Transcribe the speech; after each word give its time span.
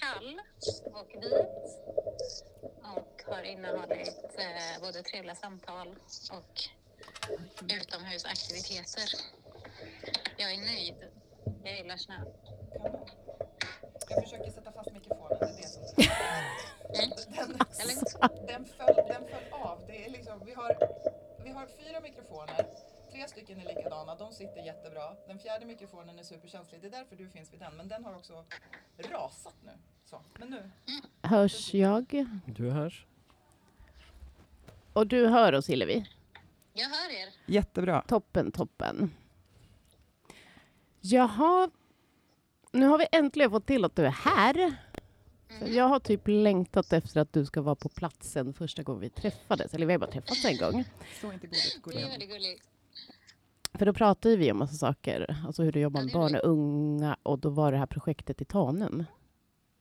kall 0.00 0.40
och 0.84 1.10
vit 1.22 1.82
och 2.82 3.22
har 3.34 3.42
innehållit 3.42 4.36
eh, 4.38 4.80
både 4.82 5.02
trevliga 5.02 5.34
samtal 5.34 5.88
och 6.32 6.62
utomhusaktiviteter. 7.72 9.04
Jag 10.36 10.52
är 10.52 10.56
nöjd. 10.58 10.94
Jag 11.64 11.76
gillar 11.76 11.96
snö. 11.96 12.24
Jag 14.08 14.22
försöker 14.24 14.50
sätta 14.50 14.72
fast 14.72 14.92
mikrofonen, 14.92 15.38
det 15.40 15.46
är 15.46 15.56
det 15.56 15.68
som 15.68 15.82
Mm. 16.94 17.10
den, 17.28 17.58
den, 18.46 18.64
föll, 18.64 18.94
den 19.08 19.28
föll 19.28 19.52
av. 19.52 19.84
Det 19.86 20.04
är 20.04 20.10
liksom, 20.10 20.44
vi, 20.44 20.54
har, 20.54 20.76
vi 21.44 21.50
har 21.50 21.66
fyra 21.66 22.00
mikrofoner, 22.00 22.66
tre 23.12 23.28
stycken 23.28 23.60
är 23.60 23.74
likadana, 23.74 24.14
de 24.14 24.32
sitter 24.32 24.62
jättebra. 24.62 25.16
Den 25.26 25.38
fjärde 25.38 25.66
mikrofonen 25.66 26.18
är 26.18 26.22
superkänslig, 26.22 26.80
det 26.80 26.86
är 26.86 26.90
därför 26.90 27.16
du 27.16 27.28
finns 27.28 27.52
vid 27.52 27.60
den. 27.60 27.76
Men 27.76 27.88
den 27.88 28.04
har 28.04 28.14
också 28.14 28.44
rasat 28.96 29.54
nu. 29.64 29.70
Så, 30.04 30.22
men 30.38 30.48
nu, 30.48 30.70
Hörs 31.22 31.74
jag? 31.74 32.26
Du 32.46 32.70
hörs. 32.70 33.06
Och 34.92 35.06
du 35.06 35.26
hör 35.26 35.52
oss 35.52 35.68
Hillevi? 35.68 36.06
Jag 36.72 36.88
hör 36.88 37.10
er. 37.10 37.28
Jättebra. 37.46 38.04
Toppen, 38.08 38.52
toppen. 38.52 39.14
Jaha, 41.00 41.70
nu 42.72 42.86
har 42.86 42.98
vi 42.98 43.06
äntligen 43.12 43.50
fått 43.50 43.66
till 43.66 43.84
att 43.84 43.96
du 43.96 44.06
är 44.06 44.10
här. 44.10 44.74
För 45.58 45.68
jag 45.68 45.84
har 45.84 46.00
typ 46.00 46.20
längtat 46.24 46.92
efter 46.92 47.20
att 47.20 47.32
du 47.32 47.46
ska 47.46 47.62
vara 47.62 47.74
på 47.74 47.88
platsen 47.88 48.54
första 48.54 48.82
gången 48.82 49.00
vi 49.00 49.10
träffades. 49.10 49.74
Eller 49.74 49.86
vi 49.86 49.92
har 49.92 49.98
bara 50.00 50.10
träffats 50.10 50.44
en 50.44 50.56
gång. 50.56 50.84
Slå 51.20 51.32
inte 51.32 51.46
gå 51.46 51.90
Det 51.90 52.02
är 52.02 52.08
väldigt 52.08 52.30
gulligt. 52.30 52.71
För 53.74 53.86
då 53.86 53.92
pratade 53.92 54.36
vi 54.36 54.52
om 54.52 54.58
massa 54.58 54.74
saker. 54.74 55.36
Alltså 55.46 55.62
hur 55.62 55.72
du 55.72 55.80
jobbar 55.80 56.00
med 56.00 56.08
det 56.08 56.12
är 56.12 56.18
barn 56.18 56.34
och 56.34 56.40
unga. 56.44 57.16
Och 57.22 57.38
då 57.38 57.50
var 57.50 57.72
det 57.72 57.78
här 57.78 57.86
projektet 57.86 58.40
i 58.40 58.44
Tanum. 58.44 59.04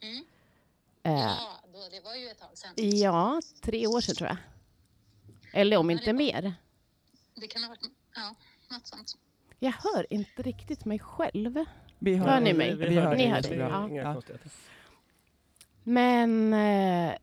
Mm. 0.02 0.24
Eh, 1.04 1.12
Ja, 1.22 1.38
då, 1.74 1.80
det 1.92 2.00
var 2.06 2.16
ju 2.16 2.28
ett 2.28 2.40
tag 2.40 2.50
sedan. 2.58 2.72
ja, 3.00 3.42
tre 3.62 3.88
år 3.88 4.02
sedan 4.02 4.16
tror 4.16 4.28
jag. 4.30 4.38
Eller 5.54 5.78
om 5.78 5.90
Ja, 5.90 5.96
det 5.96 6.00
inte 6.02 6.12
var- 6.12 6.18
mer. 6.18 6.54
Det 7.36 7.48
kan 7.48 7.62
ha 7.64 7.70
varit 7.70 7.82
ja, 8.16 8.36
något 8.76 8.88
sånt. 8.88 9.18
Jag 9.60 9.72
hör 9.72 10.14
inte 10.14 10.42
riktigt 10.42 10.86
mig 10.86 11.00
själv. 11.00 11.66
Vi 12.00 12.16
Hör 12.16 12.40
ni 12.40 12.54
mig? 12.54 12.76
Vi 12.76 12.96
hör 12.96 13.10
Ni 13.16 13.18
dig 13.18 13.28
hör 13.28 13.42
dig, 13.42 13.58
ja. 13.98 14.22
Men 15.84 16.54
eh, 16.54 17.14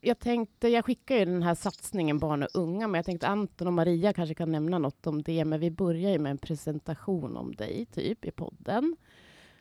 jag 0.00 0.18
tänkte, 0.18 0.68
jag 0.68 0.84
skickar 0.84 1.16
ju 1.16 1.24
den 1.24 1.42
här 1.42 1.54
satsningen 1.54 2.18
barn 2.18 2.42
och 2.42 2.48
unga, 2.54 2.88
men 2.88 2.98
jag 2.98 3.04
tänkte 3.06 3.26
Anton 3.26 3.66
och 3.66 3.72
Maria 3.72 4.12
kanske 4.12 4.34
kan 4.34 4.52
nämna 4.52 4.78
något 4.78 5.06
om 5.06 5.22
det, 5.22 5.44
men 5.44 5.60
vi 5.60 5.70
börjar 5.70 6.10
ju 6.10 6.18
med 6.18 6.30
en 6.30 6.38
presentation 6.38 7.36
om 7.36 7.54
dig, 7.54 7.86
typ, 7.94 8.24
i 8.24 8.30
podden. 8.30 8.96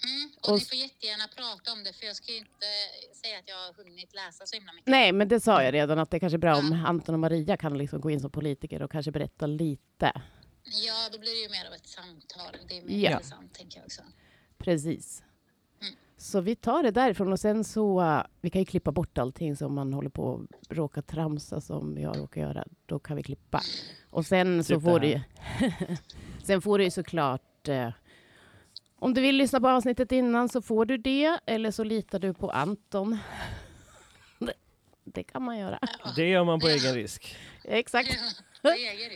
Mm. 0.03 0.29
Och, 0.41 0.49
Och 0.49 0.55
ni 0.55 0.61
får 0.65 0.77
jättegärna 0.77 1.23
prata 1.35 1.73
om 1.73 1.83
det 1.83 1.93
för 1.93 2.05
jag 2.05 2.15
ska 2.15 2.31
ju 2.31 2.37
inte 2.37 2.65
säga 3.21 3.39
att 3.39 3.47
jag 3.49 3.55
har 3.55 3.73
hunnit 3.83 4.13
läsa 4.15 4.45
så 4.45 4.55
himla 4.55 4.73
mycket. 4.73 4.87
Nej, 4.87 5.11
men 5.11 5.27
det 5.27 5.39
sa 5.39 5.63
jag 5.63 5.73
redan, 5.73 5.99
att 5.99 6.11
det 6.11 6.19
kanske 6.19 6.35
är 6.35 6.39
bra 6.39 6.55
om 6.57 6.83
Anton 6.87 7.15
och 7.15 7.19
Maria 7.19 7.57
kan 7.57 7.77
liksom 7.77 8.01
gå 8.01 8.11
in 8.11 8.19
som 8.19 8.31
politiker 8.31 8.81
och 8.81 8.91
kanske 8.91 9.11
berätta 9.11 9.47
lite. 9.47 10.11
Ja, 10.63 11.09
då 11.11 11.19
blir 11.19 11.31
det 11.31 11.39
ju 11.39 11.49
mer 11.49 11.67
av 11.67 11.73
ett 11.73 11.87
samtal. 11.87 12.55
Det 12.69 12.77
är 12.77 12.81
mer 12.81 13.03
Ja. 13.03 13.11
intressant 13.11 13.53
tänker 13.53 13.77
jag 13.79 13.85
också. 13.85 14.01
Precis. 14.57 15.23
Så 16.19 16.41
vi 16.41 16.55
tar 16.55 16.83
det 16.83 16.91
därifrån 16.91 17.31
och 17.31 17.39
sen 17.39 17.63
så, 17.63 18.01
eh, 18.01 18.23
vi 18.41 18.49
kan 18.49 18.61
ju 18.61 18.65
klippa 18.65 18.91
bort 18.91 19.17
allting 19.17 19.55
som 19.55 19.73
man 19.73 19.93
håller 19.93 20.09
på 20.09 20.45
att 20.69 20.77
råka 20.77 21.01
tramsa 21.01 21.61
som 21.61 21.97
jag 21.97 22.17
råkar 22.17 22.41
göra. 22.41 22.65
Då 22.85 22.99
kan 22.99 23.17
vi 23.17 23.23
klippa. 23.23 23.61
Och 24.09 24.25
sen 24.25 24.63
så 24.63 24.81
får 24.81 24.99
du 24.99 25.07
ju, 25.07 25.21
sen 26.43 26.61
får 26.61 26.77
du 26.77 26.83
ju 26.83 26.91
såklart, 26.91 27.67
eh, 27.67 27.89
om 28.99 29.13
du 29.13 29.21
vill 29.21 29.35
lyssna 29.35 29.61
på 29.61 29.69
avsnittet 29.69 30.11
innan 30.11 30.49
så 30.49 30.61
får 30.61 30.85
du 30.85 30.97
det, 30.97 31.39
eller 31.45 31.71
så 31.71 31.83
litar 31.83 32.19
du 32.19 32.33
på 32.33 32.51
Anton. 32.51 33.17
Det, 34.39 34.53
det 35.03 35.23
kan 35.23 35.43
man 35.43 35.57
göra. 35.57 35.79
Det 36.15 36.29
gör 36.29 36.43
man 36.43 36.59
på 36.59 36.67
egen 36.67 36.95
risk. 36.95 37.35
Exakt. 37.63 38.09
Ja, 38.61 38.69
det 38.71 38.87
är 38.87 39.09
det. 39.09 39.15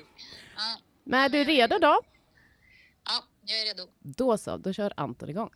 Ja, 0.55 0.77
Men 1.03 1.20
är 1.20 1.30
du 1.30 1.43
redo 1.43 1.77
då? 1.77 1.99
ja, 3.05 3.23
jag 3.45 3.59
är 3.59 3.65
redo. 3.65 3.89
Då 3.99 4.37
så, 4.37 4.58
då 4.58 4.73
kör 4.73 4.93
Anton 4.97 5.30
igång. 5.30 5.49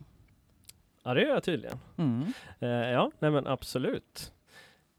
Ja, 1.06 1.14
det 1.14 1.22
gör 1.22 1.28
jag 1.28 1.42
tydligen. 1.42 1.78
Mm. 1.96 2.32
Eh, 2.60 2.68
ja, 2.68 3.10
nej 3.18 3.30
men 3.30 3.46
absolut. 3.46 4.32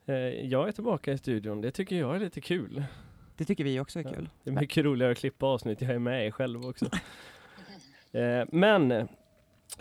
Eh, 0.06 0.16
jag 0.46 0.68
är 0.68 0.72
tillbaka 0.72 1.12
i 1.12 1.18
studion. 1.18 1.62
Det 1.62 1.72
tycker 1.72 1.96
jag 1.96 2.16
är 2.16 2.20
lite 2.20 2.42
kul. 2.42 2.84
Det 3.38 3.46
tycker 3.46 3.64
vi 3.64 3.80
också 3.80 4.00
är 4.00 4.04
Ja, 4.04 4.10
kul. 4.10 4.30
Det 4.44 4.50
är 4.50 4.54
mycket 4.54 4.86
roligare 4.86 5.12
att 5.12 5.18
klippa 5.18 5.46
avsnitt 5.46 5.82
jag 5.82 5.92
är 5.92 6.00
med 6.00 6.28
i 6.28 6.32
själv 6.32 6.66
också. 6.66 6.86
eh, 8.12 8.46
men 8.52 9.08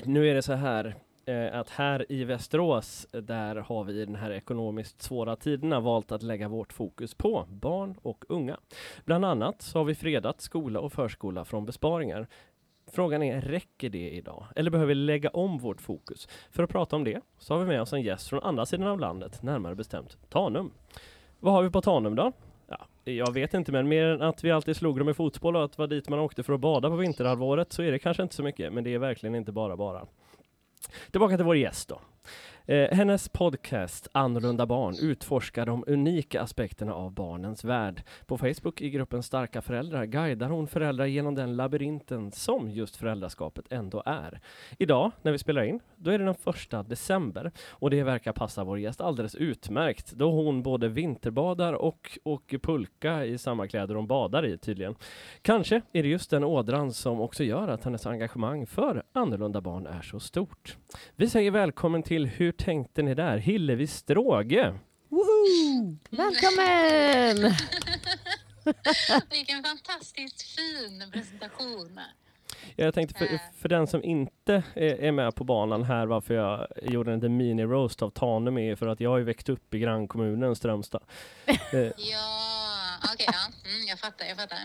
nu 0.04 0.28
är 0.28 0.34
det 0.34 0.42
så 0.42 0.53
här 0.53 0.94
eh, 1.26 1.59
att 1.59 1.70
här 1.70 2.12
i 2.12 2.25
Västerås, 2.25 3.06
eh, 3.12 3.20
där 3.20 3.56
har 3.56 3.84
vi 3.84 4.03
i 4.03 4.04
den 4.04 4.16
här 4.16 4.31
ekonomiskt 4.31 5.03
svåra 5.03 5.36
tiderna 5.36 5.81
valt 5.81 6.12
att 6.12 6.22
lägga 6.22 6.48
vårt 6.48 6.72
fokus 6.72 7.15
på 7.15 7.47
barn 7.48 7.98
och 8.03 8.25
unga. 8.28 8.56
Bland 9.04 9.25
annat 9.25 9.62
så 9.62 9.78
har 9.78 9.84
vi 9.84 9.94
fredat 9.94 10.41
skola 10.41 10.81
och 10.81 10.92
förskola 10.92 11.44
från 11.44 11.66
besparingar. 11.66 12.28
Frågan 12.96 13.22
är, 13.22 13.40
räcker 13.40 13.90
det 13.90 14.10
idag? 14.10 14.46
Eller 14.56 14.70
behöver 14.70 14.88
vi 14.88 14.94
lägga 14.94 15.28
om 15.28 15.58
vårt 15.58 15.80
fokus? 15.80 16.28
För 16.50 16.62
att 16.62 16.70
prata 16.70 16.96
om 16.96 17.04
det 17.04 17.20
så 17.38 17.54
har 17.54 17.60
vi 17.60 17.66
med 17.66 17.82
oss 17.82 17.92
en 17.92 18.02
gäst 18.02 18.28
från 18.28 18.42
andra 18.42 18.66
sidan 18.66 18.86
av 18.86 19.00
landet, 19.00 19.42
närmare 19.42 19.74
bestämt 19.74 20.16
Tanum. 20.28 20.70
Vad 21.40 21.52
har 21.52 21.62
vi 21.62 21.70
på 21.70 21.80
Tanum 21.80 22.14
då? 22.14 22.32
Ja, 22.68 22.86
jag 23.04 23.32
vet 23.32 23.54
inte, 23.54 23.72
men 23.72 23.88
mer 23.88 24.04
än 24.04 24.22
att 24.22 24.44
vi 24.44 24.50
alltid 24.50 24.76
slog 24.76 24.98
dem 24.98 25.08
i 25.08 25.14
fotboll 25.14 25.56
och 25.56 25.64
att 25.64 25.72
det 25.72 25.78
var 25.78 25.86
dit 25.86 26.08
man 26.08 26.18
åkte 26.18 26.42
för 26.42 26.52
att 26.52 26.60
bada 26.60 26.88
på 26.88 26.96
vinterhalvåret 26.96 27.72
så 27.72 27.82
är 27.82 27.92
det 27.92 27.98
kanske 27.98 28.22
inte 28.22 28.34
så 28.34 28.42
mycket, 28.42 28.72
men 28.72 28.84
det 28.84 28.94
är 28.94 28.98
verkligen 28.98 29.34
inte 29.34 29.52
bara 29.52 29.76
bara. 29.76 30.06
Tillbaka 31.10 31.36
till 31.36 31.46
vår 31.46 31.56
gäst 31.56 31.88
då. 31.88 32.00
Eh, 32.69 32.97
hennes 32.97 33.28
podcast 33.28 34.09
Annorlunda 34.12 34.66
barn 34.66 34.94
utforskar 35.00 35.66
de 35.66 35.84
unika 35.87 36.41
aspekterna 36.41 36.94
av 36.94 37.12
barnens 37.12 37.65
värld. 37.65 38.03
På 38.27 38.38
Facebook 38.38 38.81
i 38.81 38.91
gruppen 38.91 39.22
Starka 39.22 39.62
föräldrar 39.62 40.04
guidar 40.04 40.49
hon 40.49 40.66
föräldrar 40.66 41.06
genom 41.06 41.34
den 41.34 41.56
labyrinten 41.56 42.32
som 42.32 42.71
just 42.71 42.97
föräldraskapet 42.97 43.65
ändå 43.71 44.03
är. 44.06 44.41
Idag, 44.78 45.12
när 45.22 45.32
vi 45.32 45.38
spelar 45.38 45.62
in, 45.62 45.81
då 45.97 46.10
är 46.10 46.19
det 46.19 46.25
den 46.25 46.34
första 46.34 46.82
december 46.82 47.53
och 47.71 47.91
det 47.91 48.03
verkar 48.03 48.32
passa 48.32 48.65
vår 48.65 48.78
gäst 48.78 49.00
alldeles 49.00 49.34
utmärkt 49.34 50.12
då 50.12 50.31
hon 50.31 50.62
både 50.62 50.88
vinterbadar 50.88 51.72
och 51.72 52.19
åker 52.25 52.59
pulka 52.59 53.25
i 53.25 53.38
samma 53.38 53.69
kläder 53.69 53.94
hon 53.94 54.06
badar 54.06 54.47
i 54.47 54.59
tydligen. 54.59 54.94
Kanske 55.43 55.83
är 55.93 56.03
det 56.03 56.09
just 56.09 56.31
den 56.31 56.44
ådran 56.44 56.93
som 56.93 57.21
också 57.21 57.44
gör 57.44 57.69
att 57.69 57.84
hennes 57.84 58.06
engagemang 58.06 58.66
för 58.66 59.03
annorlunda 59.12 59.60
barn 59.60 59.87
är 59.87 60.03
så 60.03 60.21
stort. 60.21 60.77
Vi 61.16 61.28
säger 61.28 61.50
välkommen 61.50 62.03
till 62.03 62.27
Hur 62.27 62.55
tänkte 62.56 63.02
ni 63.02 63.14
där? 63.14 63.36
Hillevi 63.36 63.86
Stråge. 63.86 64.74
Välkommen! 66.10 67.36
Vilken 69.30 69.62
fantastiskt 69.64 70.42
fin 70.42 71.10
presentation. 71.12 72.00
Jag 72.76 72.94
tänkte 72.94 73.18
för, 73.18 73.38
för 73.60 73.68
den 73.68 73.86
som 73.86 74.04
inte 74.04 74.62
är, 74.74 75.12
med 75.12 75.34
på 75.34 75.44
banan 75.44 75.82
här 75.84 76.06
varför 76.06 76.34
jag 76.34 76.66
gjorde 76.82 77.12
en 77.12 77.18
liten 77.18 77.36
mini-roast 77.36 78.02
av 78.02 78.10
Tanum 78.10 78.58
är 78.58 78.76
för 78.76 78.86
att 78.86 79.00
jag 79.00 79.10
har 79.10 79.18
ju 79.18 79.24
växt 79.24 79.48
upp 79.48 79.74
i 79.74 79.78
grannkommunen 79.78 80.56
Strömstad. 80.56 81.02
Eh, 81.46 81.78
Ja, 81.80 82.98
okej, 83.14 83.26
ja. 83.26 83.70
Mm, 83.70 83.86
jag 83.88 83.98
fattar, 83.98 84.26
jag 84.26 84.36
fattar. 84.36 84.58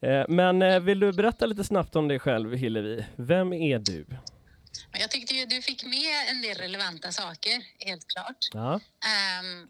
eh, 0.00 0.24
men 0.28 0.62
eh, 0.62 0.80
vill 0.80 1.00
du 1.00 1.12
berätta 1.12 1.46
lite 1.46 1.64
snabbt 1.64 1.96
om 1.96 2.08
dig 2.08 2.18
själv 2.18 2.54
Hillevi? 2.54 3.04
Vem 3.16 3.52
är 3.52 3.78
du? 3.78 4.04
Men 4.92 5.00
jag 5.00 5.10
tyckte 5.10 5.34
ju 5.34 5.46
du 5.46 5.62
fick 5.62 5.84
med 5.84 6.28
en 6.28 6.42
del 6.42 6.58
relevanta 6.58 7.12
saker, 7.12 7.62
helt 7.78 8.08
klart. 8.08 8.48
Ja. 8.52 8.80
Ehm, 9.06 9.62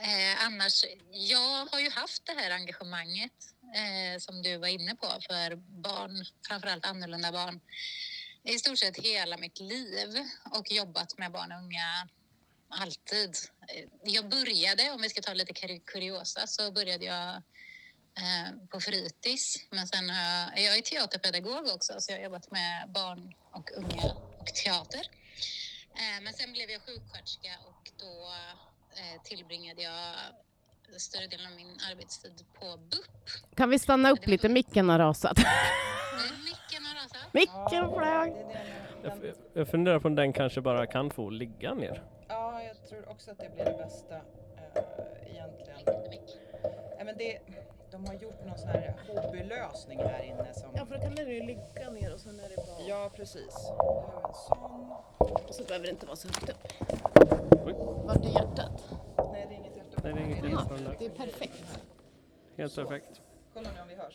eh, 0.00 0.44
annars, 0.46 0.84
jag 1.10 1.66
har 1.66 1.80
ju 1.80 1.90
haft 1.90 2.26
det 2.26 2.32
här 2.32 2.50
engagemanget 2.50 3.32
eh, 3.74 4.18
som 4.20 4.42
du 4.42 4.56
var 4.56 4.68
inne 4.68 4.94
på 4.94 5.06
för 5.28 5.56
barn, 5.56 6.24
framförallt 6.48 6.86
annorlunda 6.86 7.32
barn, 7.32 7.60
i 8.44 8.58
stort 8.58 8.78
sett 8.78 8.96
hela 8.96 9.36
mitt 9.36 9.60
liv 9.60 10.24
och 10.50 10.70
jobbat 10.72 11.18
med 11.18 11.32
barn 11.32 11.52
och 11.52 11.58
unga 11.58 12.08
alltid. 12.68 13.36
Eh, 13.68 13.84
Jag 14.04 14.28
började, 14.28 14.90
om 14.90 15.02
vi 15.02 15.08
ska 15.08 15.22
ta 15.22 15.34
lite 15.34 15.52
kuri- 15.52 15.82
kuriosa, 15.86 16.46
så 16.46 16.72
började 16.72 17.04
jag 17.04 17.42
på 18.70 18.80
fritids. 18.80 19.56
Men 19.70 19.86
sen 19.86 20.10
har 20.10 20.22
jag, 20.22 20.60
jag 20.66 20.78
är 20.78 20.82
teaterpedagog 20.82 21.66
också, 21.74 21.92
så 21.98 22.12
jag 22.12 22.18
har 22.18 22.24
jobbat 22.24 22.50
med 22.50 22.90
barn 22.94 23.34
och 23.52 23.70
unga 23.76 24.12
och 24.38 24.46
teater. 24.46 25.02
Eh, 25.94 26.22
Men 26.22 26.32
sen 26.32 26.52
blev 26.52 26.70
jag 26.70 26.80
sjuksköterska 26.82 27.50
och 27.68 27.90
då 27.98 28.32
eh, 29.00 29.22
tillbringade 29.22 29.82
jag 29.82 30.14
större 31.00 31.26
delen 31.26 31.46
av 31.46 31.52
min 31.56 31.76
arbetstid 31.90 32.44
på 32.60 32.76
BUP. 32.76 33.56
Kan 33.56 33.70
vi 33.70 33.78
stanna 33.78 34.10
upp 34.10 34.26
lite? 34.26 34.48
Micken 34.48 34.88
har 34.88 34.98
rasat. 34.98 35.38
Eh, 35.38 35.44
Micken 36.44 36.84
har 36.84 36.94
rasat. 37.02 37.34
Micken 37.34 37.94
flög! 37.94 38.32
Jag, 39.54 39.68
funderar 39.68 39.98
på 40.00 40.08
om 40.08 40.14
den 40.14 40.32
kanske 40.32 40.60
bara 40.60 40.86
kan 40.86 41.10
få 41.10 41.30
ligga 41.30 41.74
ner. 41.74 42.02
ja, 42.28 42.62
jag 42.62 42.88
tror 42.88 43.08
också 43.08 43.30
att 43.30 43.38
det 43.38 43.54
blir 43.54 43.64
det 43.64 43.78
bästa 43.84 44.14
eh, 44.16 45.30
egentligen. 45.30 45.80
Nej, 46.96 47.04
men 47.04 47.16
det, 47.18 47.38
de 47.96 48.06
har 48.06 48.14
gjort 48.14 48.44
någon 48.46 48.58
sån 48.58 48.68
här 48.68 48.94
hobbylösning 49.08 49.98
här 49.98 50.22
inne 50.22 50.54
som... 50.54 50.70
Ja, 50.74 50.86
för 50.86 50.94
då 50.94 51.00
kan 51.00 51.14
den 51.14 51.28
ju 51.30 51.42
ligga 51.42 51.90
ner 51.90 52.14
och 52.14 52.20
sen 52.20 52.40
är 52.40 52.48
det 52.48 52.56
bara... 52.56 52.88
Ja, 52.88 53.10
precis. 53.16 53.70
Och 55.48 55.54
så 55.54 55.64
behöver 55.64 55.86
det 55.86 55.90
inte 55.90 56.06
vara 56.06 56.16
så 56.16 56.28
högt 56.28 56.48
upp. 56.48 56.72
Oj. 57.66 57.74
Vart 58.06 58.24
är 58.24 58.28
hjärtat? 58.28 58.88
Nej, 59.32 59.46
det 59.48 59.54
är 59.54 59.58
inget 59.58 59.76
hjärta. 59.76 60.00
Nej, 60.04 60.12
det 60.14 60.20
är 60.20 60.24
inget 60.24 60.42
det 60.42 60.48
hjärta. 60.48 60.74
Det 60.98 61.06
är 61.06 61.10
perfekt. 61.10 61.80
Helt 62.56 62.74
perfekt. 62.76 63.20
Kolla 63.54 63.68
nu 63.74 63.80
om 63.82 63.88
vi 63.88 63.94
hörs. 63.94 64.14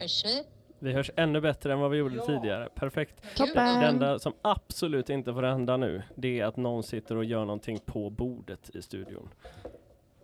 Hörs 0.00 0.24
vi? 0.24 0.44
Vi 0.78 0.92
hörs 0.92 1.10
ännu 1.16 1.40
bättre 1.40 1.72
än 1.72 1.80
vad 1.80 1.90
vi 1.90 1.96
gjorde 1.98 2.16
Ja. 2.16 2.26
tidigare. 2.26 2.68
Perfekt. 2.74 3.36
Toppen. 3.36 3.80
Det 3.80 3.86
enda 3.86 4.18
som 4.18 4.32
absolut 4.42 5.10
inte 5.10 5.32
får 5.34 5.42
hända 5.42 5.76
nu, 5.76 6.02
det 6.14 6.40
är 6.40 6.44
att 6.44 6.56
någon 6.56 6.82
sitter 6.82 7.16
och 7.16 7.24
gör 7.24 7.44
någonting 7.44 7.78
på 7.78 8.10
bordet 8.10 8.70
i 8.74 8.82
studion. 8.82 9.28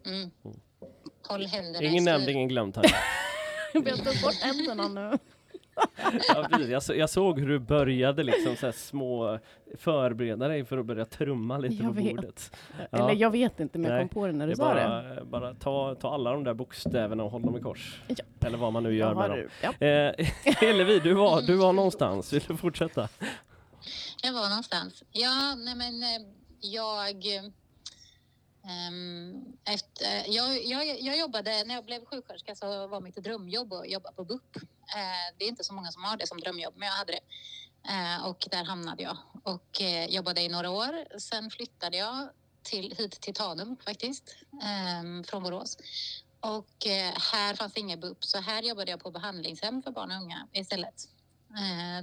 Mm. 0.06 0.30
Håll 1.28 1.46
händerna 1.46 1.86
Ingen 1.86 2.04
nämnd, 2.04 2.28
ingen 2.28 2.48
glömd 2.48 2.74
Tanja. 2.74 2.90
Vi 3.74 3.90
har 3.90 3.96
tagit 3.96 4.22
bort 4.22 4.34
händerna 4.34 4.88
nu. 4.88 5.18
Ja, 6.28 6.46
precis. 6.50 6.68
jag, 6.68 6.82
så, 6.82 6.94
jag 6.94 7.10
såg 7.10 7.40
hur 7.40 7.48
du 7.48 7.58
började 7.58 8.22
liksom 8.22 8.56
så 8.56 8.66
här 8.66 8.72
små 8.72 9.38
förbereda 9.78 10.48
dig 10.48 10.64
för 10.64 10.78
att 10.78 10.86
börja 10.86 11.04
trumma 11.04 11.58
lite 11.58 11.74
Jag 11.74 11.86
på 11.86 11.92
vet. 12.02 12.16
bordet. 12.16 12.56
Eller 12.92 13.14
jag 13.14 13.30
vet 13.30 13.60
inte, 13.60 13.78
men 13.78 13.90
jag 13.90 14.00
kom 14.00 14.08
på 14.08 14.26
det 14.26 14.32
när 14.32 14.46
Det 14.46 14.54
du 14.54 14.62
är 14.62 14.66
sa 14.66 14.74
det. 14.74 15.24
bara, 15.24 15.24
bara 15.24 15.54
ta, 15.54 15.94
ta 15.94 16.14
alla 16.14 16.32
de 16.32 16.44
där 16.44 16.54
bokstäverna 16.54 17.24
och 17.24 17.30
håll 17.30 17.42
dem 17.42 17.56
i 17.56 17.60
kors. 17.60 18.00
Ja. 18.08 18.24
Eller 18.46 18.58
vad 18.58 18.72
man 18.72 18.82
nu 18.82 18.94
gör 18.96 19.14
med 19.14 19.30
dem. 19.30 19.48
Ja. 19.80 19.86
Eh, 19.86 20.26
Hillevi, 20.60 20.98
du 20.98 21.14
var, 21.14 21.42
du 21.42 21.54
var 21.56 21.72
någonstans. 21.72 22.32
Vill 22.32 22.42
du 22.48 22.56
fortsätta? 22.56 23.08
Jag 24.22 24.32
var 24.32 24.48
någonstans. 24.48 25.04
Ja, 25.12 25.54
nej 25.58 25.74
men 25.76 26.02
eh, 26.02 26.26
jag... 26.60 27.24
Ehm, 28.68 29.56
efter, 29.64 30.24
jag, 30.28 30.64
jag, 30.64 31.00
jag 31.00 31.18
jobbade, 31.18 31.64
när 31.64 31.74
jag 31.74 31.84
blev 31.84 32.04
sjuksköterska 32.04 32.54
så 32.54 32.86
var 32.86 33.00
mitt 33.00 33.16
drömjobb 33.16 33.72
att 33.72 33.90
jobba 33.90 34.12
på 34.12 34.24
BUP. 34.24 34.56
Ehm, 34.96 35.34
det 35.38 35.44
är 35.44 35.48
inte 35.48 35.64
så 35.64 35.74
många 35.74 35.92
som 35.92 36.04
har 36.04 36.16
det 36.16 36.26
som 36.26 36.40
drömjobb, 36.40 36.74
men 36.76 36.88
jag 36.88 36.94
hade 36.94 37.12
det. 37.12 37.20
Ehm, 37.90 38.22
och 38.22 38.48
där 38.50 38.64
hamnade 38.64 39.02
jag 39.02 39.16
och 39.42 39.80
eh, 39.80 40.06
jobbade 40.06 40.42
i 40.42 40.48
några 40.48 40.70
år. 40.70 41.18
Sen 41.18 41.50
flyttade 41.50 41.96
jag 41.96 42.28
till, 42.62 42.94
hit 42.98 43.20
till 43.20 43.34
Tanum 43.34 43.76
faktiskt, 43.84 44.36
från 45.26 45.42
Borås. 45.42 45.78
Och 46.40 46.86
eh, 46.86 47.14
här 47.32 47.54
fanns 47.54 47.72
det 47.72 47.80
inget 47.80 48.00
BUP, 48.00 48.24
så 48.24 48.38
här 48.38 48.62
jobbade 48.62 48.90
jag 48.90 49.00
på 49.00 49.10
behandlingshem 49.10 49.82
för 49.82 49.90
barn 49.90 50.10
och 50.10 50.16
unga 50.16 50.48
istället. 50.52 51.08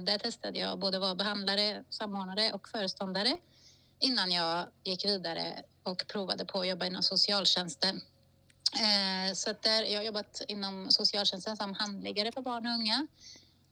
Där 0.00 0.18
testade 0.18 0.58
jag 0.58 0.78
både 0.78 0.96
att 0.96 1.00
vara 1.00 1.14
behandlare, 1.14 1.84
samordnare 1.90 2.52
och 2.52 2.68
föreståndare 2.68 3.36
innan 3.98 4.30
jag 4.30 4.66
gick 4.84 5.04
vidare 5.04 5.64
och 5.84 6.06
provade 6.08 6.44
på 6.44 6.60
att 6.60 6.68
jobba 6.68 6.86
inom 6.86 7.02
socialtjänsten. 7.02 8.00
Eh, 8.74 9.34
så 9.34 9.50
att 9.50 9.62
där, 9.62 9.82
jag 9.82 9.98
har 9.98 10.04
jobbat 10.04 10.42
inom 10.48 10.90
socialtjänsten 10.90 11.56
som 11.56 11.74
handläggare 11.74 12.32
för 12.32 12.42
barn 12.42 12.66
och 12.66 12.72
unga, 12.72 13.06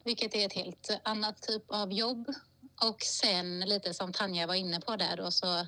vilket 0.04 0.34
är 0.34 0.46
ett 0.46 0.52
helt 0.52 0.90
annat 1.02 1.42
typ 1.42 1.64
av 1.68 1.92
jobb. 1.92 2.34
Och 2.82 3.02
sen 3.02 3.60
lite 3.60 3.94
som 3.94 4.12
Tanja 4.12 4.46
var 4.46 4.54
inne 4.54 4.80
på 4.80 4.96
där 4.96 5.16
då 5.16 5.30
så 5.30 5.66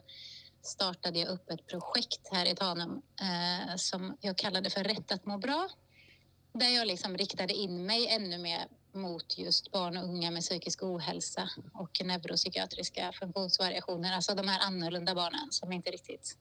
startade 0.62 1.19
jag 1.19 1.29
upp 1.29 1.50
ett 1.50 1.67
projekt 1.67 2.29
här 2.32 2.46
i 2.46 2.55
Tanum 2.55 3.02
eh, 3.20 3.76
som 3.76 4.17
jag 4.20 4.38
kallade 4.38 4.70
för 4.70 4.85
Rätt 4.85 5.12
att 5.12 5.26
må 5.26 5.38
bra. 5.38 5.69
Där 6.52 6.69
jag 6.69 6.87
liksom 6.87 7.17
riktade 7.17 7.55
in 7.55 7.87
mig 7.87 8.08
ännu 8.08 8.38
mer 8.38 8.69
mot 8.94 9.38
just 9.38 9.73
barn 9.73 9.96
och 9.96 10.05
unga 10.05 10.31
med 10.31 10.43
psykisk 10.43 10.82
ohälsa 10.82 11.49
och 11.75 12.00
neuropsykiatriska 12.05 13.12
funktionsvariationer. 13.12 14.14
Alltså 14.14 14.35
de 14.35 14.49
här 14.49 14.61
annorlunda 14.67 15.14
barnen 15.14 15.49
som 15.50 15.73
inte 15.73 15.91
riktigt... 15.91 16.38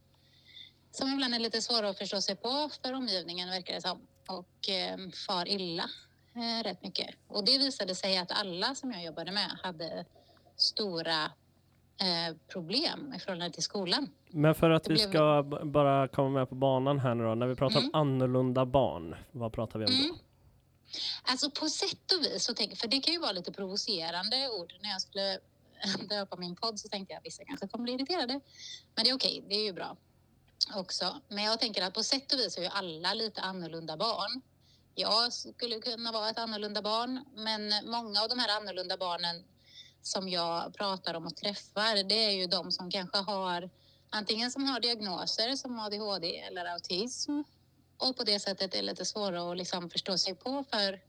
Som 0.91 1.13
ibland 1.13 1.35
är 1.35 1.39
lite 1.39 1.61
svåra 1.61 1.89
att 1.89 1.97
förstå 1.97 2.21
sig 2.21 2.35
på 2.35 2.69
för 2.83 2.93
omgivningen 2.93 3.49
verkar 3.49 3.73
det 3.73 3.81
som. 3.81 3.99
Och 4.27 4.69
eh, 4.69 4.97
far 5.27 5.47
illa 5.47 5.83
eh, 6.35 6.63
rätt 6.63 6.83
mycket. 6.83 7.15
Och 7.27 7.45
det 7.45 7.57
visade 7.57 7.95
sig 7.95 8.17
att 8.17 8.31
alla 8.31 8.75
som 8.75 8.91
jag 8.91 9.03
jobbade 9.05 9.31
med 9.31 9.51
hade 9.63 10.05
stora 10.55 11.23
eh, 11.97 12.35
problem 12.47 13.13
i 13.15 13.19
förhållande 13.19 13.53
till 13.53 13.63
skolan. 13.63 14.07
Men 14.29 14.55
för 14.55 14.69
att 14.69 14.83
Det 14.83 14.89
vi 14.89 14.95
blev- 14.95 15.09
ska 15.09 15.43
bara 15.63 16.07
komma 16.07 16.29
med 16.29 16.49
på 16.49 16.55
banan 16.55 16.99
här 16.99 17.15
nu 17.15 17.23
då. 17.23 17.35
När 17.35 17.47
vi 17.47 17.55
pratar 17.55 17.77
Mm. 17.79 17.89
om 17.93 17.99
annorlunda 17.99 18.65
barn, 18.65 19.15
vad 19.31 19.53
pratar 19.53 19.79
vi 19.79 19.85
om 19.85 19.91
då? 20.09 20.15
Alltså 21.23 21.51
på 21.51 21.69
sätt 21.69 22.11
och 22.11 22.25
vis, 22.25 22.45
så 22.45 22.53
tänk, 22.53 22.77
för 22.77 22.87
det 22.87 22.99
kan 22.99 23.13
ju 23.13 23.19
vara 23.19 23.31
lite 23.31 23.51
provocerande 23.51 24.49
ord. 24.49 24.73
När 24.81 24.89
jag 24.89 25.01
skulle 25.01 25.39
döpa 26.09 26.35
min 26.35 26.55
podd 26.55 26.79
så 26.79 26.87
tänkte 26.87 27.13
jag 27.13 27.17
att 27.17 27.25
vissa 27.25 27.45
kanske 27.45 27.67
kommer 27.67 27.83
bli 27.83 27.93
irriterade. 27.93 28.39
Men 28.95 29.03
det 29.03 29.09
är 29.09 29.15
okej, 29.15 29.45
det 29.49 29.55
är 29.55 29.63
ju 29.63 29.73
bra 29.73 29.97
också. 30.75 31.21
Men 31.27 31.43
jag 31.43 31.59
tänker 31.59 31.81
att 31.81 31.93
på 31.93 32.03
sätt 32.03 32.33
och 32.33 32.39
vis 32.39 32.57
är 32.57 32.61
ju 32.61 32.67
alla 32.67 33.13
lite 33.13 33.41
annorlunda 33.41 33.97
barn. 33.97 34.41
Jag 34.95 35.33
skulle 35.33 35.79
kunna 35.79 36.11
vara 36.11 36.29
ett 36.29 36.39
annorlunda 36.39 36.81
barn, 36.81 37.25
men 37.35 37.73
många 37.85 38.21
av 38.21 38.29
de 38.29 38.39
här 38.39 38.57
annorlunda 38.57 38.97
barnen 38.97 39.43
som 40.01 40.29
jag 40.29 40.73
pratar 40.73 41.13
om 41.13 41.25
och 41.25 41.35
träffar, 41.35 42.03
det 42.03 42.25
är 42.25 42.31
ju 42.31 42.47
de 42.47 42.71
som 42.71 42.91
kanske 42.91 43.17
har 43.17 43.69
antingen 44.09 44.51
som 44.51 44.65
har 44.65 44.79
diagnoser 44.79 45.55
som 45.55 45.79
ADHD 45.79 46.39
eller 46.39 46.65
autism 46.65 47.31
och 48.03 48.17
på 48.17 48.23
det 48.23 48.39
sättet 48.39 48.75
är 48.75 48.81
lite 48.81 49.05
svåra 49.05 49.51
att 49.51 49.57
liksom 49.57 49.89
förstå 49.89 50.17
sig 50.17 50.35
på 50.35 50.65
för 50.71 51.01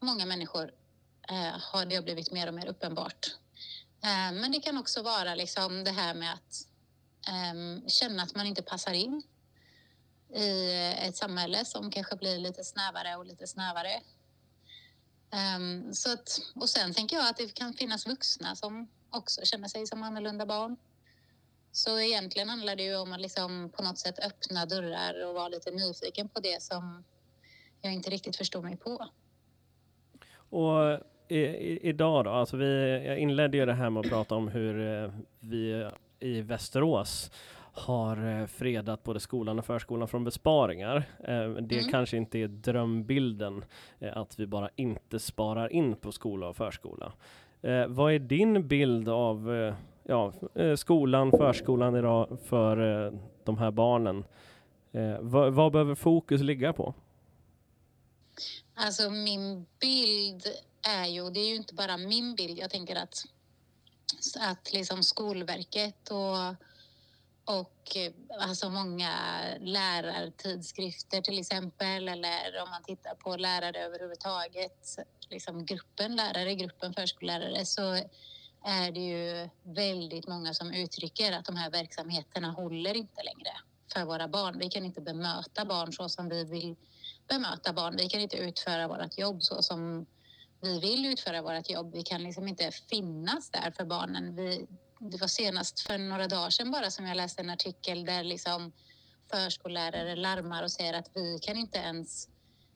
många 0.00 0.26
människor 0.26 0.74
eh, 1.28 1.60
har 1.60 1.86
det 1.86 2.04
blivit 2.04 2.32
mer 2.32 2.48
och 2.48 2.54
mer 2.54 2.66
uppenbart. 2.66 3.26
Eh, 4.02 4.32
men 4.32 4.52
det 4.52 4.60
kan 4.60 4.78
också 4.78 5.02
vara 5.02 5.34
liksom 5.34 5.84
det 5.84 5.90
här 5.90 6.14
med 6.14 6.32
att 6.32 6.66
eh, 7.28 7.86
känna 7.88 8.22
att 8.22 8.34
man 8.34 8.46
inte 8.46 8.62
passar 8.62 8.92
in 8.92 9.22
i 10.34 10.72
ett 10.98 11.16
samhälle 11.16 11.64
som 11.64 11.90
kanske 11.90 12.16
blir 12.16 12.38
lite 12.38 12.64
snävare 12.64 13.16
och 13.16 13.26
lite 13.26 13.46
snävare. 13.46 14.00
Ehm, 15.30 15.94
så 15.94 16.12
att, 16.12 16.40
och 16.54 16.68
sen 16.68 16.94
tänker 16.94 17.16
jag 17.16 17.28
att 17.28 17.36
det 17.36 17.54
kan 17.54 17.74
finnas 17.74 18.06
vuxna 18.06 18.56
som 18.56 18.88
också 19.10 19.40
känner 19.44 19.68
sig 19.68 19.86
som 19.86 20.02
annorlunda 20.02 20.46
barn. 20.46 20.76
Så 21.72 22.00
egentligen 22.00 22.48
handlar 22.48 22.76
det 22.76 22.82
ju 22.82 22.96
om 22.96 23.12
att 23.12 23.20
liksom 23.20 23.70
på 23.76 23.82
något 23.82 23.98
sätt 23.98 24.18
öppna 24.18 24.66
dörrar 24.66 25.26
och 25.28 25.34
vara 25.34 25.48
lite 25.48 25.70
nyfiken 25.70 26.28
på 26.28 26.40
det 26.40 26.62
som 26.62 27.04
jag 27.82 27.92
inte 27.92 28.10
riktigt 28.10 28.36
förstår 28.36 28.62
mig 28.62 28.76
på. 28.76 29.08
Och 30.34 31.00
i, 31.28 31.38
i, 31.38 31.88
idag 31.88 32.24
då, 32.24 32.30
alltså 32.30 32.56
vi, 32.56 33.02
jag 33.06 33.18
inledde 33.18 33.56
ju 33.56 33.66
det 33.66 33.74
här 33.74 33.90
med 33.90 34.00
att 34.00 34.08
prata 34.10 34.34
om 34.34 34.48
hur 34.48 35.04
eh, 35.04 35.10
vi 35.40 35.90
i 36.20 36.40
Västerås 36.40 37.30
har 37.74 38.40
eh, 38.40 38.46
fredat 38.46 39.02
både 39.02 39.20
skolan 39.20 39.58
och 39.58 39.66
förskolan 39.66 40.08
från 40.08 40.24
besparingar. 40.24 40.96
Eh, 41.18 41.50
det 41.50 41.78
Mm. 41.78 41.90
kanske 41.90 42.16
inte 42.16 42.38
är 42.38 42.48
drömbilden 42.48 43.64
att 44.12 44.38
vi 44.38 44.46
bara 44.46 44.70
inte 44.76 45.18
sparar 45.18 45.72
in 45.72 45.96
på 45.96 46.12
skola 46.12 46.48
och 46.48 46.56
förskola. 46.56 47.12
Vad 47.88 48.12
är 48.12 48.18
din 48.18 48.68
bild 48.68 49.08
av 49.08 49.50
ja, 50.04 50.32
eh, 50.54 50.74
skolan, 50.74 51.30
förskolan 51.30 51.96
idag 51.96 52.38
för 52.44 53.06
eh, 53.06 53.12
de 53.44 53.58
här 53.58 53.70
barnen? 53.70 54.24
Eh, 54.92 55.18
vad, 55.20 55.52
vad 55.52 55.72
behöver 55.72 55.94
fokus 55.94 56.40
ligga 56.40 56.72
på? 56.72 56.94
Alltså 58.74 59.10
min 59.10 59.66
bild 59.80 60.46
är 60.82 61.06
ju, 61.06 61.22
och 61.22 61.32
det 61.32 61.40
är 61.40 61.48
ju 61.48 61.56
inte 61.56 61.74
bara 61.74 61.96
min 61.96 62.34
bild, 62.34 62.58
jag 62.58 62.70
tänker 62.70 62.96
att, 62.96 63.24
att 64.40 64.72
liksom 64.72 65.02
Skolverket 65.02 66.10
och, 66.10 66.48
och 67.56 67.96
alltså 68.40 68.70
många 68.70 69.12
lärartidskrifter 69.60 71.20
till 71.20 71.38
exempel 71.38 72.08
eller 72.08 72.62
om 72.62 72.70
man 72.70 72.82
tittar 72.82 73.14
på 73.14 73.36
lärare 73.36 73.84
överhuvudtaget, 73.84 74.98
liksom 75.30 75.64
gruppen 75.64 76.16
lärare, 76.16 76.54
gruppen 76.54 76.94
förskollärare 76.94 77.64
så 77.64 77.98
är 78.64 78.92
det 78.92 79.00
ju 79.00 79.48
väldigt 79.62 80.28
många 80.28 80.54
som 80.54 80.72
uttrycker 80.72 81.32
att 81.32 81.44
de 81.44 81.56
här 81.56 81.70
verksamheterna 81.70 82.50
håller 82.50 82.96
inte 82.96 83.22
längre 83.22 83.50
för 83.92 84.04
våra 84.04 84.28
barn. 84.28 84.58
Vi 84.58 84.70
kan 84.70 84.84
inte 84.84 85.00
bemöta 85.00 85.64
barn 85.64 85.92
så 85.92 86.08
som 86.08 86.28
vi 86.28 86.44
vill 86.44 86.76
bemöta 87.28 87.72
barn. 87.72 87.96
Vi 87.96 88.08
kan 88.08 88.20
inte 88.20 88.36
utföra 88.36 88.88
vårt 88.88 89.18
jobb 89.18 89.42
så 89.42 89.62
som 89.62 90.06
vi 90.60 90.80
vill 90.80 91.06
utföra 91.06 91.42
vårt 91.42 91.70
jobb. 91.70 91.92
Vi 91.94 92.02
kan 92.02 92.22
liksom 92.22 92.48
inte 92.48 92.70
finnas 92.90 93.50
där 93.50 93.70
för 93.76 93.84
barnen. 93.84 94.36
Vi, 94.36 94.66
det 94.98 95.20
var 95.20 95.28
senast 95.28 95.80
för 95.80 95.98
några 95.98 96.28
dagar 96.28 96.50
sedan 96.50 96.70
bara 96.70 96.90
som 96.90 97.06
jag 97.06 97.16
läste 97.16 97.42
en 97.42 97.50
artikel 97.50 98.04
där 98.04 98.24
liksom 98.24 98.72
förskollärare 99.30 100.16
larmar 100.16 100.62
och 100.62 100.72
säger 100.72 100.94
att 100.94 101.10
vi 101.14 101.38
kan 101.42 101.56
inte 101.56 101.78
ens 101.78 102.28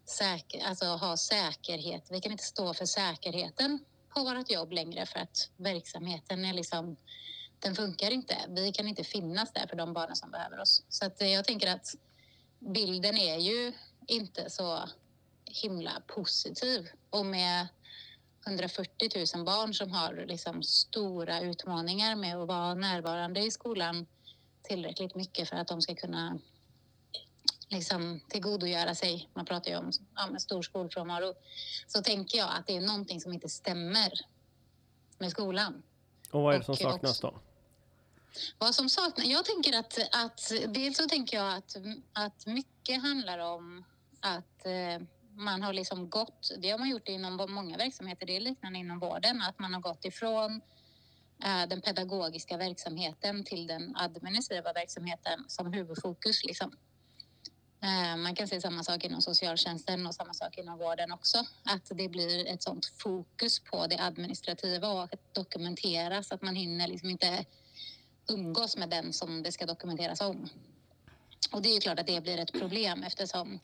säker, 0.04 0.64
alltså 0.66 0.84
ha 0.84 1.16
säkerhet. 1.16 2.06
Vi 2.10 2.20
kan 2.20 2.32
inte 2.32 2.44
stå 2.44 2.74
för 2.74 2.84
säkerheten 2.84 3.78
vårt 4.25 4.50
jobb 4.50 4.73
längre 4.73 5.06
för 5.06 5.18
att 5.18 5.50
verksamheten 5.56 6.44
är 6.44 6.52
liksom 6.52 6.96
den 7.58 7.75
funkar 7.75 8.11
inte. 8.11 8.37
Vi 8.49 8.73
kan 8.73 8.88
inte 8.88 9.04
finnas 9.04 9.52
där 9.52 9.66
för 9.66 9.76
de 9.76 9.92
barnen 9.92 10.16
som 10.16 10.30
behöver 10.30 10.61
oss. 10.61 10.82
Så 10.88 11.06
att 11.06 11.23
eh, 11.23 11.28
jag 11.28 11.44
tänker 11.44 11.73
att 11.75 11.94
bilden 12.58 13.16
är 13.16 13.38
ju 13.38 13.73
inte 14.06 14.50
så 14.50 14.88
himla 15.44 16.02
positiv. 16.06 16.88
Och 17.11 17.26
med 17.26 17.68
140 18.46 19.26
000 19.37 19.44
barn 19.44 19.75
som 19.75 19.90
har 19.90 20.25
liksom 20.28 20.62
stora 20.62 21.40
utmaningar 21.40 22.16
med 22.16 22.37
att 22.37 22.49
vara 22.49 22.75
närvarande 22.75 23.40
i 23.40 23.50
skolan 23.50 24.06
tillräckligt 24.62 25.14
mycket 25.14 25.49
för 25.49 25.56
att 25.56 25.68
de 25.68 25.82
ska 25.82 25.94
kunna 25.94 26.38
liksom 27.68 28.20
tillgodogöra 28.28 28.94
sig, 28.94 29.28
man 29.35 29.44
pratar 29.44 29.70
ju 29.70 29.76
om 29.76 29.90
ja, 30.14 30.38
stor 30.38 30.62
skolfrånvaro, 30.62 31.35
så 31.87 32.02
tänker 32.02 32.38
jag 32.38 32.49
att 32.50 32.66
det 32.66 32.76
är 32.76 32.80
någonting 32.80 33.20
som 33.20 33.32
inte 33.32 33.49
stämmer 33.49 34.12
med 35.18 35.30
skolan. 35.30 35.82
Och 36.30 36.42
vad 36.42 36.54
är 36.54 36.58
det 36.58 36.64
som 36.64 36.73
Och 36.73 36.78
saknas 36.78 37.20
då? 37.20 37.40
Vad 38.58 38.75
som 38.75 38.88
saknas? 38.88 39.26
Jag 39.26 39.44
tänker 39.44 39.78
att, 39.78 39.99
att 40.12 40.52
dels 40.68 40.96
så 40.96 41.08
tänker 41.08 41.37
jag 41.37 41.54
att, 41.54 41.76
att 42.12 42.46
mycket 42.46 43.02
handlar 43.02 43.38
om 43.38 43.85
att 44.20 44.66
eh, 44.66 45.06
man 45.37 45.62
har 45.62 45.73
liksom 45.73 46.11
gått, 46.11 46.50
det 46.58 46.70
har 46.70 46.78
man 46.78 46.88
gjort 46.88 47.08
inom 47.08 47.46
många 47.49 47.76
verksamheter, 47.76 48.26
det 48.26 48.37
är 48.37 48.40
liknande 48.40 48.78
inom 48.78 48.99
vården, 48.99 49.42
att 49.42 49.58
man 49.58 49.75
har 49.75 49.80
gått 49.80 50.04
ifrån 50.04 50.61
eh, 51.44 51.68
den 51.68 51.80
pedagogiska 51.80 52.56
verksamheten 52.56 53.44
till 53.44 53.66
den 53.66 53.96
administrativa 53.96 54.73
verksamheten 54.73 55.44
som 55.49 55.73
huvudfokus. 55.73 56.44
Liksom. 56.44 56.76
Eh, 57.83 58.16
man 58.16 58.35
kan 58.35 58.49
se 58.49 58.61
samma 58.61 58.85
sak 58.85 59.04
inom 59.04 59.23
socialtjänsten 59.23 60.06
och 60.06 60.14
samma 60.14 60.35
sak 60.35 60.59
inom 60.59 60.78
vården 60.78 61.12
också. 61.12 61.38
Att 61.64 61.90
det 61.99 62.09
blir 62.09 62.47
ett 62.47 62.62
sånt 62.62 62.87
fokus 62.87 63.61
på 63.61 63.87
det 63.87 63.99
administrativa 63.99 64.88
och 64.88 65.02
att 65.02 65.21
så 66.26 66.35
att 66.35 66.42
man 66.42 66.56
hinner 66.56 66.88
liksom 66.88 67.11
inte 67.11 67.45
umgås 68.28 68.76
med 68.76 68.90
den 68.90 69.12
som 69.12 69.42
det 69.42 69.52
ska 69.52 69.66
dokumenteras 69.66 70.21
om. 70.21 70.49
Och 71.52 71.62
det 71.62 71.68
är 71.68 71.75
ju 71.75 71.80
klart 71.80 71.99
att 71.99 72.06
det 72.06 72.21
blir 72.21 72.38
ett 72.38 72.52
problem 72.52 73.02
eftersom 73.02 73.61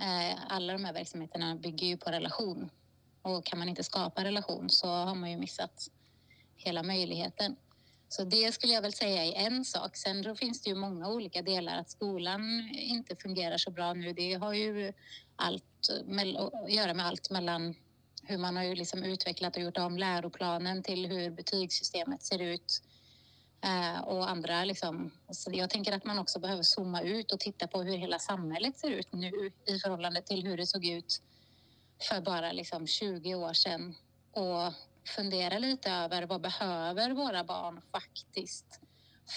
eh, 0.00 0.38
alla 0.48 0.72
de 0.72 0.84
här 0.84 0.92
verksamheterna 0.92 1.56
bygger 1.56 1.86
ju 1.86 1.96
på 1.96 2.10
relation. 2.10 2.70
Och 3.22 3.44
kan 3.44 3.58
man 3.58 3.68
inte 3.68 3.84
skapa 3.84 4.24
relation 4.24 4.70
så 4.70 4.88
har 4.88 5.14
man 5.14 5.30
ju 5.30 5.36
missat 5.36 5.88
hela 6.56 6.82
möjligheten. 6.82 7.56
Så 8.16 8.24
det 8.24 8.54
skulle 8.54 8.72
jag 8.72 8.82
väl 8.82 8.92
säga 8.92 9.24
är 9.24 9.46
en 9.46 9.64
sak. 9.64 9.96
Sen 9.96 10.22
då 10.22 10.34
finns 10.34 10.62
det 10.62 10.70
ju 10.70 10.76
många 10.76 11.08
olika 11.08 11.42
delar. 11.42 11.78
Att 11.78 11.90
skolan 11.90 12.70
inte 12.72 13.16
fungerar 13.16 13.58
så 13.58 13.70
bra 13.70 13.94
nu, 13.94 14.12
det 14.12 14.34
har 14.34 14.52
ju 14.52 14.92
allt 15.36 15.64
att 16.38 16.72
göra 16.72 16.94
med 16.94 17.06
allt 17.06 17.30
mellan 17.30 17.74
hur 18.22 18.38
man 18.38 18.56
har 18.56 18.64
ju 18.64 18.74
liksom 18.74 19.02
utvecklat 19.02 19.56
och 19.56 19.62
gjort 19.62 19.78
om 19.78 19.98
läroplanen 19.98 20.82
till 20.82 21.06
hur 21.06 21.30
betygssystemet 21.30 22.22
ser 22.22 22.42
ut 22.42 22.82
eh, 23.64 24.00
och 24.00 24.30
andra 24.30 24.64
liksom. 24.64 25.10
Så 25.30 25.50
jag 25.54 25.70
tänker 25.70 25.92
att 25.92 26.04
man 26.04 26.18
också 26.18 26.38
behöver 26.38 26.62
zooma 26.62 27.02
ut 27.02 27.32
och 27.32 27.40
titta 27.40 27.66
på 27.66 27.82
hur 27.82 27.96
hela 27.96 28.18
samhället 28.18 28.78
ser 28.78 28.90
ut 28.90 29.12
nu 29.12 29.50
i 29.66 29.78
förhållande 29.78 30.22
till 30.22 30.46
hur 30.46 30.56
det 30.56 30.66
såg 30.66 30.86
ut 30.86 31.22
för 32.08 32.20
bara 32.20 32.52
liksom 32.52 32.86
20 32.86 33.34
år 33.34 33.52
sedan 33.52 33.94
och 34.32 34.72
fundera 35.08 35.58
lite 35.58 35.90
över 35.90 36.22
vad 36.22 36.40
behöver 36.40 37.10
våra 37.10 37.44
barn 37.44 37.80
faktiskt 37.92 38.80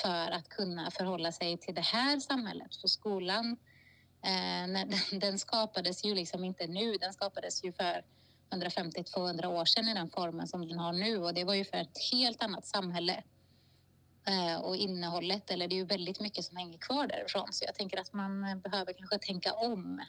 för 0.01 0.31
att 0.31 0.49
kunna 0.49 0.91
förhålla 0.91 1.31
sig 1.31 1.57
till 1.57 1.75
det 1.75 1.81
här 1.81 2.19
samhället. 2.19 2.75
För 2.75 2.87
skolan, 2.87 3.57
eh, 4.23 4.87
den 5.19 5.39
skapades 5.39 6.05
ju 6.05 6.15
liksom 6.15 6.43
inte 6.43 6.67
nu, 6.67 6.93
den 6.93 7.13
skapades 7.13 7.63
ju 7.63 7.73
för 7.73 8.03
150-200 8.49 9.45
år 9.45 9.65
sedan 9.65 9.89
i 9.89 9.93
den 9.93 10.09
formen 10.09 10.47
som 10.47 10.67
den 10.67 10.79
har 10.79 10.93
nu 10.93 11.17
och 11.17 11.33
det 11.33 11.43
var 11.43 11.53
ju 11.53 11.65
för 11.65 11.77
ett 11.77 11.97
helt 12.11 12.43
annat 12.43 12.65
samhälle. 12.65 13.23
Eh, 14.27 14.61
och 14.61 14.75
innehållet, 14.75 15.51
eller 15.51 15.67
det 15.67 15.75
är 15.75 15.77
ju 15.77 15.85
väldigt 15.85 16.19
mycket 16.19 16.45
som 16.45 16.57
hänger 16.57 16.77
kvar 16.77 17.07
därifrån 17.07 17.53
så 17.53 17.65
jag 17.65 17.75
tänker 17.75 17.97
att 17.97 18.13
man 18.13 18.43
eh, 18.43 18.55
behöver 18.55 18.93
kanske 18.93 19.17
tänka 19.17 19.53
om 19.53 20.01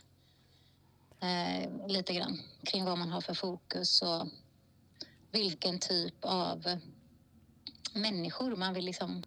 eh, 1.21 1.88
lite 1.88 2.14
grann 2.14 2.40
kring 2.64 2.85
vad 2.85 2.99
man 2.99 3.09
har 3.09 3.21
för 3.21 3.35
fokus 3.35 4.02
och 4.02 4.26
vilken 5.33 5.79
typ 5.79 6.15
av 6.21 6.65
människor 7.95 8.57
man 8.57 8.75
vill 8.75 8.85
liksom 8.85 9.23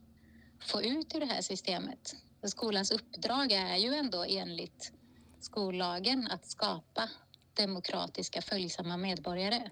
få 0.59 0.81
ut 0.81 1.15
ur 1.15 1.19
det 1.19 1.25
här 1.25 1.41
systemet. 1.41 2.15
För 2.41 2.47
skolans 2.47 2.91
uppdrag 2.91 3.51
är 3.51 3.75
ju 3.75 3.93
ändå 3.93 4.25
enligt 4.29 4.91
skollagen 5.39 6.27
att 6.31 6.45
skapa 6.45 7.09
demokratiska 7.53 8.41
följsamma 8.41 8.97
medborgare. 8.97 9.69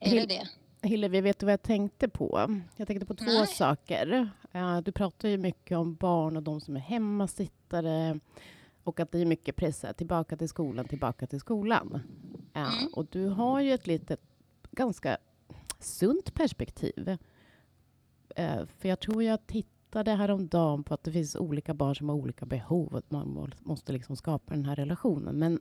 Är 0.00 0.14
det 0.14 0.26
det? 0.26 0.48
Hillevi, 0.82 1.20
vet 1.20 1.38
du 1.38 1.46
vad 1.46 1.52
jag 1.52 1.62
tänkte 1.62 2.08
på? 2.08 2.60
Jag 2.76 2.86
tänkte 2.86 3.06
på 3.06 3.14
två 3.14 3.24
Nej. 3.24 3.46
saker. 3.46 4.30
Du 4.84 4.92
pratar 4.92 5.28
ju 5.28 5.38
mycket 5.38 5.78
om 5.78 5.94
barn 5.94 6.36
och 6.36 6.42
de 6.42 6.60
som 6.60 6.76
är 6.76 6.80
hemmasittare 6.80 8.20
och 8.84 9.00
att 9.00 9.12
det 9.12 9.18
är 9.18 9.26
mycket 9.26 9.56
press 9.56 9.84
tillbaka 9.96 10.36
till 10.36 10.48
skolan, 10.48 10.88
tillbaka 10.88 11.26
till 11.26 11.40
skolan. 11.40 12.02
Mm. 12.54 12.86
Och 12.92 13.06
du 13.06 13.26
har 13.26 13.60
ju 13.60 13.72
ett 13.72 13.86
litet, 13.86 14.20
ganska 14.70 15.18
sunt 15.78 16.34
perspektiv. 16.34 17.16
Eh, 18.36 18.66
För 18.78 18.88
jag 18.88 19.00
tror 19.00 19.22
jag 19.22 19.46
tittade 19.46 20.10
häromdagen 20.10 20.82
på 20.84 20.94
att 20.94 21.04
det 21.04 21.12
finns 21.12 21.36
olika 21.36 21.74
barn 21.74 21.96
som 21.96 22.08
har 22.08 22.16
olika 22.16 22.46
behov 22.46 22.88
och 22.92 22.98
att 22.98 23.10
man 23.10 23.52
måste 23.60 23.92
liksom 23.92 24.16
skapa 24.16 24.54
den 24.54 24.64
här 24.64 24.76
relationen. 24.76 25.38
Men 25.38 25.60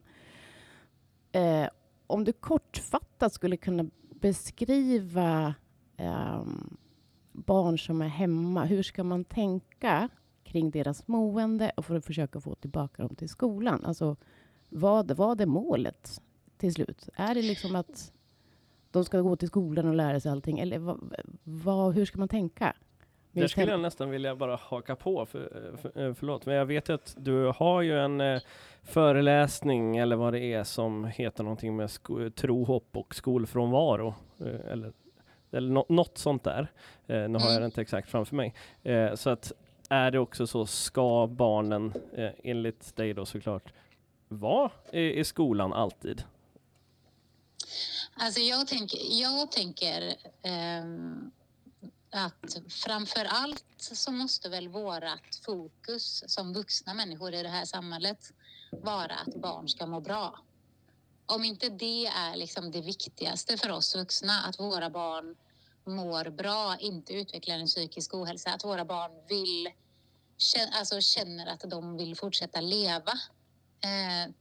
eh, 1.31 1.69
om 2.07 2.23
du 2.23 2.33
kortfattat 2.33 3.33
skulle 3.33 3.57
kunna 3.57 3.85
beskriva 4.09 5.55
eh, 5.97 6.43
barn 7.31 7.79
som 7.79 8.01
är 8.01 8.07
hemma, 8.07 8.65
hur 8.65 8.83
ska 8.83 9.03
man 9.03 9.23
tänka 9.23 10.09
kring 10.43 10.71
deras 10.71 11.07
mående 11.07 11.71
och 11.77 11.85
för 11.85 11.95
att 11.95 12.05
försöka 12.05 12.41
få 12.41 12.55
tillbaka 12.55 13.03
dem 13.03 13.15
till 13.15 13.29
skolan? 13.29 13.85
Alltså, 13.85 14.15
vad, 14.69 15.11
vad 15.11 15.41
är 15.41 15.45
målet 15.45 16.21
till 16.57 16.73
slut? 16.73 17.09
Är 17.15 17.35
det 17.35 17.41
liksom 17.41 17.75
att 17.75 18.13
de 18.91 19.05
ska 19.05 19.21
gå 19.21 19.35
till 19.35 19.47
skolan 19.47 19.87
och 19.87 19.95
lära 19.95 20.19
sig 20.19 20.31
allting? 20.31 20.59
Eller 20.59 20.79
vad, 20.79 21.13
vad, 21.43 21.95
hur 21.95 22.05
ska 22.05 22.19
man 22.19 22.27
tänka? 22.27 22.73
Det 23.31 23.39
Med 23.39 23.49
skulle 23.49 23.71
jag 23.71 23.79
nästan 23.79 24.09
vilja 24.09 24.35
bara 24.35 24.55
haka 24.55 24.95
på, 24.95 25.25
för, 25.25 25.71
för, 25.81 26.07
eh, 26.07 26.13
förlåt, 26.13 26.45
men 26.45 26.55
jag 26.55 26.65
vet 26.65 26.89
att 26.89 27.15
du 27.19 27.51
har 27.55 27.81
ju 27.81 27.99
en 27.99 28.21
eh, 28.21 28.41
föreläsning 28.83 29.97
eller 29.97 30.15
vad 30.15 30.33
det 30.33 30.39
är 30.53 30.63
som 30.63 31.05
heter 31.05 31.43
någonting 31.43 31.75
med 31.75 31.89
tro, 32.35 32.63
hopp 32.63 32.97
och 32.97 33.15
skolfrånvaro. 33.15 34.13
Eh, 34.39 34.71
eller 34.71 34.93
eller 35.51 35.69
nå- 35.71 35.85
något 35.89 36.17
sånt 36.17 36.43
där. 36.43 36.67
Eh, 37.07 37.15
nu 37.29 37.39
har 37.39 37.45
jag 37.45 37.49
Mm. 37.49 37.59
det 37.61 37.65
inte 37.65 37.81
exakt 37.81 38.09
framför 38.09 38.35
mig. 38.35 38.53
Eh, 38.83 39.13
så 39.15 39.29
att 39.29 39.51
är 39.89 40.11
det 40.11 40.19
också 40.19 40.47
så, 40.47 40.65
ska 40.65 41.27
barnen 41.27 41.93
eh, 42.13 42.29
enligt 42.43 42.95
dig 42.95 43.13
då 43.13 43.25
såklart 43.25 43.73
vara 44.27 44.71
i, 44.91 45.19
i 45.19 45.23
skolan 45.23 45.73
alltid? 45.73 46.23
Alltså 48.13 48.39
jag 48.39 48.67
tänker, 48.67 49.21
jag 49.21 49.51
tänker 49.51 50.15
eh, 50.41 50.83
att 52.11 52.57
framför 52.69 53.25
allt 53.25 53.65
så 53.77 54.11
måste 54.11 54.49
väl 54.49 54.67
vårat 54.67 55.41
fokus 55.45 56.23
som 56.27 56.53
vuxna 56.53 56.93
människor 56.93 57.33
i 57.33 57.43
det 57.43 57.49
här 57.49 57.65
samhället 57.65 58.33
vara 58.71 59.15
att 59.15 59.35
barn 59.35 59.69
ska 59.69 59.85
må 59.85 59.99
bra. 59.99 60.39
Om 61.25 61.43
inte 61.43 61.69
det 61.69 62.05
är 62.05 62.35
liksom 62.35 62.71
det 62.71 62.81
viktigaste 62.81 63.57
för 63.57 63.71
oss 63.71 63.95
vuxna, 63.95 64.41
att 64.41 64.59
våra 64.59 64.89
barn 64.89 65.35
mår 65.85 66.29
bra, 66.29 66.77
inte 66.79 67.13
utvecklar 67.13 67.55
en 67.55 67.67
psykisk 67.67 68.13
ohälsa, 68.13 68.49
att 68.53 68.63
våra 68.63 68.85
barn 68.85 69.11
vill, 69.27 69.69
alltså 70.71 71.01
känner 71.01 71.47
att 71.47 71.61
de 71.61 71.97
vill 71.97 72.15
fortsätta 72.15 72.61
leva. 72.61 73.11
Eh, 73.81 74.33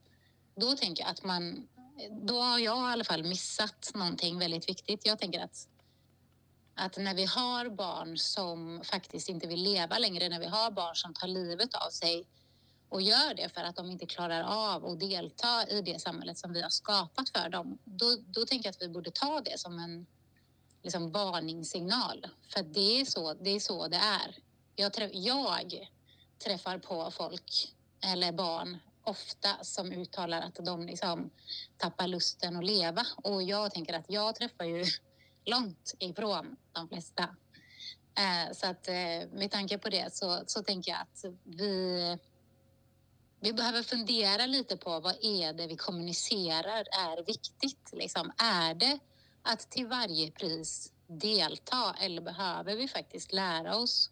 då 0.56 0.76
tänker 0.76 1.02
jag 1.02 1.10
att 1.10 1.24
man 1.24 1.68
då 2.10 2.40
har 2.40 2.58
jag 2.58 2.90
i 2.90 2.92
alla 2.92 3.04
fall 3.04 3.24
missat 3.24 3.90
någonting 3.94 4.38
väldigt 4.38 4.68
viktigt. 4.68 5.06
Jag 5.06 5.18
tänker 5.18 5.40
att, 5.40 5.68
att 6.74 6.96
när 6.96 7.14
vi 7.14 7.24
har 7.24 7.68
barn 7.68 8.18
som 8.18 8.82
faktiskt 8.84 9.28
inte 9.28 9.46
vill 9.46 9.62
leva 9.62 9.98
längre, 9.98 10.28
när 10.28 10.40
vi 10.40 10.46
har 10.46 10.70
barn 10.70 10.96
som 10.96 11.14
tar 11.14 11.28
livet 11.28 11.74
av 11.74 11.90
sig 11.90 12.26
och 12.88 13.02
gör 13.02 13.34
det 13.34 13.48
för 13.54 13.60
att 13.60 13.76
de 13.76 13.90
inte 13.90 14.06
klarar 14.06 14.42
av 14.42 14.86
att 14.86 15.00
delta 15.00 15.68
i 15.68 15.82
det 15.82 16.00
samhället 16.00 16.38
som 16.38 16.52
vi 16.52 16.62
har 16.62 16.70
skapat 16.70 17.28
för 17.28 17.48
dem, 17.48 17.78
då, 17.84 18.16
då 18.26 18.46
tänker 18.46 18.68
jag 18.68 18.70
att 18.70 18.82
vi 18.82 18.88
borde 18.88 19.10
ta 19.10 19.40
det 19.40 19.58
som 19.58 19.78
en 19.78 20.06
liksom, 20.82 21.12
varningssignal. 21.12 22.26
För 22.52 22.62
det 22.62 23.00
är 23.00 23.04
så 23.04 23.34
det 23.34 23.50
är. 23.50 23.60
Så 23.60 23.88
det 23.88 23.96
är. 23.96 24.36
Jag, 24.76 24.92
träff, 24.92 25.10
jag 25.14 25.88
träffar 26.44 26.78
på 26.78 27.10
folk 27.10 27.74
eller 28.00 28.32
barn 28.32 28.78
ofta 29.08 29.64
som 29.64 29.92
uttalar 29.92 30.40
att 30.40 30.54
de 30.54 30.86
liksom 30.86 31.30
tappar 31.76 32.06
lusten 32.06 32.56
att 32.56 32.64
leva. 32.64 33.06
Och 33.16 33.42
jag 33.42 33.74
tänker 33.74 33.94
att 33.94 34.10
jag 34.10 34.34
träffar 34.34 34.64
ju 34.64 34.84
långt 35.44 35.94
ifrån 35.98 36.56
de 36.72 36.88
flesta. 36.88 37.22
Eh, 38.18 38.52
så 38.52 38.66
att 38.66 38.88
eh, 38.88 39.28
med 39.32 39.50
tanke 39.50 39.78
på 39.78 39.88
det 39.88 40.14
så, 40.14 40.42
så 40.46 40.62
tänker 40.62 40.90
jag 40.90 41.00
att 41.00 41.24
vi, 41.44 42.18
vi 43.40 43.52
behöver 43.52 43.82
fundera 43.82 44.46
lite 44.46 44.76
på 44.76 45.00
vad 45.00 45.16
är 45.24 45.52
det 45.52 45.66
vi 45.66 45.76
kommunicerar 45.76 46.84
är 46.92 47.24
viktigt. 47.24 47.90
Liksom, 47.92 48.32
är 48.38 48.74
det 48.74 48.98
att 49.42 49.70
till 49.70 49.86
varje 49.86 50.30
pris 50.30 50.92
delta 51.06 51.96
eller 52.00 52.22
behöver 52.22 52.76
vi 52.76 52.88
faktiskt 52.88 53.32
lära 53.32 53.76
oss 53.76 54.10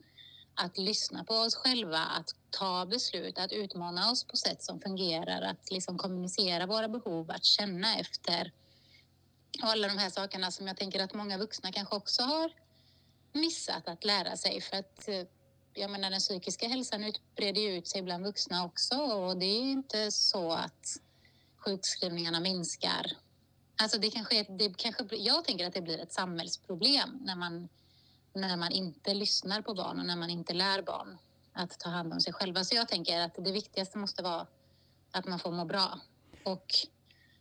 att 0.56 0.78
lyssna 0.78 1.24
på 1.24 1.34
oss 1.34 1.54
själva, 1.54 1.98
att 1.98 2.34
ta 2.50 2.86
beslut, 2.86 3.38
att 3.38 3.52
utmana 3.52 4.10
oss 4.10 4.24
på 4.24 4.36
sätt 4.36 4.62
som 4.62 4.80
fungerar, 4.80 5.42
att 5.42 5.70
liksom 5.70 5.98
kommunicera 5.98 6.66
våra 6.66 6.88
behov, 6.88 7.30
att 7.30 7.44
känna 7.44 7.98
efter. 7.98 8.52
Och 9.62 9.68
alla 9.68 9.88
de 9.88 9.98
här 9.98 10.10
sakerna 10.10 10.50
som 10.50 10.66
jag 10.66 10.76
tänker 10.76 11.00
att 11.00 11.14
många 11.14 11.38
vuxna 11.38 11.72
kanske 11.72 11.96
också 11.96 12.22
har 12.22 12.52
missat 13.32 13.88
att 13.88 14.04
lära 14.04 14.36
sig 14.36 14.60
för 14.60 14.76
att 14.76 15.08
eh, 15.08 15.22
jag 15.74 15.90
menar 15.90 16.10
den 16.10 16.20
psykiska 16.20 16.68
hälsan 16.68 17.04
utbreder 17.04 17.60
ju 17.60 17.78
ut 17.78 17.88
sig 17.88 18.02
bland 18.02 18.24
vuxna 18.24 18.64
också 18.64 18.96
och 18.96 19.38
det 19.38 19.46
är 19.46 19.62
ju 19.64 19.70
inte 19.70 20.10
så 20.12 20.52
att 20.52 21.00
sjukskrivningarna 21.56 22.40
minskar. 22.40 23.12
Alltså 23.76 23.98
det 23.98 24.10
kanske, 24.10 24.38
är, 24.38 24.58
det 24.58 24.76
kanske 24.76 25.16
jag 25.16 25.44
tänker 25.44 25.66
att 25.66 25.74
det 25.74 25.82
blir 25.82 25.98
ett 25.98 26.12
samhällsproblem 26.12 27.18
när 27.20 27.36
man, 27.36 27.68
när 28.36 28.56
man 28.56 28.72
inte 28.72 29.14
lyssnar 29.14 29.62
på 29.62 29.74
barn 29.74 30.00
och 30.00 30.06
när 30.06 30.16
man 30.16 30.30
inte 30.30 30.52
lär 30.52 30.82
barn 30.82 31.18
att 31.52 31.78
ta 31.78 31.88
hand 31.88 32.12
om 32.12 32.20
sig 32.20 32.32
själva. 32.32 32.64
Så 32.64 32.74
jag 32.76 32.88
tänker 32.88 33.20
att 33.20 33.34
det 33.38 33.52
viktigaste 33.52 33.98
måste 33.98 34.22
vara 34.22 34.46
att 35.10 35.26
man 35.26 35.38
får 35.38 35.52
må 35.52 35.64
bra. 35.64 36.00
Och 36.44 36.74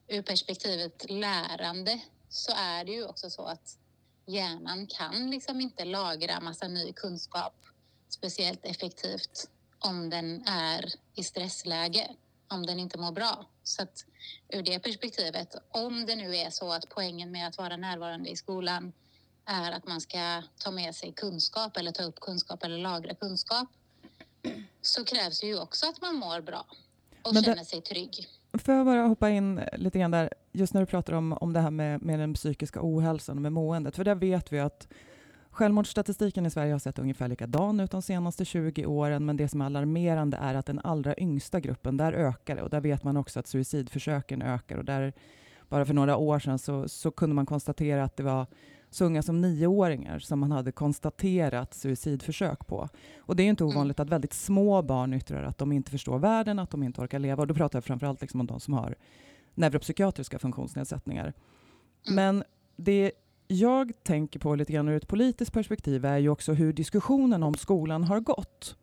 ur 0.07 0.21
perspektivet 0.21 1.09
lärande 1.09 2.01
så 2.29 2.51
är 2.55 2.85
det 2.85 2.91
ju 2.91 3.05
också 3.05 3.29
så 3.29 3.45
att 3.45 3.77
hjärnan 4.25 4.87
kan 4.87 5.29
liksom 5.29 5.61
inte 5.61 5.85
lagra 5.85 6.39
massa 6.39 6.67
ny 6.67 6.93
kunskap 6.93 7.53
speciellt 8.09 8.65
effektivt 8.65 9.49
om 9.79 10.09
den 10.09 10.47
är 10.47 10.85
i 11.15 11.23
stressläge, 11.23 12.15
om 12.47 12.65
den 12.65 12.79
inte 12.79 12.97
mår 12.97 13.11
bra. 13.11 13.45
Så 13.63 13.83
att 13.83 14.05
ur 14.49 14.61
det 14.61 14.79
perspektivet, 14.79 15.55
om 15.69 16.05
det 16.05 16.15
nu 16.15 16.35
är 16.35 16.49
så 16.49 16.71
att 16.71 16.89
poängen 16.89 17.31
med 17.31 17.47
att 17.47 17.57
vara 17.57 17.77
närvarande 17.77 18.29
i 18.29 18.35
skolan 18.35 18.93
är 19.45 19.71
att 19.71 19.87
man 19.87 20.01
ska 20.01 20.41
ta 20.63 20.71
med 20.71 20.95
sig 20.95 21.11
kunskap 21.11 21.77
eller 21.77 21.91
ta 21.91 22.03
upp 22.03 22.19
kunskap 22.19 22.63
eller 22.63 22.77
lagra 22.77 23.13
kunskap 23.15 23.67
så 24.81 25.05
krävs 25.05 25.39
det 25.41 25.47
ju 25.47 25.59
också 25.59 25.85
att 25.89 26.01
man 26.01 26.15
mår 26.15 26.41
bra 26.41 26.65
och 27.23 27.33
Men 27.33 27.43
det- 27.43 27.49
känner 27.49 27.63
sig 27.63 27.81
trygg. 27.81 28.27
Får 28.53 28.73
jag 28.73 28.85
bara 28.85 29.01
hoppa 29.01 29.29
in 29.29 29.61
lite 29.77 29.99
grann 29.99 30.11
där, 30.11 30.33
just 30.51 30.73
när 30.73 30.81
du 30.81 30.87
pratar 30.87 31.13
om, 31.13 31.33
om 31.33 31.53
det 31.53 31.59
här 31.59 31.71
med, 31.71 32.01
med 32.01 32.19
den 32.19 32.33
psykiska 32.33 32.79
ohälsan 32.83 33.35
och 33.37 33.41
med 33.41 33.51
måendet. 33.53 33.95
För 33.95 34.03
där 34.03 34.15
vet 34.15 34.51
vi 34.53 34.59
att 34.59 34.87
självmordsstatistiken 35.49 36.45
i 36.45 36.49
Sverige 36.51 36.71
har 36.71 36.79
sett 36.79 36.99
ungefär 36.99 37.27
likadan 37.27 37.79
ut 37.79 37.91
de 37.91 38.01
senaste 38.01 38.45
20 38.45 38.85
åren, 38.85 39.25
men 39.25 39.37
det 39.37 39.47
som 39.49 39.61
är 39.61 39.65
alarmerande 39.65 40.37
är 40.37 40.55
att 40.55 40.65
den 40.65 40.79
allra 40.79 41.17
yngsta 41.17 41.59
gruppen, 41.59 41.97
där 41.97 42.13
ökar 42.13 42.55
det. 42.55 42.61
Och 42.61 42.69
där 42.69 42.81
vet 42.81 43.03
man 43.03 43.17
också 43.17 43.39
att 43.39 43.47
suicidförsöken 43.47 44.41
ökar. 44.41 44.77
Och 44.77 44.85
där, 44.85 45.13
bara 45.69 45.85
för 45.85 45.93
några 45.93 46.17
år 46.17 46.39
sedan 46.39 46.59
så, 46.59 46.89
så 46.89 47.11
kunde 47.11 47.35
man 47.35 47.45
konstatera 47.45 48.03
att 48.03 48.17
det 48.17 48.23
var 48.23 48.45
så 48.95 49.05
unga 49.05 49.23
som 49.23 49.41
nioåringar 49.41 50.19
som 50.19 50.39
man 50.39 50.51
hade 50.51 50.71
konstaterat 50.71 51.73
suicidförsök 51.73 52.67
på. 52.67 52.89
Och 53.17 53.35
det 53.35 53.43
är 53.43 53.47
inte 53.47 53.63
ovanligt 53.63 53.99
att 53.99 54.09
väldigt 54.09 54.33
små 54.33 54.81
barn 54.81 55.13
yttrar 55.13 55.43
att 55.43 55.57
de 55.57 55.71
inte 55.71 55.91
förstår 55.91 56.19
världen, 56.19 56.59
att 56.59 56.71
de 56.71 56.83
inte 56.83 57.01
orkar 57.01 57.19
leva. 57.19 57.41
Och 57.41 57.47
då 57.47 57.53
pratar 57.53 57.77
jag 57.77 57.83
framförallt 57.83 58.21
liksom 58.21 58.39
om 58.39 58.47
de 58.47 58.59
som 58.59 58.73
har 58.73 58.95
neuropsykiatriska 59.55 60.39
funktionsnedsättningar. 60.39 61.33
Men 62.09 62.43
det 62.75 63.11
jag 63.47 63.91
tänker 64.03 64.39
på 64.39 64.55
lite 64.55 64.73
grann 64.73 64.87
ur 64.87 64.97
ett 64.97 65.07
politiskt 65.07 65.53
perspektiv 65.53 66.05
är 66.05 66.17
ju 66.17 66.29
också 66.29 66.53
hur 66.53 66.73
diskussionen 66.73 67.43
om 67.43 67.55
skolan 67.55 68.03
har 68.03 68.19
gått. 68.19 68.77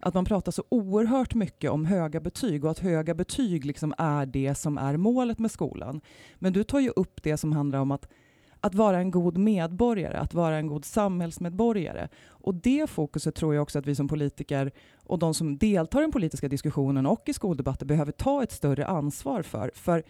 Att 0.00 0.14
man 0.14 0.24
pratar 0.24 0.52
så 0.52 0.64
oerhört 0.68 1.34
mycket 1.34 1.70
om 1.70 1.84
höga 1.84 2.20
betyg 2.20 2.64
och 2.64 2.70
att 2.70 2.78
höga 2.78 3.14
betyg 3.14 3.64
liksom 3.64 3.94
är 3.98 4.26
det 4.26 4.54
som 4.54 4.78
är 4.78 4.96
målet 4.96 5.38
med 5.38 5.50
skolan. 5.50 6.00
Men 6.38 6.52
du 6.52 6.64
tar 6.64 6.80
ju 6.80 6.90
upp 6.96 7.22
det 7.22 7.36
som 7.36 7.52
handlar 7.52 7.78
om 7.78 7.90
att 7.90 8.08
att 8.60 8.74
vara 8.74 8.98
en 8.98 9.10
god 9.10 9.38
medborgare, 9.38 10.16
att 10.16 10.34
vara 10.34 10.56
en 10.56 10.66
god 10.66 10.84
samhällsmedborgare. 10.84 12.08
Och 12.28 12.54
det 12.54 12.90
fokuset 12.90 13.34
tror 13.34 13.54
jag 13.54 13.62
också 13.62 13.78
att 13.78 13.86
vi 13.86 13.94
som 13.94 14.08
politiker 14.08 14.72
och 15.04 15.18
de 15.18 15.34
som 15.34 15.58
deltar 15.58 16.00
i 16.00 16.02
den 16.02 16.12
politiska 16.12 16.48
diskussionen 16.48 17.06
och 17.06 17.22
i 17.28 17.32
skoldebatter 17.32 17.86
behöver 17.86 18.12
ta 18.12 18.42
ett 18.42 18.52
större 18.52 18.86
ansvar 18.86 19.42
för. 19.42 19.70
För 19.74 20.02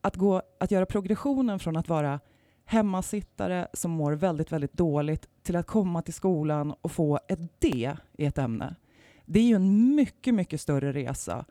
att, 0.00 0.16
gå, 0.16 0.42
att 0.60 0.70
göra 0.70 0.86
progressionen 0.86 1.58
från 1.58 1.76
att 1.76 1.88
vara 1.88 2.20
hemmasittare 2.64 3.68
som 3.72 3.90
mår 3.90 4.12
väldigt, 4.12 4.52
väldigt 4.52 4.72
dåligt 4.72 5.28
till 5.42 5.56
att 5.56 5.66
komma 5.66 6.02
till 6.02 6.14
skolan 6.14 6.74
och 6.80 6.92
få 6.92 7.20
ett 7.28 7.60
D 7.60 7.96
i 8.18 8.24
ett 8.24 8.38
ämne. 8.38 8.74
Det 9.26 9.38
är 9.38 9.44
ju 9.44 9.54
en 9.54 9.94
mycket, 9.94 10.34
mycket 10.34 10.60
större 10.60 10.92
resa 10.92 11.44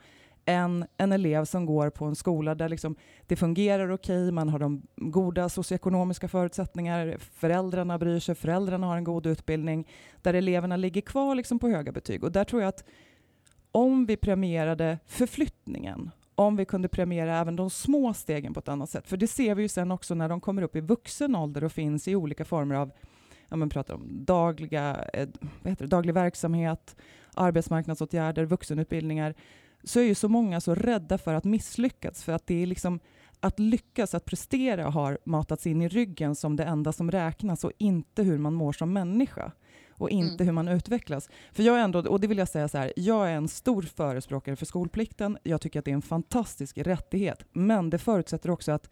än 0.46 0.86
en 0.98 1.12
elev 1.12 1.46
som 1.46 1.66
går 1.66 1.90
på 1.90 2.06
en 2.06 2.16
skola 2.16 2.56
där 2.56 2.70
liksom 2.70 2.96
det 3.28 3.36
fungerar 3.36 3.92
okej, 3.92 4.32
man 4.32 4.50
har 4.50 4.60
de 4.60 4.82
goda 4.96 5.50
socioekonomiska 5.50 6.28
förutsättningar, 6.28 7.18
föräldrarna 7.20 7.98
bryr 7.98 8.20
sig, 8.20 8.36
föräldrarna 8.36 8.88
har 8.88 8.98
en 8.98 9.04
god 9.04 9.26
utbildning, 9.26 9.88
där 10.22 10.34
eleverna 10.34 10.76
ligger 10.76 11.02
kvar 11.02 11.36
liksom 11.36 11.60
på 11.60 11.70
höga 11.70 11.92
betyg. 11.92 12.24
Och 12.24 12.32
där 12.32 12.44
tror 12.44 12.62
jag 12.62 12.70
att 12.70 12.84
om 13.72 14.06
vi 14.06 14.18
premierade 14.18 15.00
förflyttningen, 15.06 16.12
om 16.36 16.56
vi 16.56 16.66
kunde 16.66 16.88
premiera 16.88 17.38
även 17.38 17.56
de 17.56 17.70
små 17.70 18.14
stegen 18.14 18.53
på 18.53 18.60
ett 18.60 18.70
annat 18.70 18.90
sätt, 18.90 19.08
för 19.08 19.18
det 19.18 19.27
ser 19.27 19.56
vi 19.56 19.62
ju 19.62 19.68
sen 19.68 19.92
också 19.92 20.16
när 20.16 20.29
de 20.29 20.42
kommer 20.42 20.62
upp 20.62 20.75
i 20.75 20.82
vuxen 20.82 21.36
ålder 21.36 21.64
och 21.64 21.72
finns 21.72 22.08
i 22.08 22.16
olika 22.16 22.46
former 22.46 22.75
av 22.75 22.92
ja, 23.50 23.56
man 23.56 23.70
pratar 23.70 23.94
om 23.94 24.25
dagliga, 24.25 25.06
eh, 25.14 25.27
vad 25.62 25.72
heter 25.72 25.86
det, 25.86 25.90
daglig 25.90 26.14
verksamhet, 26.14 26.96
arbetsmarknadsåtgärder, 27.34 28.46
vuxenutbildningar, 28.46 29.36
så 29.83 30.00
är 30.00 30.03
ju 30.03 30.15
så 30.15 30.29
många 30.29 30.61
så 30.61 30.75
rädda 30.75 31.17
för 31.17 31.33
att 31.33 31.43
misslyckas, 31.43 32.24
för 32.24 32.33
att 32.33 32.48
det 32.48 32.63
är 32.63 32.67
liksom 32.67 33.00
att 33.39 33.59
lyckas, 33.59 34.13
att 34.13 34.25
prestera 34.25 34.89
har 34.89 35.17
matats 35.24 35.67
in 35.67 35.81
i 35.81 35.87
ryggen 35.87 36.35
som 36.35 36.55
det 36.55 36.63
enda 36.63 36.91
som 36.91 37.11
räknas 37.11 37.63
och 37.63 37.72
inte 37.77 38.24
hur 38.24 38.37
man 38.37 38.53
mår 38.53 38.74
som 38.74 38.93
människa 38.93 39.51
och 39.89 40.09
inte 40.09 40.33
Mm. 40.43 40.46
hur 40.46 40.51
man 40.51 40.67
utvecklas. 40.67 41.29
För 41.51 41.63
jag 41.63 41.79
är 41.79 41.83
ändå, 41.83 42.00
och 42.00 42.19
det 42.19 42.27
vill 42.27 42.37
jag 42.37 42.48
säga 42.48 42.67
så 42.67 42.77
här, 42.77 42.93
jag 42.96 43.29
är 43.29 43.35
en 43.35 43.48
stor 43.48 43.81
förespråkare 43.81 44.55
för 44.55 44.65
skolplikten. 44.65 45.37
Jag 45.43 45.61
tycker 45.61 45.79
att 45.79 45.85
det 45.85 45.91
är 45.91 45.96
en 45.96 46.01
fantastisk 46.01 46.77
rättighet, 46.77 47.46
men 47.51 47.89
det 47.89 47.98
förutsätter 47.98 48.50
också 48.50 48.72
att 48.72 48.89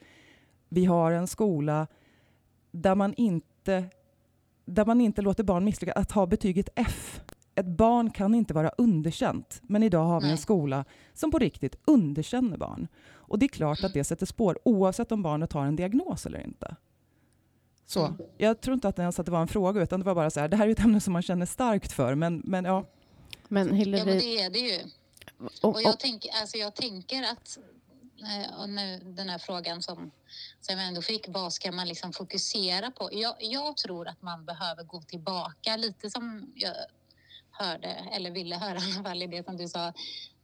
vi 0.69 0.85
har 0.85 1.11
en 1.11 1.27
skola 1.27 1.87
där 2.71 2.95
man 2.95 3.13
inte, 3.13 3.85
där 4.65 4.85
man 4.85 5.01
inte 5.01 5.21
låter 5.21 5.43
barn 5.43 5.63
misslyckas, 5.63 5.95
att 5.97 6.11
ha 6.11 6.25
betyget 6.25 6.69
F. 6.75 7.21
Ett 7.55 7.65
barn 7.65 8.11
kan 8.11 8.35
inte 8.35 8.53
vara 8.53 8.69
underkänt, 8.77 9.61
men 9.63 9.83
idag 9.83 10.03
har 10.05 10.19
vi 10.21 10.25
en 10.25 10.29
Nej. 10.31 10.37
skola 10.37 10.85
som 11.13 11.31
på 11.31 11.39
riktigt 11.39 11.75
underkänner 11.85 12.57
barn. 12.57 12.87
Och 13.09 13.39
det 13.39 13.45
är 13.45 13.47
klart 13.47 13.83
att 13.83 13.93
det 13.93 14.03
sätter 14.03 14.25
spår, 14.25 14.59
oavsett 14.65 15.11
om 15.11 15.23
barnet 15.23 15.53
har 15.53 15.65
en 15.65 15.75
diagnos 15.75 16.25
eller 16.25 16.39
inte. 16.43 16.75
Så, 17.85 18.05
Mm. 18.05 18.17
jag 18.37 18.61
tror 18.61 18.73
inte 18.73 18.87
att 18.87 18.95
det 18.95 19.01
ens 19.01 19.19
att 19.19 19.25
det 19.25 19.31
var 19.31 19.41
en 19.41 19.47
fråga, 19.47 19.81
utan 19.81 19.99
det 19.99 20.05
var 20.05 20.15
bara 20.15 20.29
så 20.29 20.39
här, 20.39 20.47
det 20.47 20.57
här 20.57 20.63
är 20.63 20.67
ju 20.67 20.71
ett 20.71 20.79
ämne 20.79 21.01
som 21.01 21.13
man 21.13 21.21
känner 21.21 21.45
starkt 21.45 21.91
för, 21.91 22.15
men, 22.15 22.41
men 22.45 22.65
ja. 22.65 22.85
Men 23.47 23.63
Ja, 23.67 23.69
men 23.71 23.75
Hillevi, 23.77 24.19
det 24.19 24.39
är 24.41 24.49
det 24.49 24.59
ju. 24.59 24.79
och, 25.61 25.81
jag, 25.81 25.99
tänker, 25.99 26.31
alltså 26.41 26.57
jag 26.57 26.75
tänker 26.75 27.23
att, 27.23 27.57
eh, 28.21 28.59
och 28.61 28.69
nu 28.69 28.99
den 28.99 29.29
här 29.29 29.37
frågan 29.37 29.81
som, 29.81 30.11
som 30.61 30.77
jag 30.77 30.87
ändå 30.87 31.01
fick, 31.01 31.25
vad 31.27 31.53
ska 31.53 31.71
man 31.71 31.87
liksom 31.87 32.13
fokusera 32.13 32.91
på? 32.91 33.09
Jag, 33.11 33.35
jag 33.39 33.77
tror 33.77 34.07
att 34.07 34.21
man 34.21 34.45
behöver 34.45 34.83
gå 34.83 35.01
tillbaka, 35.01 35.75
lite 35.75 36.09
som 36.09 36.51
jag 36.55 36.73
hörde, 37.63 38.07
eller 38.11 38.31
ville 38.31 38.55
höra 38.55 38.77
i 38.79 38.93
alla 38.93 39.03
fall 39.03 39.23
i 39.23 39.27
det 39.27 39.45
som 39.45 39.57
du 39.57 39.67
sa 39.67 39.93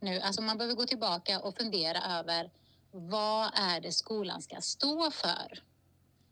nu. 0.00 0.20
Alltså 0.20 0.42
man 0.42 0.58
behöver 0.58 0.74
gå 0.74 0.84
tillbaka 0.84 1.40
och 1.40 1.56
fundera 1.56 2.18
över 2.18 2.50
vad 2.90 3.50
är 3.54 3.80
det 3.80 3.92
skolan 3.92 4.42
ska 4.42 4.60
stå 4.60 5.10
för? 5.10 5.62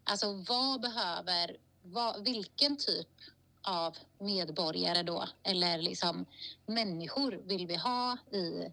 Alltså 0.05 0.33
vad 0.33 0.81
behöver, 0.81 1.57
vad, 1.83 2.25
vilken 2.25 2.77
typ 2.77 3.09
av 3.63 3.97
medborgare 4.19 5.03
då, 5.03 5.29
eller 5.43 5.79
liksom 5.79 6.27
människor 6.67 7.33
vill 7.33 7.67
vi 7.67 7.77
ha 7.77 8.17
i 8.33 8.73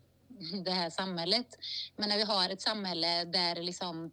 det 0.65 0.71
här 0.71 0.89
samhället. 0.89 1.57
Men 1.95 2.09
när 2.09 2.17
vi 2.17 2.23
har 2.23 2.49
ett 2.49 2.61
samhälle 2.61 3.23
där 3.23 3.55
liksom 3.55 4.11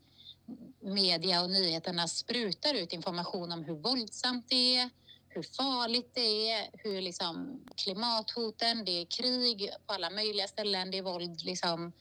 media 0.80 1.42
och 1.42 1.50
nyheterna 1.50 2.08
sprutar 2.08 2.74
ut 2.74 2.92
information 2.92 3.52
om 3.52 3.64
hur 3.64 3.74
våldsamt 3.74 4.48
det 4.48 4.76
är, 4.76 4.90
hur 5.30 5.42
farligt 5.42 6.10
det 6.14 6.50
är, 6.50 6.70
hur 6.72 7.00
liksom 7.00 7.60
klimathoten, 7.76 8.84
det 8.84 9.00
är 9.00 9.04
krig 9.04 9.70
på 9.86 9.92
alla 9.94 10.10
möjliga 10.10 10.46
ställen, 10.46 10.90
det 10.90 10.98
är 10.98 11.02
våld 11.02 11.44
liksom 11.44 11.92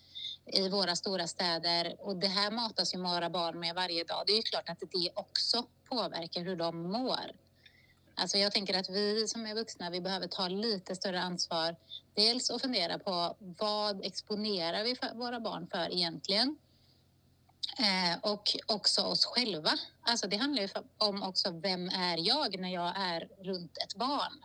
i 0.45 0.69
våra 0.69 0.95
stora 0.95 1.27
städer 1.27 1.95
och 1.99 2.15
det 2.15 2.27
här 2.27 2.51
matas 2.51 2.93
ju 2.93 2.99
våra 2.99 3.29
barn 3.29 3.59
med 3.59 3.75
varje 3.75 4.03
dag. 4.03 4.23
Det 4.27 4.31
är 4.33 4.37
ju 4.37 4.41
klart 4.41 4.69
att 4.69 4.79
det 4.79 5.09
också 5.13 5.65
påverkar 5.89 6.41
hur 6.41 6.55
de 6.55 6.81
mår. 6.81 7.31
Alltså 8.15 8.37
jag 8.37 8.51
tänker 8.51 8.79
att 8.79 8.89
vi 8.89 9.27
som 9.27 9.45
är 9.45 9.55
vuxna, 9.55 9.89
vi 9.89 10.01
behöver 10.01 10.27
ta 10.27 10.47
lite 10.47 10.95
större 10.95 11.21
ansvar. 11.21 11.75
Dels 12.13 12.49
att 12.49 12.61
fundera 12.61 12.99
på 12.99 13.35
vad 13.39 14.05
exponerar 14.05 14.83
vi 14.83 14.95
för 14.95 15.13
våra 15.15 15.39
barn 15.39 15.67
för 15.71 15.93
egentligen? 15.93 16.57
Eh, 17.79 18.31
och 18.31 18.43
också 18.65 19.01
oss 19.01 19.25
själva. 19.25 19.71
Alltså 20.01 20.27
det 20.27 20.37
handlar 20.37 20.61
ju 20.61 20.69
om 20.97 21.23
också 21.23 21.51
vem 21.51 21.89
är 21.89 22.17
jag 22.17 22.59
när 22.59 22.69
jag 22.69 22.93
är 22.95 23.29
runt 23.43 23.77
ett 23.77 23.95
barn? 23.95 24.43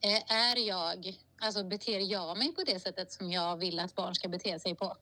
Eh, 0.00 0.32
är 0.32 0.56
jag, 0.56 1.18
alltså 1.40 1.64
beter 1.64 2.00
jag 2.00 2.38
mig 2.38 2.54
på 2.54 2.62
det 2.62 2.80
sättet 2.80 3.12
som 3.12 3.32
jag 3.32 3.56
vill 3.56 3.80
att 3.80 3.94
barn 3.94 4.14
ska 4.14 4.28
bete 4.28 4.60
sig 4.60 4.74
på? 4.74 4.96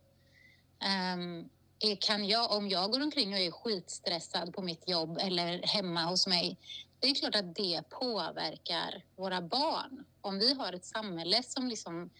Eh, 0.82 1.96
kan 2.00 2.26
jag, 2.26 2.52
om 2.52 2.68
jag 2.68 2.90
går 2.90 3.02
omkring 3.02 3.32
och 3.32 3.38
är 3.38 3.50
skitstressad 3.50 4.54
på 4.54 4.62
mitt 4.62 4.88
jobb 4.88 5.18
eller 5.20 5.62
hemma 5.62 6.04
hos 6.04 6.26
mig, 6.26 6.58
det 7.00 7.08
är 7.08 7.14
klart 7.14 7.34
att 7.34 7.54
det 7.54 7.82
påverkar 7.90 9.04
våra 9.16 9.42
barn. 9.42 10.04
Om 10.20 10.38
vi 10.38 10.54
har 10.54 10.72
ett 10.72 10.84
samhälle 10.84 11.42
som 11.42 11.68
liksom 11.68 12.10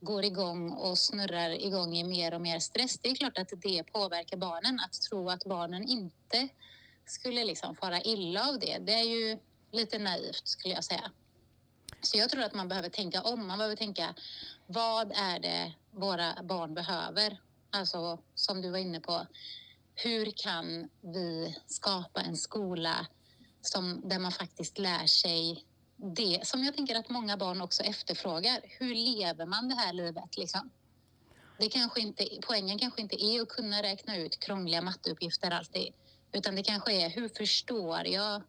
går 0.00 0.24
igång 0.24 0.70
och 0.70 0.98
snurrar 0.98 1.50
igång 1.50 1.96
i 1.96 2.04
mer 2.04 2.34
och 2.34 2.40
mer 2.40 2.58
stress, 2.58 2.98
det 2.98 3.08
är 3.08 3.14
klart 3.14 3.38
att 3.38 3.52
det 3.62 3.82
påverkar 3.82 4.36
barnen. 4.36 4.80
Att 4.80 4.92
tro 4.92 5.30
att 5.30 5.44
barnen 5.44 5.88
inte 5.88 6.48
skulle 7.06 7.44
liksom 7.44 7.76
fara 7.76 8.02
illa 8.02 8.48
av 8.48 8.58
det, 8.58 8.78
det 8.78 8.92
är 8.92 9.04
ju 9.04 9.38
lite 9.72 9.98
naivt 9.98 10.48
skulle 10.48 10.74
jag 10.74 10.84
säga. 10.84 11.10
Så 12.00 12.18
jag 12.18 12.30
tror 12.30 12.42
att 12.42 12.54
man 12.54 12.68
behöver 12.68 12.88
tänka 12.88 13.22
om. 13.22 13.46
Man 13.46 13.58
behöver 13.58 13.76
tänka 13.76 14.14
vad 14.66 15.12
är 15.12 15.38
det 15.38 15.72
våra 15.90 16.42
barn 16.42 16.74
behöver? 16.74 17.40
Alltså 17.70 18.18
som 18.34 18.62
du 18.62 18.70
var 18.70 18.78
inne 18.78 19.00
på. 19.00 19.26
Hur 19.94 20.32
kan 20.36 20.88
vi 21.00 21.56
skapa 21.66 22.20
en 22.20 22.36
skola 22.36 23.06
som, 23.60 24.08
där 24.08 24.18
man 24.18 24.32
faktiskt 24.32 24.78
lär 24.78 25.06
sig 25.06 25.64
det 25.96 26.46
som 26.46 26.64
jag 26.64 26.74
tänker 26.74 26.94
att 26.94 27.10
många 27.10 27.36
barn 27.36 27.60
också 27.60 27.82
efterfrågar. 27.82 28.60
Hur 28.64 28.94
lever 28.94 29.46
man 29.46 29.68
det 29.68 29.74
här 29.74 29.92
livet 29.92 30.36
liksom? 30.36 30.70
Det 31.58 31.68
kanske 31.68 32.00
inte, 32.00 32.28
poängen 32.46 32.78
kanske 32.78 33.00
inte 33.00 33.24
är 33.24 33.42
att 33.42 33.48
kunna 33.48 33.82
räkna 33.82 34.16
ut 34.16 34.40
krångliga 34.40 34.82
matteuppgifter 34.82 35.50
alltid, 35.50 35.92
utan 36.32 36.56
det 36.56 36.62
kanske 36.62 36.92
är 36.92 37.10
hur 37.10 37.28
förstår 37.28 38.06
jag 38.06 38.42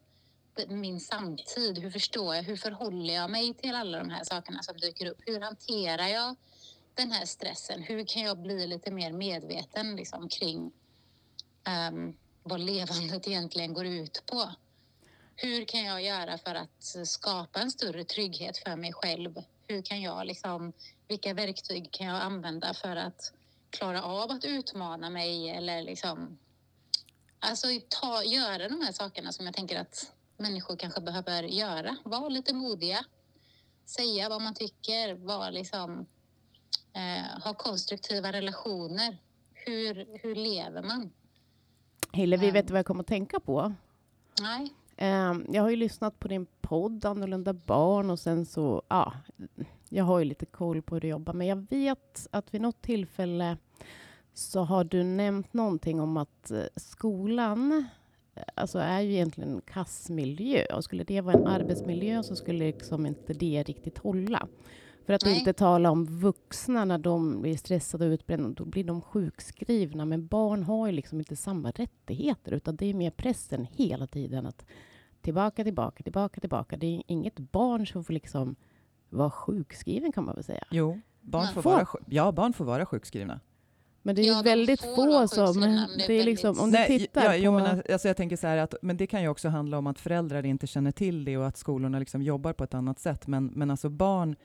min 0.68 1.00
samtid? 1.00 1.78
Hur 1.78 1.90
förstår 1.90 2.34
jag? 2.34 2.42
Hur 2.42 2.56
förhåller 2.56 3.14
jag 3.14 3.30
mig 3.30 3.54
till 3.54 3.74
alla 3.74 3.98
de 3.98 4.10
här 4.10 4.24
sakerna 4.24 4.62
som 4.62 4.76
dyker 4.76 5.06
upp? 5.06 5.18
Hur 5.26 5.40
hanterar 5.40 6.08
jag 6.08 6.36
den 6.94 7.12
här 7.12 7.26
stressen? 7.26 7.82
Hur 7.82 8.04
kan 8.04 8.22
jag 8.22 8.38
bli 8.38 8.66
lite 8.66 8.90
mer 8.90 9.12
medveten 9.12 9.96
liksom, 9.96 10.28
kring 10.28 10.72
um, 11.90 12.16
vad 12.42 12.60
levandet 12.60 13.28
egentligen 13.28 13.74
går 13.74 13.86
ut 13.86 14.22
på? 14.26 14.50
Hur 15.36 15.64
kan 15.64 15.84
jag 15.84 16.02
göra 16.02 16.38
för 16.38 16.54
att 16.54 17.08
skapa 17.08 17.60
en 17.60 17.70
större 17.70 18.04
trygghet 18.04 18.58
för 18.58 18.76
mig 18.76 18.92
själv? 18.92 19.34
Hur 19.68 19.82
kan 19.82 20.02
jag 20.02 20.26
liksom, 20.26 20.72
vilka 21.08 21.34
verktyg 21.34 21.92
kan 21.92 22.06
jag 22.06 22.22
använda 22.22 22.74
för 22.74 22.96
att 22.96 23.32
klara 23.70 24.02
av 24.02 24.30
att 24.30 24.44
utmana 24.44 25.10
mig 25.10 25.50
eller 25.50 25.82
liksom 25.82 26.38
Alltså 27.42 27.66
ta, 27.88 28.24
göra 28.24 28.68
de 28.68 28.80
här 28.80 28.92
sakerna 28.92 29.32
som 29.32 29.46
jag 29.46 29.54
tänker 29.54 29.80
att 29.80 30.12
människor 30.36 30.76
kanske 30.76 31.00
behöver 31.00 31.42
göra. 31.42 31.96
Vara 32.04 32.28
lite 32.28 32.54
modiga. 32.54 33.04
Säga 33.86 34.28
vad 34.28 34.42
man 34.42 34.54
tycker. 34.54 35.14
Var 35.14 35.50
liksom, 35.50 36.06
eh, 36.92 37.42
ha 37.44 37.54
konstruktiva 37.54 38.32
relationer. 38.32 39.18
Hur, 39.54 40.18
hur 40.22 40.34
lever 40.34 40.82
man? 40.82 41.10
Hillevi, 42.12 42.46
Um, 42.46 42.52
vet 42.52 42.66
du 42.66 42.72
vad 42.72 42.78
jag 42.78 42.86
kommer 42.86 43.00
att 43.02 43.06
tänka 43.06 43.40
på? 43.40 43.74
Nej. 44.40 44.74
Eh, 45.00 45.34
jag 45.48 45.62
har 45.62 45.70
ju 45.70 45.76
lyssnat 45.76 46.20
på 46.20 46.28
din 46.28 46.46
podd 46.60 47.04
Annorlunda 47.04 47.52
barn 47.52 48.10
och 48.10 48.18
sen 48.18 48.46
så, 48.46 48.82
ja, 48.88 49.12
jag 49.88 50.04
har 50.04 50.18
ju 50.18 50.24
lite 50.24 50.46
koll 50.46 50.82
på 50.82 50.94
hur 50.94 51.00
du 51.00 51.08
jobbar, 51.08 51.32
men 51.32 51.46
jag 51.46 51.66
vet 51.70 52.26
att 52.30 52.54
vid 52.54 52.60
något 52.60 52.82
tillfälle 52.82 53.56
så 54.34 54.60
har 54.60 54.84
du 54.84 55.02
nämnt 55.02 55.52
någonting 55.54 56.00
om 56.00 56.16
att 56.16 56.50
eh, 56.50 56.62
skolan 56.76 57.86
eh, 58.34 58.42
alltså 58.54 58.78
är 58.78 59.00
ju 59.00 59.12
egentligen 59.12 59.50
en 59.50 59.60
kassmiljö 59.60 60.64
och 60.64 60.84
skulle 60.84 61.04
det 61.04 61.20
vara 61.20 61.36
en 61.36 61.46
arbetsmiljö 61.46 62.22
så 62.22 62.36
skulle 62.36 62.64
liksom 62.64 63.06
inte 63.06 63.32
det 63.32 63.62
riktigt 63.62 63.98
hålla. 63.98 64.48
För 65.06 65.12
att 65.12 65.24
Nej. 65.24 65.38
inte 65.38 65.52
tala 65.52 65.90
om 65.90 66.04
vuxna 66.04 66.84
när 66.84 66.98
de 66.98 67.42
blir 67.42 67.56
stressade 67.56 68.06
och 68.06 68.10
utbrända, 68.10 68.48
då 68.48 68.64
blir 68.64 68.84
de 68.84 69.00
sjukskrivna. 69.00 70.04
Men 70.04 70.26
barn 70.26 70.62
har 70.62 70.86
ju 70.86 70.92
liksom 70.92 71.18
inte 71.18 71.36
samma 71.36 71.70
rättigheter 71.70 72.52
utan 72.52 72.76
det 72.76 72.86
är 72.86 72.94
mer 72.94 73.10
pressen 73.10 73.66
hela 73.76 74.06
tiden 74.06 74.46
att 74.46 74.66
tillbaka, 75.22 75.64
tillbaka, 75.64 76.02
tillbaka, 76.02 76.40
tillbaka. 76.40 76.76
Det 76.76 76.86
är 76.86 77.02
inget 77.06 77.38
barn 77.38 77.86
som 77.86 78.04
får 78.04 78.12
liksom 78.14 78.56
vara 79.08 79.30
sjukskriven 79.30 80.12
kan 80.12 80.24
man 80.24 80.34
väl 80.34 80.44
säga. 80.44 80.64
Jo, 80.70 81.00
barn 81.20 81.46
får, 81.54 81.62
får- 81.62 81.70
vara, 81.70 81.86
ja, 82.06 82.32
barn 82.32 82.52
får 82.52 82.64
vara 82.64 82.86
sjukskrivna. 82.86 83.40
Men 84.02 84.14
det 84.14 84.22
är 84.22 84.24
ju 84.24 84.30
Ja, 84.32 84.42
väldigt 84.42 84.80
få 84.80 85.28
som... 85.28 85.60
det 86.06 86.12
är 86.12 86.24
liksom, 86.24 86.60
om 86.60 86.70
du 86.70 86.78
Nej, 86.78 86.86
tittar 86.98 87.24
ja, 87.24 87.30
på... 87.30 87.36
jo, 87.36 87.52
men 87.52 87.82
alltså, 87.92 88.08
jag 88.08 88.16
tänker 88.16 88.36
så 88.36 88.46
här 88.46 88.56
att, 88.56 88.74
men 88.82 88.96
det 88.96 89.06
kan 89.06 89.22
ju 89.22 89.28
också 89.28 89.48
handla 89.48 89.78
om 89.78 89.86
att 89.86 89.98
föräldrar 90.00 90.46
inte 90.46 90.66
känner 90.66 90.92
till 90.92 91.24
det 91.24 91.36
och 91.36 91.46
att 91.46 91.56
skolorna 91.56 91.98
liksom 91.98 92.22
jobbar 92.22 92.52
på 92.52 92.64
ett 92.64 92.74
annat 92.74 92.98
sätt. 92.98 93.26
Men, 93.26 93.46
men 93.46 93.70
alltså 93.70 93.88
barn, 93.88 94.36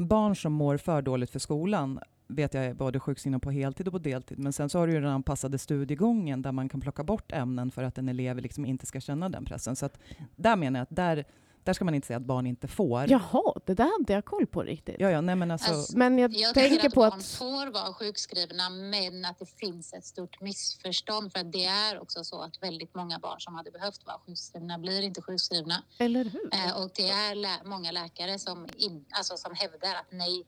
barn 0.00 0.36
som 0.36 0.52
mår 0.52 0.76
för 0.76 1.02
dåligt 1.02 1.30
för 1.30 1.38
skolan 1.38 2.00
vet 2.28 2.54
jag 2.54 2.64
är 2.64 2.74
både 2.74 3.00
sjukskrivna 3.00 3.38
på 3.38 3.50
heltid 3.50 3.86
och 3.86 3.92
på 3.92 3.98
deltid. 3.98 4.38
Men 4.38 4.52
sen 4.52 4.68
så 4.68 4.78
har 4.78 4.86
du 4.86 4.92
ju 4.92 5.00
den 5.00 5.10
anpassade 5.10 5.58
studiegången 5.58 6.42
där 6.42 6.52
man 6.52 6.68
kan 6.68 6.80
plocka 6.80 7.04
bort 7.04 7.32
ämnen 7.32 7.70
för 7.70 7.82
att 7.82 7.98
en 7.98 8.08
elev 8.08 8.36
liksom 8.38 8.64
inte 8.66 8.86
ska 8.86 9.00
känna 9.00 9.28
den 9.28 9.44
pressen. 9.44 9.76
Så 9.76 9.86
att 9.86 9.98
där 10.36 10.56
menar 10.56 10.80
jag 10.80 10.82
att 10.82 10.96
där, 10.96 11.24
där 11.64 11.72
ska 11.72 11.84
man 11.84 11.94
inte 11.94 12.06
säga 12.06 12.16
att 12.16 12.22
barn 12.22 12.46
inte 12.46 12.68
får. 12.68 13.10
Jaha, 13.10 13.52
det 13.66 13.74
där 13.74 13.98
hade 14.00 14.12
jag 14.12 14.24
koll 14.24 14.46
på 14.46 14.62
riktigt. 14.62 14.96
ja, 14.98 15.10
ja 15.10 15.20
nej, 15.20 15.36
men 15.36 15.50
alltså, 15.50 15.72
Alltså, 15.72 15.98
Men 15.98 16.18
jag, 16.18 16.34
Jag 16.34 16.54
tänker 16.54 16.86
att 16.86 16.94
på 16.94 17.00
barn 17.00 17.12
att... 17.18 17.26
får 17.26 17.72
vara 17.72 17.92
sjukskrivna 17.92 18.70
men 18.70 19.24
att 19.24 19.38
det 19.38 19.46
finns 19.58 19.92
ett 19.92 20.04
stort 20.04 20.40
missförstånd 20.40 21.32
för 21.32 21.38
att 21.40 21.52
det 21.52 21.64
är 21.64 22.00
också 22.02 22.24
så 22.24 22.42
att 22.42 22.62
väldigt 22.62 22.94
många 22.94 23.18
barn 23.18 23.40
som 23.40 23.54
hade 23.54 23.70
behövt 23.70 24.06
vara 24.06 24.18
sjukskrivna 24.26 24.78
blir 24.78 25.02
inte 25.02 25.22
sjukskrivna. 25.22 25.82
Eller 25.98 26.24
hur? 26.24 26.48
Eh, 26.54 26.82
och 26.82 26.90
det 26.94 27.08
är 27.08 27.34
lä- 27.34 27.62
många 27.64 27.90
läkare 27.92 28.38
som, 28.38 28.66
in, 28.76 29.04
alltså, 29.10 29.36
som 29.36 29.54
hävdar 29.54 29.94
att 29.94 30.12
nej, 30.12 30.44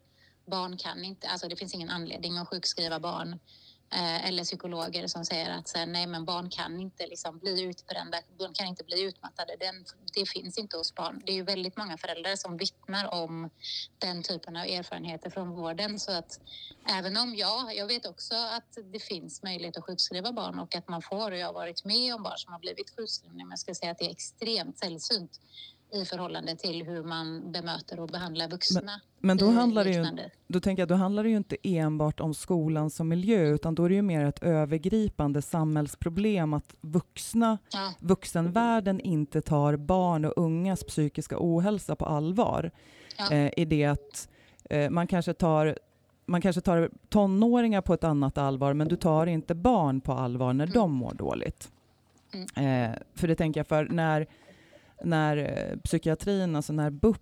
barn 0.46 0.76
kan 0.76 1.04
inte, 1.04 1.28
alltså 1.28 1.48
det 1.48 1.57
finns 1.57 1.74
ingen 1.74 1.90
anledning 1.90 2.38
att 2.38 2.48
sjukskriva 2.48 3.00
barn. 3.00 3.38
Eh, 3.94 4.28
eller 4.28 4.44
psykologer 4.44 5.07
som 5.07 5.24
säger 5.24 5.50
att 5.50 5.68
så 5.68 5.78
här, 5.78 5.87
nej 5.87 6.07
men 6.07 6.24
barn 6.24 6.50
kan 6.50 6.80
inte 6.80 7.07
liksom 7.07 7.38
bli 7.38 7.62
utbrända, 7.62 8.18
de 8.38 8.54
kan 8.54 8.66
inte 8.66 8.85
bli 8.85 9.02
utmattade. 9.02 9.57
Den, 9.61 9.85
det 10.14 10.28
finns 10.28 10.59
inte 10.59 10.76
hos 10.76 10.94
barn. 10.94 11.22
Det 11.26 11.33
är 11.33 11.37
ju 11.37 11.42
väldigt 11.42 11.76
många 11.76 11.96
föräldrar 11.98 12.37
som 12.37 12.57
vittnar 12.57 13.14
om 13.14 13.50
den 13.98 14.22
typen 14.22 14.57
av 14.57 14.64
erfarenheter 14.64 15.30
från 15.30 15.50
vården. 15.50 15.98
Så 15.98 16.12
att 16.12 16.40
även 16.88 17.16
om 17.16 17.35
jag, 17.35 17.76
jag 17.76 17.87
vet 17.87 18.07
också 18.07 18.35
att 18.35 18.78
det 18.92 18.98
finns 18.98 19.42
möjlighet 19.42 19.76
att 19.76 19.85
sjukskriva 19.85 20.33
barn 20.33 20.59
och 20.59 20.76
att 20.76 20.88
man 20.88 21.02
får, 21.02 21.30
och 21.30 21.38
jag 21.38 21.46
har 21.46 21.54
varit 21.54 21.85
med 21.85 22.14
om 22.14 22.22
barn 22.22 22.38
som 22.38 22.52
har 22.52 22.61
blivit 22.61 22.96
sjukskrivna, 22.96 23.44
men 23.44 23.50
jag 23.50 23.59
ska 23.59 23.74
säga 23.74 23.92
att 23.92 23.98
det 23.98 24.07
är 24.07 24.11
extremt 24.11 24.78
sällsynt 24.78 25.40
i 25.94 26.04
förhållande 26.04 26.57
till 26.57 26.83
hur 26.83 27.02
man 27.02 27.52
bemöter 27.52 28.00
och 28.00 28.09
behandlar 28.09 28.48
vuxna. 28.48 29.00
men 29.20 29.37
då 29.37 29.50
i 29.50 29.54
handlar 29.54 29.85
det 29.85 29.90
ju. 29.90 30.07
Då 30.46 30.61
tänker 30.61 30.80
jag, 30.80 30.88
då 30.88 30.94
handlar 30.94 31.22
det 31.22 31.28
ju 31.30 31.37
inte 31.37 31.57
enbart 31.62 32.20
om 32.20 32.35
skolan 32.35 32.90
som 32.90 33.09
miljö, 33.09 33.48
utan 33.48 33.74
då 33.74 33.85
är 33.85 33.88
det 33.88 33.94
ju 33.94 34.02
mer 34.02 34.24
ett 34.24 34.42
övergripande 34.42 35.42
samhällsproblem 35.42 36.54
att 36.54 36.74
vuxna, 36.80 37.59
Ja, 37.72 37.92
vuxenvärlden 38.00 39.00
inte 39.00 39.40
tar 39.40 39.76
barn 39.76 40.24
och 40.24 40.33
ungas 40.37 40.85
psykiska 40.85 41.37
ohälsa 41.38 41.96
på 41.96 42.04
allvar. 42.07 42.70
Ja. 43.18 43.33
Eh, 43.33 43.50
I 43.57 43.64
det 43.64 43.85
att 43.85 44.28
eh, 44.70 44.90
man 44.90 45.07
kanske 45.07 45.33
tar 45.35 45.78
man 46.26 46.40
kanske 46.40 46.61
tar 46.61 46.90
tonåringar 47.09 47.80
på 47.80 47.94
ett 47.94 48.04
annat 48.04 48.38
allvar, 48.38 48.74
men 48.74 48.88
du 48.88 48.96
tar 48.96 49.26
inte 49.26 49.54
barn 49.54 50.00
på 50.00 50.12
allvar 50.12 50.52
när 50.52 50.64
Mm. 50.64 50.74
de 50.74 50.92
mår 50.92 51.14
dåligt. 51.14 51.70
Eh, 52.57 52.90
för 53.14 53.28
det 53.28 53.35
tänker 53.35 53.61
jag, 53.61 53.66
för 53.66 53.85
när, 53.85 54.26
när 55.02 55.37
eh, 55.37 55.78
psykiatrin, 55.78 56.57
alltså 56.57 56.72
när 56.72 56.90
BUP 56.90 57.20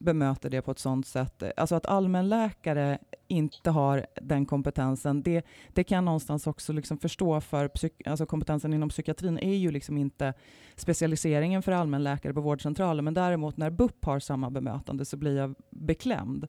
bemöter 0.00 0.50
det 0.50 0.62
på 0.62 0.70
ett 0.70 0.78
sånt 0.78 1.06
sätt, 1.06 1.42
eh, 1.42 1.50
alltså 1.56 1.74
att 1.74 1.86
allmänläkare 1.86 2.98
inte 3.28 3.70
har 3.70 4.06
den 4.22 4.46
kompetensen, 4.46 5.22
det, 5.22 5.46
det 5.68 5.84
kan 5.84 5.96
jag 5.96 6.04
någonstans 6.04 6.46
också 6.46 6.72
liksom 6.72 6.98
förstå, 6.98 7.40
för 7.40 7.68
psyk, 7.68 8.06
alltså 8.06 8.26
kompetensen 8.26 8.74
inom 8.74 8.88
psykiatrin 8.88 9.38
är 9.38 9.54
ju 9.54 9.70
liksom 9.70 9.98
inte 9.98 10.34
specialiseringen 10.76 11.62
för 11.62 11.72
allmänläkare 11.72 12.34
på 12.34 12.40
vårdcentralen, 12.40 13.04
men 13.04 13.14
däremot 13.14 13.56
när 13.56 13.70
BUP 13.70 14.04
har 14.04 14.18
samma 14.20 14.50
bemötande 14.50 15.04
så 15.04 15.16
blir 15.16 15.36
jag 15.36 15.54
beklämd. 15.70 16.46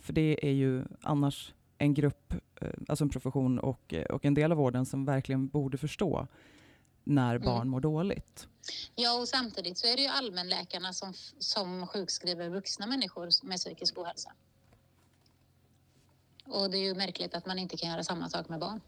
För 0.00 0.12
det 0.12 0.46
är 0.46 0.52
ju 0.52 0.84
annars 1.02 1.54
en 1.78 1.94
grupp, 1.94 2.34
eh, 2.60 2.68
alltså 2.88 3.04
en 3.04 3.10
profession 3.10 3.58
och, 3.58 3.94
och 4.10 4.24
en 4.24 4.34
del 4.34 4.52
av 4.52 4.58
vården 4.58 4.86
som 4.86 5.04
verkligen 5.04 5.48
borde 5.48 5.78
förstå 5.78 6.26
när 7.06 7.38
barn 7.38 7.56
Mm. 7.56 7.68
mår 7.68 7.80
dåligt. 7.80 8.48
ja, 8.94 9.20
och 9.20 9.28
samtidigt 9.28 9.78
så 9.78 9.86
är 9.86 9.96
det 9.96 10.02
ju 10.02 10.08
allmänläkarna 10.08 10.92
som, 10.92 11.14
som 11.38 11.86
sjukskriver 11.86 12.48
vuxna 12.48 12.86
människor 12.86 13.46
med 13.46 13.58
psykisk 13.58 13.98
ohälsa. 13.98 14.32
Och 16.46 16.70
det 16.70 16.78
är 16.78 16.82
ju 16.82 16.94
märkligt 16.94 17.34
att 17.34 17.46
man 17.46 17.58
inte 17.58 17.76
kan 17.76 17.90
göra 17.90 18.04
samma 18.04 18.28
sak 18.28 18.48
med 18.48 18.58
barn. 18.60 18.80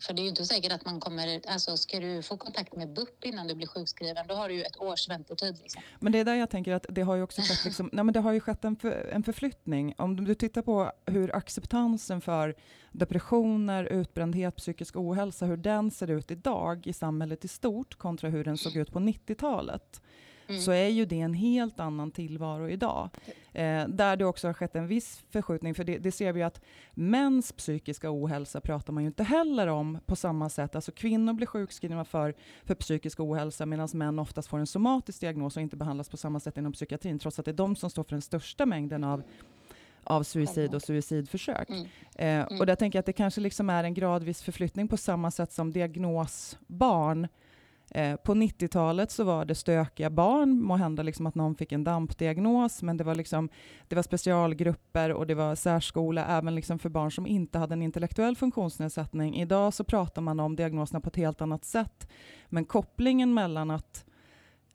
För 0.00 0.14
det 0.14 0.20
är 0.20 0.22
ju 0.22 0.28
inte 0.28 0.44
säkert 0.44 0.72
att 0.72 0.84
man 0.84 1.00
kommer, 1.00 1.40
alltså 1.48 1.76
ska 1.76 2.00
du 2.00 2.22
få 2.22 2.36
kontakt 2.36 2.76
med 2.76 2.92
BUP 2.92 3.24
innan 3.24 3.46
du 3.46 3.54
blir 3.54 3.66
sjukskriven, 3.66 4.26
då 4.26 4.34
har 4.34 4.48
du 4.48 4.54
ju 4.54 4.62
ett 4.62 4.76
års 4.76 5.08
väntetid. 5.08 5.58
Liksom. 5.62 5.82
Men 6.00 6.12
det 6.12 6.18
är 6.18 6.24
där 6.24 6.34
jag 6.34 6.50
tänker 6.50 6.72
att 6.72 6.86
det 6.88 7.02
har 7.02 7.16
ju 7.16 7.22
också 7.22 7.42
skett, 7.42 7.64
liksom, 7.64 7.90
nej 7.92 8.04
men 8.04 8.12
det 8.12 8.20
har 8.20 8.32
ju 8.32 8.40
skett 8.40 8.64
en, 8.64 8.76
för, 8.76 9.10
en 9.12 9.22
förflyttning. 9.22 9.94
Om 9.98 10.24
du 10.24 10.34
tittar 10.34 10.62
på 10.62 10.92
hur 11.06 11.36
acceptansen 11.36 12.20
för 12.20 12.54
depressioner, 12.92 13.84
utbrändhet, 13.84 14.56
psykisk 14.56 14.96
ohälsa, 14.96 15.46
hur 15.46 15.56
den 15.56 15.90
ser 15.90 16.10
ut 16.10 16.30
idag 16.30 16.86
i 16.86 16.92
samhället 16.92 17.44
i 17.44 17.48
stort 17.48 17.94
kontra 17.94 18.28
hur 18.28 18.44
den 18.44 18.58
såg 18.58 18.76
ut 18.76 18.92
på 18.92 18.98
90-talet. 18.98 20.00
Mm. 20.48 20.60
så 20.60 20.72
är 20.72 20.88
ju 20.88 21.04
det 21.04 21.20
en 21.20 21.34
helt 21.34 21.80
annan 21.80 22.10
tillvaro 22.10 22.68
idag. 22.68 23.08
Eh, 23.52 23.88
där 23.88 24.16
det 24.16 24.24
också 24.24 24.46
har 24.46 24.54
skett 24.54 24.76
en 24.76 24.86
viss 24.86 25.24
förskjutning, 25.30 25.74
för 25.74 25.84
det, 25.84 25.98
det 25.98 26.12
ser 26.12 26.32
vi 26.32 26.42
att 26.42 26.60
mäns 26.94 27.52
psykiska 27.52 28.08
ohälsa 28.10 28.60
pratar 28.60 28.92
man 28.92 29.02
ju 29.02 29.06
inte 29.06 29.24
heller 29.24 29.66
om 29.66 29.98
på 30.06 30.16
samma 30.16 30.48
sätt. 30.48 30.74
Alltså 30.74 30.92
kvinnor 30.92 31.32
blir 31.32 31.46
sjukskrivna 31.46 32.04
för, 32.04 32.34
för 32.64 32.74
psykisk 32.74 33.20
ohälsa 33.20 33.66
medan 33.66 33.88
män 33.94 34.18
oftast 34.18 34.48
får 34.48 34.58
en 34.58 34.66
somatisk 34.66 35.20
diagnos 35.20 35.56
och 35.56 35.62
inte 35.62 35.76
behandlas 35.76 36.08
på 36.08 36.16
samma 36.16 36.40
sätt 36.40 36.56
inom 36.56 36.72
psykiatrin, 36.72 37.18
trots 37.18 37.38
att 37.38 37.44
det 37.44 37.50
är 37.50 37.52
de 37.52 37.76
som 37.76 37.90
står 37.90 38.04
för 38.04 38.10
den 38.10 38.22
största 38.22 38.66
mängden 38.66 39.04
av 39.04 39.22
av 40.04 40.22
suicid 40.22 40.74
och 40.74 40.82
suicidförsök. 40.82 41.68
Mm. 41.70 41.82
Eh, 42.14 42.46
Mm. 42.46 42.60
och 42.60 42.66
där 42.66 42.74
tänker 42.74 42.96
jag 42.96 43.00
att 43.00 43.06
det 43.06 43.12
kanske 43.12 43.40
liksom 43.40 43.70
är 43.70 43.84
en 43.84 43.94
gradvis 43.94 44.42
förflyttning 44.42 44.88
på 44.88 44.96
samma 44.96 45.30
sätt 45.30 45.52
som 45.52 45.72
diagnosbarn 45.72 47.28
Eh, 47.90 48.16
på 48.16 48.34
90-talet 48.34 49.10
så 49.10 49.24
var 49.24 49.44
det 49.44 49.54
stökiga 49.54 50.10
barn, 50.10 50.62
må 50.62 50.76
hända 50.76 51.02
liksom 51.02 51.26
att 51.26 51.34
någon 51.34 51.54
fick 51.54 51.72
en 51.72 51.84
dampdiagnos, 51.84 52.82
men 52.82 52.96
det 52.96 53.04
var, 53.04 53.14
liksom, 53.14 53.48
det 53.88 53.96
var 53.96 54.02
specialgrupper 54.02 55.12
och 55.12 55.26
det 55.26 55.34
var 55.34 55.54
särskola 55.54 56.26
även 56.26 56.54
liksom 56.54 56.78
för 56.78 56.88
barn 56.88 57.12
som 57.12 57.26
inte 57.26 57.58
hade 57.58 57.72
en 57.72 57.82
intellektuell 57.82 58.36
funktionsnedsättning. 58.36 59.36
Idag 59.36 59.74
så 59.74 59.84
pratar 59.84 60.22
man 60.22 60.40
om 60.40 60.56
diagnoserna 60.56 61.00
på 61.00 61.08
ett 61.08 61.16
helt 61.16 61.40
annat 61.40 61.64
sätt, 61.64 62.08
men 62.48 62.64
kopplingen 62.64 63.34
mellan 63.34 63.70
att 63.70 64.04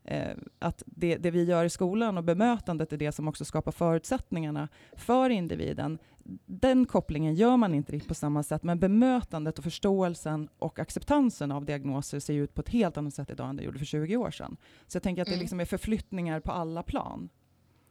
eh, 0.04 0.36
att 0.58 0.82
det, 0.86 1.16
det, 1.16 1.30
vi 1.30 1.44
gör 1.44 1.64
i 1.64 1.70
skolan 1.70 2.18
och 2.18 2.24
bemötandet 2.24 2.92
är 2.92 2.96
det 2.96 3.12
som 3.12 3.28
också 3.28 3.44
skapar 3.44 3.72
förutsättningarna 3.72 4.68
för 4.96 5.30
individen. 5.30 5.98
Den 6.46 6.86
kopplingen 6.86 7.34
gör 7.34 7.56
man 7.56 7.74
inte 7.74 7.92
riktigt 7.92 8.08
på 8.08 8.14
samma 8.14 8.42
sätt, 8.42 8.62
men 8.62 8.78
bemötandet 8.78 9.58
och 9.58 9.64
förståelsen 9.64 10.48
och 10.58 10.78
acceptansen 10.78 11.52
av 11.52 11.64
diagnoser 11.64 12.20
ser 12.20 12.34
ut 12.34 12.54
på 12.54 12.60
ett 12.60 12.68
helt 12.68 12.96
annat 12.96 13.14
sätt 13.14 13.30
idag 13.30 13.48
än 13.48 13.56
det 13.56 13.62
gjorde 13.62 13.78
för 13.78 13.84
20 13.84 14.16
år 14.16 14.30
sedan. 14.30 14.56
Så 14.86 14.96
jag 14.96 15.02
tänker 15.02 15.22
att 15.22 15.28
det 15.28 15.34
mm. 15.34 15.40
liksom 15.40 15.60
är 15.60 15.64
förflyttningar 15.64 16.40
på 16.40 16.52
alla 16.52 16.82
plan. 16.82 17.28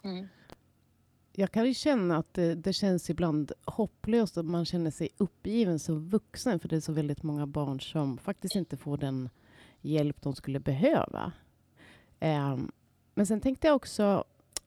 Mm. 0.04 0.28
Jag 1.36 1.52
kan 1.52 1.66
ju 1.66 1.74
känna 1.74 2.18
att 2.18 2.34
det, 2.34 2.56
det, 2.56 2.74
känns 2.74 3.10
ibland 3.10 3.52
hopplöst 3.66 4.38
och 4.38 4.46
man 4.46 4.66
känner 4.66 4.92
sig 4.92 5.10
uppgiven 5.18 5.80
som 5.80 6.10
vuxen 6.10 6.60
för 6.60 6.70
det 6.70 6.76
är 6.76 6.80
så 6.80 6.92
väldigt 6.92 7.24
många 7.24 7.48
barn 7.48 7.82
som 7.82 8.18
faktiskt 8.18 8.56
inte 8.56 8.78
får 8.78 8.98
den 8.98 9.30
hjälp 9.82 10.22
de 10.22 10.36
skulle 10.36 10.60
behöva. 10.60 11.32
Um, 12.22 12.72
men 13.16 13.26
sen 13.26 13.42
tänkte 13.42 13.68
jag 13.68 13.76
också, 13.76 14.24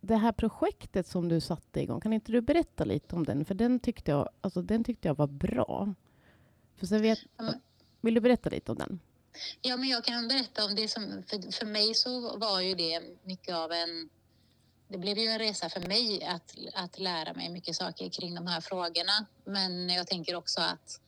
det 0.07 0.16
här 0.16 0.33
projektet 0.33 1.07
som 1.07 1.29
du 1.29 1.40
satte 1.40 1.81
igång, 1.81 2.01
kan 2.01 2.12
inte 2.12 2.33
du 2.33 2.40
berätta 2.40 2.85
lite 2.85 3.16
om 3.16 3.25
den? 3.25 3.45
För 3.45 3.55
den 3.55 3.81
tyckte 3.81 4.11
jag, 4.11 4.29
alltså, 4.40 4.62
den 4.62 4.85
tyckte 4.85 5.09
jag 5.09 5.14
var 5.14 5.27
bra. 5.27 5.95
För 6.77 6.87
sen 6.87 7.03
vet, 7.03 7.19
vill 8.01 8.14
du 8.14 8.21
berätta 8.21 8.51
lite 8.51 8.73
om 8.73 8.79
den? 8.79 9.01
Ja, 9.62 9.77
men 9.77 9.88
jag 9.88 10.05
kan 10.05 10.29
berätta 10.29 10.64
om 10.64 10.75
det 10.75 10.88
som, 10.88 11.23
för, 11.27 11.53
för 11.53 11.66
mig 11.66 11.95
så 11.95 12.38
var 12.38 12.61
ju 12.61 12.75
det 12.75 13.01
mycket 13.23 13.55
av 13.55 13.73
en 13.73 14.09
det 14.88 14.99
blev 14.99 15.19
ju 15.19 15.27
en 15.27 15.38
resa 15.38 15.69
för 15.69 15.81
mig 15.81 16.25
att, 16.25 16.55
att 16.75 16.99
lära 16.99 17.33
mig 17.33 17.49
mycket 17.49 17.77
saker 17.77 18.09
kring 18.09 18.35
de 18.35 18.47
här 18.47 18.61
frågorna. 18.61 19.27
Men 19.45 19.88
jag 19.88 20.07
tänker 20.07 20.35
också 20.35 20.61
att 20.61 21.01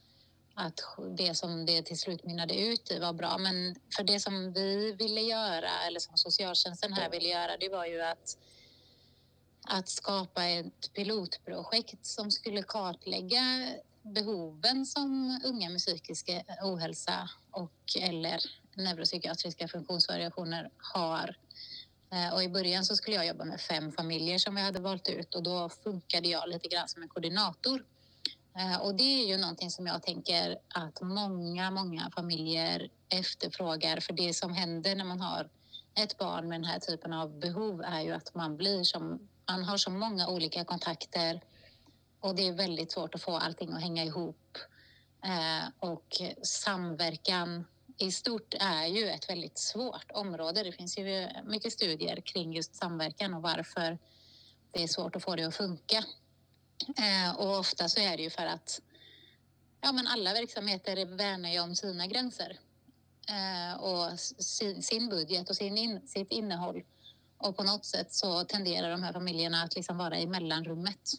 att 0.58 0.80
det 1.16 1.34
som 1.34 1.66
det 1.66 1.82
till 1.82 1.98
slut 1.98 2.24
mynnade 2.24 2.60
ut 2.60 2.90
i 2.90 2.98
var 2.98 3.12
bra. 3.12 3.38
Men 3.38 3.76
för 3.96 4.02
det 4.02 4.20
som 4.20 4.52
vi 4.52 4.92
ville 4.92 5.20
göra, 5.20 5.70
eller 5.86 6.00
som 6.00 6.16
socialtjänsten 6.16 6.92
här 6.92 7.10
ville 7.10 7.28
göra, 7.28 7.56
det 7.56 7.68
var 7.68 7.86
ju 7.86 8.00
att, 8.00 8.38
att 9.64 9.88
skapa 9.88 10.44
ett 10.44 10.92
pilotprojekt 10.92 12.06
som 12.06 12.30
skulle 12.30 12.62
kartlägga 12.62 13.68
behoven 14.02 14.86
som 14.86 15.40
unga 15.44 15.70
med 15.70 15.78
psykisk 15.78 16.30
ohälsa 16.62 17.30
och 17.50 17.96
eller 18.00 18.40
neuropsykiatriska 18.74 19.68
funktionsvariationer 19.68 20.70
har. 20.76 21.36
Eh, 22.12 22.34
och 22.34 22.42
I 22.42 22.48
början 22.48 22.84
så 22.84 22.96
skulle 22.96 23.16
jag 23.16 23.26
jobba 23.26 23.44
med 23.44 23.60
fem 23.60 23.92
familjer 23.92 24.38
som 24.38 24.54
vi 24.54 24.60
hade 24.60 24.80
valt 24.80 25.08
ut 25.08 25.34
och 25.34 25.42
då 25.42 25.68
funkade 25.68 26.28
jag 26.28 26.48
lite 26.48 26.68
grann 26.68 26.88
som 26.88 27.02
en 27.02 27.08
koordinator. 27.08 27.84
Eh, 28.58 28.80
och 28.80 28.94
det 28.94 29.22
är 29.22 29.26
ju 29.26 29.36
någonting 29.36 29.70
som 29.70 29.86
jag 29.86 30.02
tänker 30.02 30.58
att 30.68 31.00
många, 31.00 31.70
många 31.70 32.10
familjer 32.14 32.90
efterfrågar. 33.08 34.00
För 34.00 34.12
det 34.12 34.34
som 34.34 34.52
händer 34.52 34.94
när 34.94 35.04
man 35.04 35.20
har 35.20 35.50
ett 35.94 36.18
barn 36.18 36.48
med 36.48 36.60
den 36.60 36.64
här 36.64 36.78
typen 36.78 37.12
av 37.12 37.38
behov 37.38 37.82
är 37.82 38.00
ju 38.00 38.12
att 38.12 38.34
man 38.34 38.56
blir 38.56 38.84
som, 38.84 39.28
man 39.48 39.64
har 39.64 39.76
så 39.76 39.90
många 39.90 40.28
olika 40.28 40.64
kontakter 40.64 41.40
och 42.20 42.34
det 42.34 42.48
är 42.48 42.52
väldigt 42.52 42.92
svårt 42.92 43.14
att 43.14 43.22
få 43.22 43.36
allting 43.36 43.72
att 43.72 43.82
hänga 43.82 44.04
ihop. 44.04 44.58
Eh, 45.24 45.68
och 45.78 46.22
samverkan 46.42 47.64
i 47.98 48.12
stort 48.12 48.54
är 48.60 48.86
ju 48.86 49.08
ett 49.08 49.30
väldigt 49.30 49.58
svårt 49.58 50.10
område. 50.14 50.62
Det 50.62 50.72
finns 50.72 50.98
ju 50.98 51.28
mycket 51.44 51.72
studier 51.72 52.20
kring 52.20 52.52
just 52.52 52.74
samverkan 52.74 53.34
och 53.34 53.42
varför 53.42 53.98
det 54.70 54.82
är 54.82 54.88
svårt 54.88 55.16
att 55.16 55.22
få 55.22 55.36
det 55.36 55.44
att 55.44 55.56
funka. 55.56 56.04
Eh, 56.98 57.36
och 57.36 57.58
ofta 57.58 57.88
så 57.88 58.00
är 58.00 58.16
det 58.16 58.22
ju 58.22 58.30
för 58.30 58.46
att 58.46 58.80
ja, 59.80 59.92
men 59.92 60.06
alla 60.06 60.32
verksamheter 60.32 61.06
värnar 61.06 61.50
ju 61.50 61.60
om 61.60 61.74
sina 61.74 62.06
gränser 62.06 62.58
eh, 63.28 63.80
och 63.80 64.20
sin, 64.20 64.82
sin, 64.82 65.08
budget 65.08 65.50
och 65.50 65.56
sin 65.56 65.78
in, 65.78 66.08
sitt 66.08 66.32
innehåll. 66.32 66.82
Och 67.38 67.56
på 67.56 67.62
något 67.62 67.84
sätt 67.84 68.12
så 68.12 68.44
tenderar 68.44 68.90
de 68.90 69.02
här 69.02 69.12
familjerna 69.12 69.62
att 69.62 69.74
liksom 69.74 69.98
vara 69.98 70.18
i 70.18 70.26
mellanrummet 70.26 71.10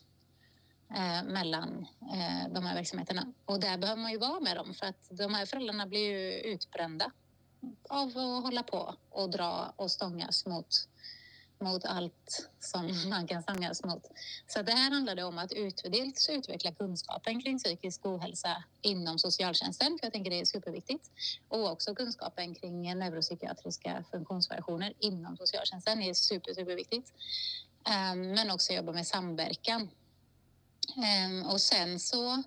eh, 0.96 1.24
mellan 1.24 1.88
eh, 2.02 2.54
de 2.54 2.66
här 2.66 2.76
verksamheterna. 2.76 3.34
Och 3.46 3.60
där 3.60 3.78
behöver 3.78 4.02
man 4.02 4.12
ju 4.12 4.18
vara 4.18 4.40
med 4.40 4.56
dem 4.56 4.74
för 4.74 4.86
att 4.86 5.08
de 5.10 5.34
här 5.34 5.46
föräldrarna 5.46 5.88
blir 5.88 6.12
ju 6.12 6.32
utbrända 6.34 7.12
av 7.90 8.08
att 8.08 8.44
hålla 8.44 8.64
på 8.64 8.96
och 9.10 9.30
dra 9.30 9.74
och 9.76 9.92
stångas 9.92 10.46
mot 10.46 10.89
mot 11.60 11.86
allt 11.86 12.50
som 12.60 12.92
man 13.10 13.28
kan 13.28 13.44
samlas 13.44 13.84
mot. 13.84 14.04
Så 14.48 14.62
det 14.62 14.72
här 14.72 14.92
handlade 14.92 15.24
om 15.24 15.38
att 15.38 15.54
ut, 15.54 15.82
dels 15.86 16.30
utveckla 16.30 16.72
kunskapen 16.72 17.42
kring 17.42 17.60
psykisk 17.60 18.06
ohälsa 18.06 18.64
inom 18.82 19.20
socialtjänsten, 19.20 19.98
för 20.00 20.06
jag 20.06 20.14
tänker 20.14 20.32
det 20.32 20.40
är 20.40 20.46
superviktigt, 20.46 21.12
och 21.48 21.72
också 21.72 21.96
kunskapen 21.96 22.56
kring 22.56 23.00
neuropsykiatriska 23.00 24.04
funktionsvariationer 24.12 24.94
inom 25.00 25.38
socialtjänsten 25.38 26.02
är 26.02 26.14
super, 26.14 26.54
superviktigt. 26.54 27.14
Ehm, 27.86 28.32
men 28.32 28.52
också 28.52 28.74
jobba 28.74 28.92
med 28.92 29.08
samverkan. 29.08 29.90
Ehm, 30.98 31.46
och 31.46 31.62
sen 31.62 32.00
så 32.00 32.44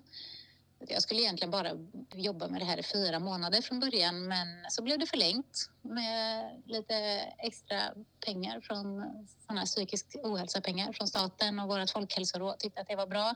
jag 0.87 1.01
skulle 1.01 1.21
egentligen 1.21 1.51
bara 1.51 1.71
jobba 2.13 2.47
med 2.47 2.61
det 2.61 2.65
här 2.65 2.79
i 2.79 2.83
fyra 2.83 3.19
månader 3.19 3.61
från 3.61 3.79
början 3.79 4.27
men 4.27 4.47
så 4.69 4.83
blev 4.83 4.99
det 4.99 5.05
förlängt 5.05 5.69
med 5.81 6.61
lite 6.65 6.95
extra 7.37 7.81
pengar 8.25 8.61
från 8.61 9.03
sådana 9.47 9.65
psykisk 9.65 10.15
ohälsa-pengar 10.23 10.93
från 10.93 11.07
staten 11.07 11.59
och 11.59 11.67
vårt 11.67 11.89
folkhälsoråd 11.89 12.59
tyckte 12.59 12.81
att 12.81 12.87
det 12.87 12.95
var 12.95 13.07
bra. 13.07 13.35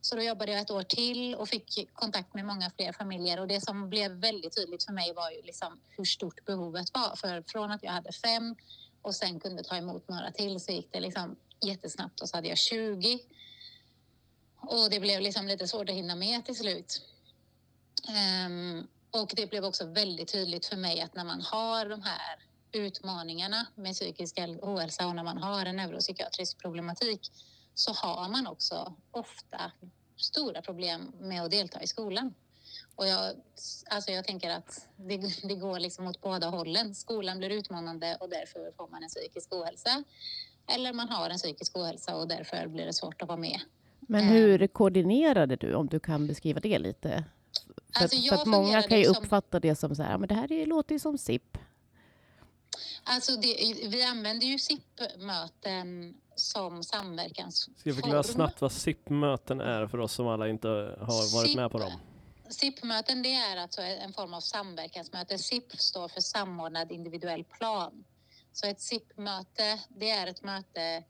Så 0.00 0.16
då 0.16 0.22
jobbade 0.22 0.52
jag 0.52 0.60
ett 0.60 0.70
år 0.70 0.82
till 0.82 1.34
och 1.34 1.48
fick 1.48 1.94
kontakt 1.94 2.34
med 2.34 2.44
många 2.44 2.70
fler 2.70 2.92
familjer 2.92 3.40
och 3.40 3.48
det 3.48 3.60
som 3.60 3.90
blev 3.90 4.10
väldigt 4.10 4.56
tydligt 4.56 4.84
för 4.84 4.92
mig 4.92 5.12
var 5.14 5.30
ju 5.30 5.42
liksom 5.42 5.80
hur 5.88 6.04
stort 6.04 6.44
behovet 6.44 6.94
var. 6.94 7.16
För 7.16 7.44
från 7.46 7.70
att 7.70 7.82
jag 7.82 7.92
hade 7.92 8.12
fem 8.12 8.56
och 9.02 9.14
sen 9.14 9.40
kunde 9.40 9.62
ta 9.64 9.76
emot 9.76 10.08
några 10.08 10.30
till 10.30 10.60
så 10.60 10.72
gick 10.72 10.92
det 10.92 11.00
liksom 11.00 11.36
jättesnabbt 11.60 12.20
och 12.20 12.28
så 12.28 12.36
hade 12.36 12.48
jag 12.48 12.58
20 12.58 13.18
och 14.68 14.90
det 14.90 15.00
blev 15.00 15.20
liksom 15.20 15.46
lite 15.46 15.68
svårt 15.68 15.88
att 15.88 15.96
hinna 15.96 16.14
med 16.14 16.44
till 16.44 16.56
slut. 16.56 17.02
Um, 18.46 18.88
och 19.10 19.32
det 19.36 19.46
blev 19.46 19.64
också 19.64 19.86
väldigt 19.86 20.32
tydligt 20.32 20.66
för 20.66 20.76
mig 20.76 21.00
att 21.00 21.14
när 21.14 21.24
man 21.24 21.40
har 21.40 21.86
de 21.86 22.02
här 22.02 22.38
utmaningarna 22.72 23.66
med 23.74 23.94
psykisk 23.94 24.38
ohälsa 24.62 25.06
och 25.06 25.14
när 25.14 25.22
man 25.22 25.38
har 25.38 25.66
en 25.66 25.76
neuropsykiatrisk 25.76 26.58
problematik 26.58 27.32
så 27.74 27.92
har 27.92 28.28
man 28.28 28.46
också 28.46 28.94
ofta 29.10 29.72
stora 30.16 30.62
problem 30.62 31.12
med 31.20 31.42
att 31.42 31.50
delta 31.50 31.82
i 31.82 31.86
skolan. 31.86 32.34
Och 32.96 33.06
jag, 33.06 33.36
alltså 33.90 34.10
jag 34.10 34.24
tänker 34.24 34.50
att 34.50 34.88
det, 34.96 35.16
det 35.42 35.54
går 35.54 35.78
liksom 35.78 36.06
åt 36.06 36.20
båda 36.20 36.46
hållen. 36.46 36.94
Skolan 36.94 37.38
blir 37.38 37.50
utmanande 37.50 38.16
och 38.20 38.28
därför 38.28 38.72
får 38.76 38.88
man 38.88 39.02
en 39.02 39.08
psykisk 39.08 39.52
ohälsa. 39.52 40.04
Eller 40.66 40.92
man 40.92 41.08
har 41.08 41.30
en 41.30 41.38
psykisk 41.38 41.76
ohälsa 41.76 42.16
och 42.16 42.28
därför 42.28 42.66
blir 42.66 42.86
det 42.86 42.92
svårt 42.92 43.22
att 43.22 43.28
vara 43.28 43.38
med 43.38 43.60
men 44.08 44.24
eh. 44.24 44.30
hur 44.30 44.66
koordinerade 44.66 45.56
du, 45.56 45.74
om 45.74 45.86
du 45.86 46.00
kan 46.00 46.26
beskriva 46.26 46.60
det 46.60 46.78
lite? 46.78 47.24
För, 47.96 48.02
alltså 48.02 48.20
för 48.28 48.36
att 48.36 48.46
många 48.46 48.82
kan 48.82 48.98
ju 48.98 49.06
uppfatta 49.06 49.60
det 49.60 49.74
som 49.74 49.96
så 49.96 50.02
här, 50.02 50.18
men 50.18 50.28
det 50.28 50.34
här 50.34 50.52
är, 50.52 50.66
låter 50.66 50.94
ju 50.94 50.98
som 50.98 51.18
SIP. 51.18 51.58
Alltså 53.04 53.36
det, 53.36 53.56
vi 53.88 54.02
använder 54.02 54.46
ju 54.46 54.58
SIP-möten 54.58 56.14
som 56.34 56.82
samverkansform. 56.82 57.74
Ska 57.76 57.88
jag 57.88 57.96
förklara 57.96 58.22
snabbt 58.22 58.60
vad 58.60 58.72
SIP-möten 58.72 59.60
är 59.60 59.86
för 59.86 59.98
oss 59.98 60.12
som 60.12 60.26
alla 60.26 60.48
inte 60.48 60.68
har 60.68 61.34
varit 61.34 61.48
SIP, 61.48 61.56
med 61.56 61.70
på 61.70 61.78
dem? 61.78 61.92
SIP-möten 62.48 63.22
det 63.22 63.34
är 63.34 63.56
alltså 63.56 63.82
en 63.82 64.12
form 64.12 64.34
av 64.34 64.40
samverkansmöte. 64.40 65.38
SIP 65.38 65.80
står 65.80 66.08
för 66.08 66.20
samordnad 66.20 66.92
individuell 66.92 67.44
plan. 67.44 68.04
Så 68.52 68.66
ett 68.66 68.80
SIP-möte 68.80 69.80
det 69.88 70.10
är 70.10 70.26
ett 70.26 70.42
möte 70.42 71.04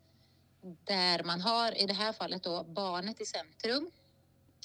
där 0.84 1.22
man 1.22 1.40
har 1.40 1.82
i 1.82 1.86
det 1.86 1.94
här 1.94 2.12
fallet 2.12 2.42
då 2.42 2.64
barnet 2.64 3.20
i 3.20 3.26
centrum. 3.26 3.90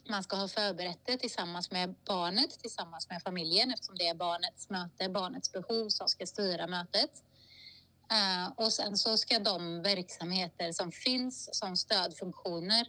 Man 0.09 0.23
ska 0.23 0.35
ha 0.35 0.47
förberett 0.47 0.99
det 1.05 1.17
tillsammans 1.17 1.71
med 1.71 1.95
barnet, 2.05 2.59
tillsammans 2.59 3.09
med 3.09 3.21
familjen 3.21 3.71
eftersom 3.71 3.95
det 3.97 4.07
är 4.07 4.15
barnets 4.15 4.69
möte, 4.69 5.09
barnets 5.09 5.51
behov 5.51 5.89
som 5.89 6.07
ska 6.07 6.25
styra 6.25 6.67
mötet. 6.67 7.11
Eh, 8.11 8.51
och 8.55 8.73
sen 8.73 8.97
så 8.97 9.17
ska 9.17 9.39
de 9.39 9.81
verksamheter 9.81 10.71
som 10.71 10.91
finns 10.91 11.49
som 11.51 11.77
stödfunktioner 11.77 12.87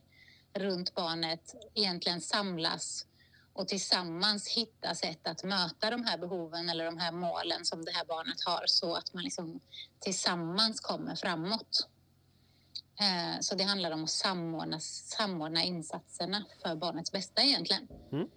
runt 0.53 0.94
barnet 0.94 1.55
egentligen 1.75 2.20
samlas 2.20 3.07
och 3.53 3.68
tillsammans 3.68 4.49
hitta 4.49 4.94
sätt 4.94 5.27
att 5.27 5.44
möta 5.44 5.90
de 5.90 6.05
här 6.05 6.18
behoven 6.18 6.68
eller 6.68 6.85
de 6.85 6.99
här 6.99 7.12
målen 7.12 7.64
som 7.64 7.85
det 7.85 7.92
här 7.92 8.05
barnet 8.05 8.44
har 8.46 8.64
så 8.66 8.94
att 8.94 9.14
man 9.14 9.25
liksom 9.25 9.61
tillsammans 10.01 10.81
kommer 10.81 11.16
framåt. 11.16 11.88
Eh, 13.00 13.40
så 13.40 13.54
det 13.54 13.64
handlar 13.64 13.90
om 13.90 14.04
att 14.04 14.10
samordna, 14.10 14.80
samordna 14.80 15.62
insatserna 15.62 16.44
för 16.62 16.74
barnets 16.74 17.12
bästa 17.12 17.42
egentligen. 17.42 17.88
Mm. 18.12 18.28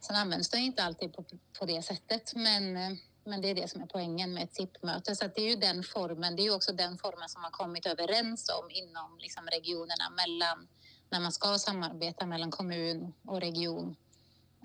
Sen 0.00 0.16
används 0.16 0.50
det 0.50 0.58
inte 0.58 0.84
alltid 0.84 1.12
på, 1.12 1.24
på 1.58 1.66
det 1.66 1.82
sättet 1.82 2.34
men, 2.34 2.76
eh, 2.76 2.92
Men 3.24 3.42
det 3.42 3.48
är 3.48 3.54
det 3.54 3.70
som 3.70 3.82
är 3.82 3.86
poängen 3.86 4.34
med 4.34 4.42
ett 4.44 4.54
SIP-möte. 4.54 5.16
Så 5.16 5.24
det 5.24 5.40
är 5.40 5.50
ju 5.50 5.56
den 5.56 5.82
formen, 5.82 6.36
det 6.36 6.42
är 6.42 6.44
ju 6.44 6.54
också 6.54 6.72
den 6.72 6.98
formen 6.98 7.28
som 7.28 7.42
man 7.42 7.50
kommit 7.50 7.86
överens 7.86 8.48
om 8.48 8.70
inom 8.70 9.18
liksom 9.18 9.46
regionerna 9.46 10.10
mellan 10.10 10.68
när 11.10 11.20
man 11.20 11.32
ska 11.32 11.58
samarbeta 11.58 12.26
mellan 12.26 12.50
kommun 12.50 13.12
och 13.26 13.40
region 13.40 13.96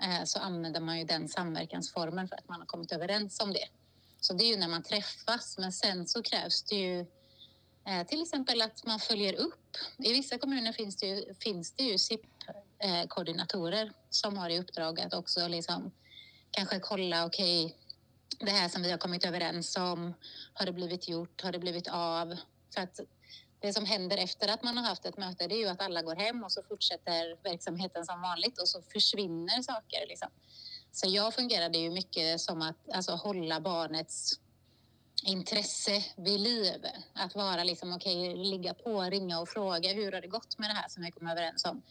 eh, 0.02 0.24
så 0.24 0.38
använder 0.38 0.80
man 0.80 0.98
ju 0.98 1.04
den 1.04 1.28
samverkansformen 1.28 2.28
för 2.28 2.36
att 2.36 2.48
man 2.48 2.60
har 2.60 2.66
kommit 2.66 2.92
överens 2.92 3.40
om 3.40 3.52
det. 3.52 3.68
Så 4.20 4.32
det 4.34 4.44
är 4.44 4.48
ju 4.48 4.56
när 4.56 4.68
man 4.68 4.82
träffas, 4.82 5.58
men 5.58 5.72
sen 5.72 6.06
så 6.06 6.22
krävs 6.22 6.62
det 6.62 6.74
ju 6.74 7.06
Eh, 7.86 8.06
till 8.06 8.22
exempel 8.22 8.62
att 8.62 8.84
man 8.86 9.00
följer 9.00 9.34
upp. 9.34 9.76
I 9.98 10.12
vissa 10.12 10.38
kommuner 10.38 10.72
finns 10.72 10.96
det 10.96 11.06
ju, 11.06 11.34
finns 11.34 11.72
det 11.72 11.82
ju 11.82 11.98
SIP-koordinatorer 11.98 13.92
som 14.10 14.38
har 14.38 14.50
i 14.50 14.58
uppdrag 14.58 15.00
att 15.00 15.14
också 15.14 15.48
liksom 15.48 15.90
kanske 16.50 16.80
kolla, 16.80 17.26
okej, 17.26 17.64
okay, 17.64 17.76
det 18.38 18.50
här 18.50 18.68
som 18.68 18.82
vi 18.82 18.90
har 18.90 18.98
kommit 18.98 19.24
överens 19.24 19.76
om, 19.76 20.14
har 20.52 20.66
det 20.66 20.72
blivit 20.72 21.08
gjort, 21.08 21.42
har 21.42 21.52
det 21.52 21.58
blivit 21.58 21.88
av? 21.88 22.36
För 22.74 22.80
att 22.80 23.00
det 23.60 23.72
som 23.72 23.84
händer 23.84 24.16
efter 24.16 24.48
att 24.48 24.62
man 24.62 24.78
har 24.78 24.84
haft 24.84 25.06
ett 25.06 25.18
möte 25.18 25.46
det 25.46 25.54
är 25.54 25.58
ju 25.58 25.68
att 25.68 25.80
alla 25.80 26.02
går 26.02 26.16
hem 26.16 26.44
och 26.44 26.52
så 26.52 26.62
fortsätter 26.62 27.36
verksamheten 27.42 28.06
som 28.06 28.22
vanligt 28.22 28.60
och 28.60 28.68
så 28.68 28.82
försvinner 28.82 29.62
saker. 29.62 30.06
Liksom. 30.08 30.28
Så 30.92 31.08
jag 31.08 31.34
fungerade 31.34 31.78
ju 31.78 31.90
mycket 31.90 32.40
som 32.40 32.62
att 32.62 32.90
alltså, 32.94 33.12
hålla 33.12 33.60
barnets 33.60 34.40
intresse 35.22 36.04
vid 36.16 36.40
liv. 36.40 36.86
Att 37.12 37.34
vara 37.34 37.64
liksom 37.64 37.92
okej, 37.92 38.32
okay, 38.32 38.44
ligga 38.44 38.74
på, 38.74 39.02
ringa 39.02 39.40
och 39.40 39.48
fråga 39.48 39.92
hur 39.92 40.12
har 40.12 40.20
det 40.20 40.28
gått 40.28 40.58
med 40.58 40.70
det 40.70 40.74
här 40.74 40.88
som 40.88 41.02
vi 41.02 41.10
kom 41.10 41.28
överens 41.28 41.64
om? 41.64 41.82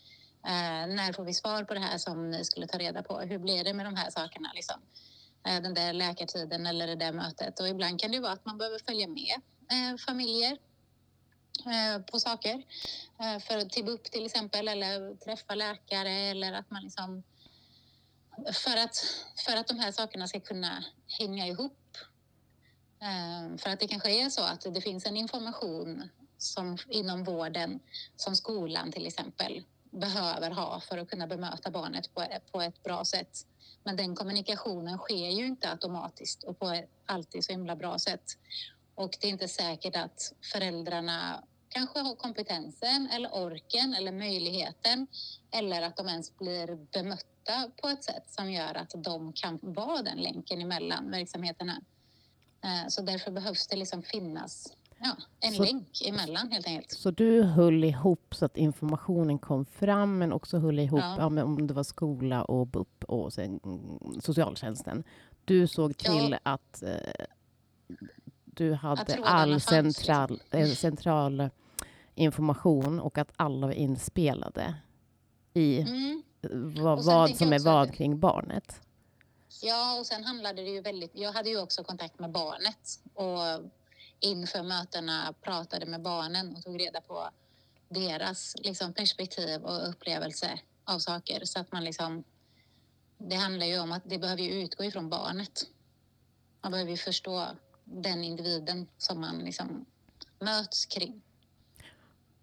Eh, 0.46 0.96
när 0.96 1.14
får 1.14 1.24
vi 1.24 1.34
svar 1.34 1.64
på 1.64 1.74
det 1.74 1.80
här 1.80 1.98
som 1.98 2.32
ni 2.32 2.46
skulle 2.46 2.68
ta 2.68 2.78
reda 2.78 3.04
på? 3.04 3.20
Hur 3.20 3.38
blir 3.38 3.64
det 3.64 3.74
med 3.74 3.86
de 3.86 3.96
här 3.96 4.10
sakerna? 4.10 4.52
Liksom? 4.56 4.82
Eh, 5.48 5.62
den 5.62 5.74
där 5.74 5.94
läkartiden 5.94 6.66
eller 6.66 6.88
det 6.88 6.96
där 6.96 7.12
mötet. 7.12 7.60
Och 7.60 7.68
ibland 7.68 8.02
kan 8.02 8.12
det 8.12 8.20
vara 8.20 8.32
att 8.32 8.46
man 8.46 8.58
behöver 8.58 8.80
följa 8.80 9.08
med 9.08 9.42
eh, 9.72 9.98
familjer 9.98 10.58
eh, 11.66 12.02
på 12.02 12.20
saker. 12.20 12.64
Eh, 13.20 13.40
för 13.40 13.58
att 13.58 13.70
tibba 13.70 13.92
upp 13.92 14.04
till 14.04 14.26
exempel 14.26 14.68
eller 14.68 15.16
träffa 15.16 15.56
läkare 15.56 16.12
eller 16.12 16.54
att 16.54 16.72
man 16.72 16.84
liksom 16.84 17.24
för 18.54 18.78
att, 18.78 18.98
för 19.46 19.58
att 19.58 19.68
de 19.68 19.80
här 19.80 19.92
sakerna 19.92 20.28
ska 20.28 20.40
kunna 20.40 20.84
hänga 21.20 21.48
ihop. 21.48 21.98
Ehm, 23.00 23.58
för 23.58 23.70
att 23.70 23.80
det 23.80 23.88
kanske 23.88 24.26
är 24.26 24.30
så 24.30 24.42
att 24.42 24.62
det 24.62 24.82
finns 24.82 25.06
en 25.06 25.18
information 25.18 26.10
som 26.38 26.78
inom 26.90 27.24
vården 27.24 27.80
som 28.16 28.36
skolan 28.36 28.92
till 28.92 29.08
exempel 29.08 29.64
behöver 29.92 30.52
ha 30.52 30.80
för 30.80 30.98
att 30.98 31.10
kunna 31.10 31.28
bemöta 31.28 31.72
barnet 31.72 32.14
på, 32.14 32.28
på 32.52 32.62
ett 32.62 32.84
bra 32.84 33.06
sätt. 33.06 33.46
Men 33.84 33.96
den 33.96 34.16
kommunikationen 34.16 34.98
sker 34.98 35.30
ju 35.30 35.46
inte 35.46 35.70
automatiskt 35.70 36.44
och 36.44 36.60
på 36.60 36.70
ett 36.70 36.90
alltid 37.06 37.44
så 37.44 37.52
himla 37.52 37.76
bra 37.76 38.00
sätt. 38.00 38.24
Och 38.96 39.18
det 39.22 39.28
är 39.28 39.32
inte 39.32 39.48
säkert 39.48 39.96
att 39.96 40.34
föräldrarna 40.52 41.44
kanske 41.70 42.00
har 42.00 42.16
kompetensen 42.16 43.10
eller 43.12 43.36
orken 43.36 43.94
eller 43.94 44.12
möjligheten 44.12 45.08
eller 45.52 45.82
att 45.82 45.98
de 45.98 46.08
ens 46.08 46.38
blir 46.38 46.76
bemötta 46.76 47.72
på 47.82 47.88
ett 47.88 48.04
sätt 48.04 48.24
som 48.28 48.52
gör 48.52 48.76
att 48.76 48.94
de 48.96 49.34
kan 49.34 49.60
vara 49.62 50.02
den 50.02 50.18
länken 50.18 50.62
emellan 50.62 51.12
verksamheterna. 51.12 51.82
Eh, 52.64 52.88
så 52.90 53.02
därför 53.02 53.32
behövs 53.32 53.68
det 53.68 53.76
liksom 53.76 54.02
finnas 54.02 54.74
ja, 55.00 55.18
en 55.40 55.54
så, 55.54 55.64
länk 55.64 56.02
emellan 56.06 56.52
helt 56.52 56.68
enkelt. 56.68 56.92
Så 56.92 57.12
du 57.12 57.44
höll 57.44 57.84
ihop 57.84 58.36
så 58.36 58.46
att 58.46 58.58
informationen 58.58 59.40
kom 59.40 59.66
fram 59.66 60.18
men 60.18 60.34
också 60.34 60.58
höll 60.58 60.80
ihop 60.80 61.00
ja. 61.00 61.16
Ja, 61.36 61.44
om 61.44 61.68
det 61.68 61.74
var 61.74 61.84
skola 61.84 62.44
och 62.44 62.68
BUP 62.68 63.04
och 63.04 63.34
sen 63.34 63.60
socialtjänsten. 64.22 65.04
Du 65.46 65.68
såg 65.68 65.98
till 65.98 66.38
att 66.44 66.84
eh, 66.84 67.26
du 68.46 68.74
hade 68.74 69.20
all 69.24 69.62
central, 69.62 70.42
eh, 70.52 70.68
central 70.68 71.50
information 72.16 73.00
och 73.00 73.18
att 73.18 73.32
alla 73.36 73.68
var 73.68 73.74
inspelade 73.74 74.76
i 75.54 75.80
mm. 75.80 76.24
vad, 76.76 77.06
vad 77.06 77.36
som 77.36 77.54
är 77.54 77.60
vad 77.60 77.94
kring 77.94 78.20
barnet. 78.20 78.82
Ja, 79.62 80.00
och 80.00 80.06
sen 80.06 80.24
handlade 80.24 80.62
det 80.62 80.70
ju 80.70 80.82
väldigt... 80.82 81.12
Jag 81.14 81.32
hade 81.32 81.50
ju 81.50 81.62
också 81.62 81.84
kontakt 81.84 82.20
med 82.20 82.32
barnet 82.32 83.00
och 83.14 83.72
inför 84.20 84.64
mötena 84.64 85.34
pratade 85.42 85.86
med 85.86 86.02
barnen 86.02 86.56
och 86.56 86.64
tog 86.64 86.80
reda 86.80 87.02
på 87.02 87.30
deras 87.90 88.56
liksom, 88.58 88.94
perspektiv 88.94 89.62
och 89.62 89.90
upplevelse 89.90 90.60
av 90.84 91.00
saker 91.00 91.46
så 91.46 91.60
att 91.60 91.72
man 91.72 91.84
liksom... 91.84 92.24
Det 93.18 93.36
handlar 93.36 93.68
ju 93.68 93.80
om 93.80 93.92
att 93.92 94.04
det 94.06 94.18
behöver 94.18 94.44
ju 94.44 94.52
utgå 94.52 94.84
ifrån 94.84 95.10
barnet. 95.10 95.64
Man 96.62 96.72
behöver 96.72 96.92
ju 96.92 96.98
förstå 96.98 97.48
den 97.84 98.24
individen 98.24 98.88
som 98.98 99.22
man 99.22 99.40
liksom 99.40 99.86
möts 100.40 100.86
kring. 100.86 101.22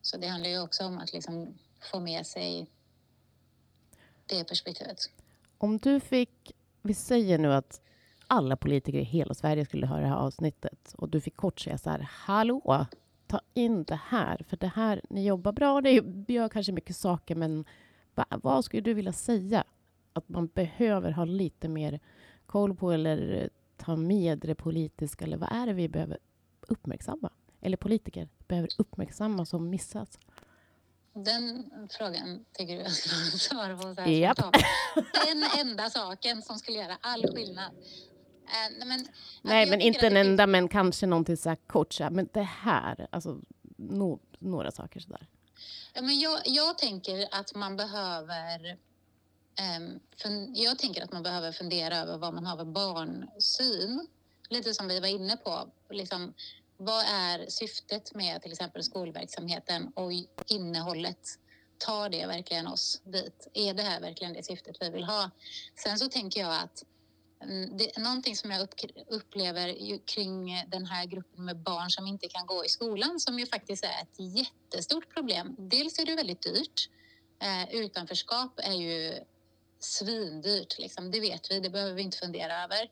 Så 0.03 0.16
det 0.16 0.27
handlar 0.27 0.50
ju 0.50 0.61
också 0.61 0.85
om 0.85 0.98
att 0.98 1.12
liksom 1.12 1.59
få 1.81 2.00
med 2.00 2.27
sig 2.27 2.66
det 4.27 4.44
perspektivet. 4.44 5.11
Om 5.59 5.79
du 5.79 6.00
fick, 6.00 6.53
vi 6.85 6.94
säger 6.94 7.38
nu 7.38 7.53
att 7.53 7.81
alla 8.27 8.57
politiker 8.57 8.99
i 8.99 9.03
hela 9.03 9.35
Sverige 9.35 9.64
skulle 9.64 9.87
höra 9.87 10.01
det 10.01 10.07
här 10.07 10.16
avsnittet 10.16 10.94
och 10.99 11.09
du 11.09 11.20
fick 11.20 11.37
kort 11.37 11.61
säga 11.61 11.79
så 11.79 11.90
här, 11.90 12.09
hallå, 12.11 12.87
ta 13.27 13.40
in 13.55 13.85
det 13.85 14.01
här, 14.07 14.44
för 14.49 14.57
det 14.57 14.66
här, 14.66 15.01
ni 15.11 15.27
jobbar 15.27 15.53
bra, 15.53 15.81
ni 15.81 16.25
gör 16.29 16.49
kanske 16.49 16.73
mycket 16.73 16.97
saker, 16.97 17.35
men 17.35 17.64
va, 18.14 18.27
vad 18.31 18.64
skulle 18.64 18.83
du 18.83 18.94
vilja 18.94 19.12
säga 19.12 19.64
att 20.12 20.29
man 20.29 20.47
behöver 20.47 21.11
ha 21.11 21.25
lite 21.25 21.68
mer 21.68 22.01
koll 22.47 22.75
på 22.75 22.92
eller 22.92 23.51
ta 23.77 23.97
med 23.97 24.38
det 24.38 24.55
politiska, 24.55 25.25
eller 25.25 25.37
vad 25.37 25.53
är 25.53 25.66
det 25.66 25.73
vi 25.73 25.88
behöver 25.88 26.18
uppmärksamma? 26.61 27.31
Eller 27.61 27.77
politiker 27.77 28.29
behöver 28.49 28.68
uppmärksamma 28.79 29.44
som 29.44 29.70
missas? 29.70 30.18
Den 31.14 31.70
frågan 31.90 32.44
tycker 32.53 32.77
du 32.77 32.83
jag 32.83 32.92
ska 32.92 33.11
svara 33.38 33.77
på 33.77 33.94
så 33.94 34.00
här 34.00 34.09
yep. 34.09 34.37
Den 35.27 35.44
enda 35.59 35.90
saken 35.90 36.42
som 36.42 36.59
skulle 36.59 36.79
göra 36.79 36.98
all 37.00 37.22
skillnad. 37.35 37.72
Äh, 38.46 38.87
men, 38.87 39.07
Nej, 39.42 39.70
men 39.70 39.81
inte 39.81 40.07
en 40.07 40.16
enda, 40.16 40.46
men 40.46 40.68
kanske 40.68 41.07
någonting 41.07 41.37
så 41.37 41.48
här 41.48 41.59
kort. 41.66 41.92
Så 41.92 42.03
här, 42.03 42.11
men 42.11 42.29
det 42.33 42.42
här, 42.42 43.07
alltså 43.11 43.40
no, 43.77 44.20
några 44.38 44.70
saker 44.70 45.00
så 45.00 45.09
där. 45.09 45.27
Ja, 45.94 46.03
men 46.03 46.20
jag, 46.20 46.40
jag 46.44 46.79
tänker 46.79 47.29
att 47.31 47.55
man 47.55 47.77
behöver 47.77 48.79
um, 49.77 50.00
jag 50.55 50.79
tänker 50.79 51.05
att 51.05 51.12
man 51.12 51.22
behöver 51.22 51.53
fundera 51.53 51.96
över 51.96 52.18
vad 52.18 52.35
man 52.35 52.46
har 52.46 52.57
för 52.57 52.64
barnsyn. 52.64 54.07
Lite 54.48 54.74
som 54.74 54.88
vi 54.88 55.00
var 55.00 55.09
inne 55.09 55.37
på. 55.37 55.68
Liksom, 55.90 56.35
vad 56.76 57.04
är 57.04 57.46
syftet 57.48 58.14
med 58.14 58.42
till 58.42 58.52
exempel 58.52 58.82
skolverksamheten 58.82 59.92
och 59.94 60.12
innehållet? 60.46 61.38
Tar 61.78 62.08
det 62.08 62.26
verkligen 62.26 62.66
oss 62.66 63.02
dit? 63.04 63.48
Är 63.54 63.74
det 63.74 63.82
här 63.82 64.00
verkligen 64.00 64.32
det 64.32 64.42
syftet 64.42 64.76
vi 64.80 64.90
vill 64.90 65.04
ha? 65.04 65.30
Sen 65.84 65.98
så 65.98 66.08
tänker 66.08 66.40
jag 66.40 66.62
att 66.62 66.84
mm, 67.42 67.76
det, 67.76 67.98
någonting 67.98 68.37
som 68.37 68.50
jag 68.50 68.68
upplever 69.08 69.98
kring 70.06 70.64
den 70.68 70.87
här 70.87 71.06
gruppen 71.06 71.44
med 71.44 71.56
barn 71.56 71.90
som 71.90 72.06
inte 72.06 72.28
kan 72.28 72.46
gå 72.46 72.64
i 72.64 72.68
skolan 72.68 73.20
som 73.20 73.38
ju 73.38 73.46
faktiskt 73.46 73.84
är 73.84 74.02
ett 74.02 74.37
jättestort 74.37 75.14
problem. 75.14 75.56
Dels 75.58 75.98
är 75.98 76.06
det 76.06 76.14
väldigt 76.14 76.42
dyrt. 76.42 76.90
Eh, 77.42 77.74
utanförskap 77.74 78.60
är 78.62 78.72
ju 78.72 79.24
svindyrt, 79.78 80.78
liksom. 80.78 81.10
det 81.10 81.20
vet 81.20 81.50
vi, 81.50 81.60
det 81.60 81.70
behöver 81.70 81.92
vi 81.94 82.02
inte 82.02 82.18
fundera 82.18 82.64
över. 82.64 82.90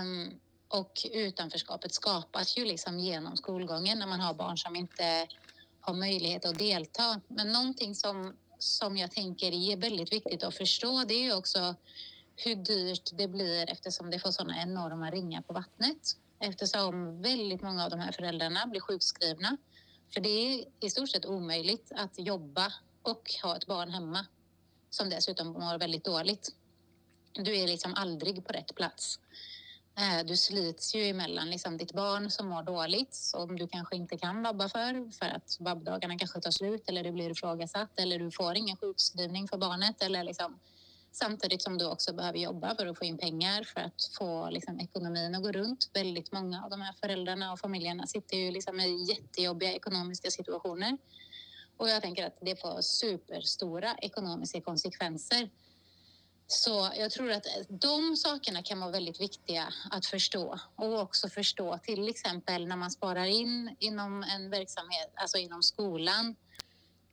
Um, 0.00 0.40
och 0.72 1.06
utanförskapet 1.12 1.94
skapas 1.94 2.56
ju 2.56 2.64
liksom 2.64 2.98
genom 2.98 3.36
skolgången 3.36 3.98
när 3.98 4.06
man 4.06 4.20
har 4.20 4.34
barn 4.34 4.58
som 4.58 4.76
inte 4.76 5.26
har 5.80 5.94
möjlighet 5.94 6.44
att 6.44 6.58
delta. 6.58 7.20
Men 7.28 7.52
någonting 7.52 7.94
som, 7.94 8.36
som 8.58 8.96
jag 8.96 9.10
tänker 9.10 9.52
är 9.52 9.76
väldigt 9.76 10.12
viktigt 10.12 10.44
att 10.44 10.54
förstå 10.54 11.04
det 11.04 11.14
är 11.14 11.22
ju 11.22 11.34
också 11.34 11.74
hur 12.36 12.54
dyrt 12.54 13.10
det 13.12 13.28
blir 13.28 13.70
eftersom 13.70 14.10
det 14.10 14.18
får 14.18 14.30
sådana 14.30 14.62
enorma 14.62 15.10
ringar 15.10 15.42
på 15.42 15.52
vattnet. 15.52 16.16
Eftersom 16.40 17.22
väldigt 17.22 17.62
många 17.62 17.84
av 17.84 17.90
de 17.90 18.00
här 18.00 18.12
föräldrarna 18.12 18.66
blir 18.66 18.80
sjukskrivna. 18.80 19.56
För 20.14 20.20
det 20.20 20.28
är 20.28 20.64
i 20.80 20.90
stort 20.90 21.10
sett 21.10 21.26
omöjligt 21.26 21.92
att 21.94 22.18
jobba 22.18 22.72
och 23.02 23.30
ha 23.42 23.56
ett 23.56 23.66
barn 23.66 23.90
hemma 23.90 24.26
som 24.90 25.10
dessutom 25.10 25.48
mår 25.48 25.78
väldigt 25.78 26.04
dåligt. 26.04 26.54
Du 27.32 27.56
är 27.56 27.66
liksom 27.66 27.94
aldrig 27.94 28.46
på 28.46 28.52
rätt 28.52 28.74
plats. 28.74 29.18
Eh, 29.96 30.26
du 30.26 30.36
slits 30.36 30.94
ju 30.94 31.02
emellan 31.04 31.50
liksom 31.50 31.76
ditt 31.76 31.92
barn 31.92 32.30
som 32.30 32.48
mår 32.48 32.62
dåligt 32.62 33.14
som 33.14 33.56
du 33.56 33.68
kanske 33.68 33.96
inte 33.96 34.18
kan 34.18 34.42
vabba 34.42 34.68
för 34.68 35.10
för 35.10 35.26
att 35.26 35.56
vabbdagarna 35.60 36.18
kanske 36.18 36.40
tar 36.40 36.50
slut 36.50 36.88
eller 36.88 37.04
du 37.04 37.12
blir 37.12 37.30
ifrågasatt 37.30 38.00
eller 38.00 38.18
du 38.18 38.30
får 38.30 38.56
ingen 38.56 38.76
sjukskrivning 38.76 39.48
för 39.48 39.58
barnet 39.58 40.02
eller 40.02 40.24
liksom 40.24 40.58
samtidigt 41.12 41.62
som 41.62 41.78
du 41.78 41.86
också 41.86 42.12
behöver 42.12 42.38
jobba 42.38 42.74
för 42.74 42.86
att 42.86 42.98
få 42.98 43.04
in 43.04 43.18
pengar 43.18 43.64
för 43.64 43.80
att 43.80 44.10
få 44.18 44.50
liksom, 44.50 44.80
ekonomin 44.80 45.34
att 45.34 45.42
gå 45.42 45.52
runt. 45.52 45.90
Väldigt 45.94 46.32
många 46.32 46.64
av 46.64 46.70
de 46.70 46.80
här 46.80 46.92
föräldrarna 46.92 47.52
och 47.52 47.60
familjerna 47.60 48.06
sitter 48.06 48.36
ju 48.36 48.50
liksom 48.50 48.80
i 48.80 49.04
jättejobbiga 49.08 49.72
ekonomiska 49.72 50.30
situationer 50.30 50.98
och 51.76 51.88
jag 51.88 52.02
tänker 52.02 52.26
att 52.26 52.38
det 52.40 52.60
får 52.60 52.80
superstora 52.80 53.94
ekonomiska 53.94 54.60
konsekvenser 54.60 55.50
så 56.46 56.90
jag 56.96 57.10
tror 57.10 57.30
att 57.30 57.46
eh, 57.46 57.62
de 57.68 58.16
sakerna 58.16 58.62
kan 58.62 58.80
vara 58.80 58.90
väldigt 58.90 59.20
viktiga 59.20 59.74
att 59.90 60.06
förstå 60.06 60.58
och 60.76 61.00
också 61.00 61.28
förstå 61.28 61.78
till 61.78 62.08
exempel 62.08 62.66
när 62.66 62.76
man 62.76 62.90
sparar 62.90 63.24
in 63.24 63.76
inom 63.78 64.22
en 64.22 64.50
verksamhet, 64.50 65.12
alltså 65.14 65.38
inom 65.38 65.62
skolan 65.62 66.36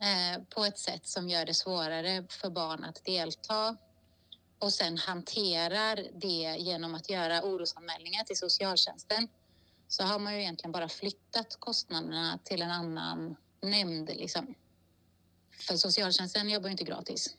eh, 0.02 0.44
på 0.50 0.66
ett 0.66 0.80
sätt 0.80 1.08
som 1.08 1.30
gör 1.30 1.46
det 1.46 1.54
svårare 1.54 2.26
för 2.30 2.50
barn 2.50 2.84
att 2.84 3.06
delta 3.06 3.78
och 4.60 4.74
sen 4.74 4.98
hanterar 4.98 5.96
det 6.14 6.58
genom 6.60 6.96
att 6.96 7.10
göra 7.10 7.44
orosanmälningar 7.44 8.24
till 8.24 8.38
socialtjänsten 8.38 9.28
så 9.88 10.04
har 10.04 10.20
man 10.20 10.34
ju 10.34 10.42
egentligen 10.42 10.72
bara 10.72 10.90
flyttat 10.90 11.60
kostnaderna 11.60 12.40
till 12.44 12.62
en 12.62 12.72
annan 12.72 13.36
nämnd. 13.62 14.10
Liksom. 14.10 14.56
För 15.52 15.78
socialtjänsten 15.78 16.50
jobbar 16.50 16.68
ju 16.68 16.72
inte 16.72 16.84
gratis. 16.84 17.36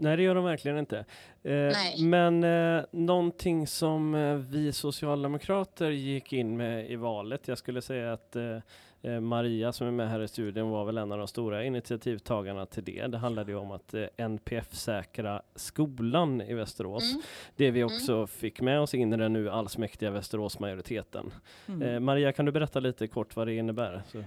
Nej, 0.00 0.16
det 0.16 0.22
gör 0.22 0.34
de 0.34 0.44
verkligen 0.44 0.78
inte. 0.78 1.04
Eh, 1.42 1.76
men 1.98 2.44
eh, 2.44 2.84
någonting 2.90 3.66
som 3.66 4.14
eh, 4.14 4.34
vi 4.34 4.72
socialdemokrater 4.72 5.90
gick 5.90 6.32
in 6.32 6.56
med 6.56 6.90
i 6.90 6.96
valet, 6.96 7.48
jag 7.48 7.58
skulle 7.58 7.82
säga 7.82 8.12
att 8.12 8.36
eh, 8.36 8.56
eh 9.02 9.20
Maria 9.20 9.72
som 9.72 9.86
är 9.86 9.90
med 9.90 10.10
här 10.10 10.22
i 10.22 10.28
studion 10.28 10.70
var 10.70 10.84
väl 10.84 10.98
en 10.98 11.12
av 11.12 11.18
de 11.18 11.28
stora 11.28 11.64
initiativtagarna 11.64 12.66
till 12.66 12.84
det. 12.84 13.06
Det 13.06 13.18
handlade 13.18 13.52
ju 13.52 13.58
om 13.58 13.70
att 13.70 13.94
eh, 13.94 14.04
NPF-säkra 14.16 15.42
skolan 15.54 16.40
i 16.40 16.54
Västerås. 16.54 17.12
Mm. 17.12 17.22
Det 17.56 17.70
vi 17.70 17.80
mm. 17.80 17.94
också 17.94 18.14
mm. 18.14 18.26
fick 18.26 18.60
med 18.60 18.80
oss 18.80 18.94
in 18.94 19.12
i 19.12 19.16
den 19.16 19.32
nu 19.32 19.50
allsmäktiga 19.50 20.10
Västeråsmajoriteten. 20.10 21.32
Mm. 21.68 21.82
Eh, 21.82 22.00
Maria, 22.00 22.32
kan 22.32 22.44
du 22.46 22.52
berätta 22.52 22.80
lite 22.80 23.06
kort 23.06 23.36
vad 23.36 23.46
det 23.46 23.54
innebär? 23.54 24.02
Så. 24.12 24.24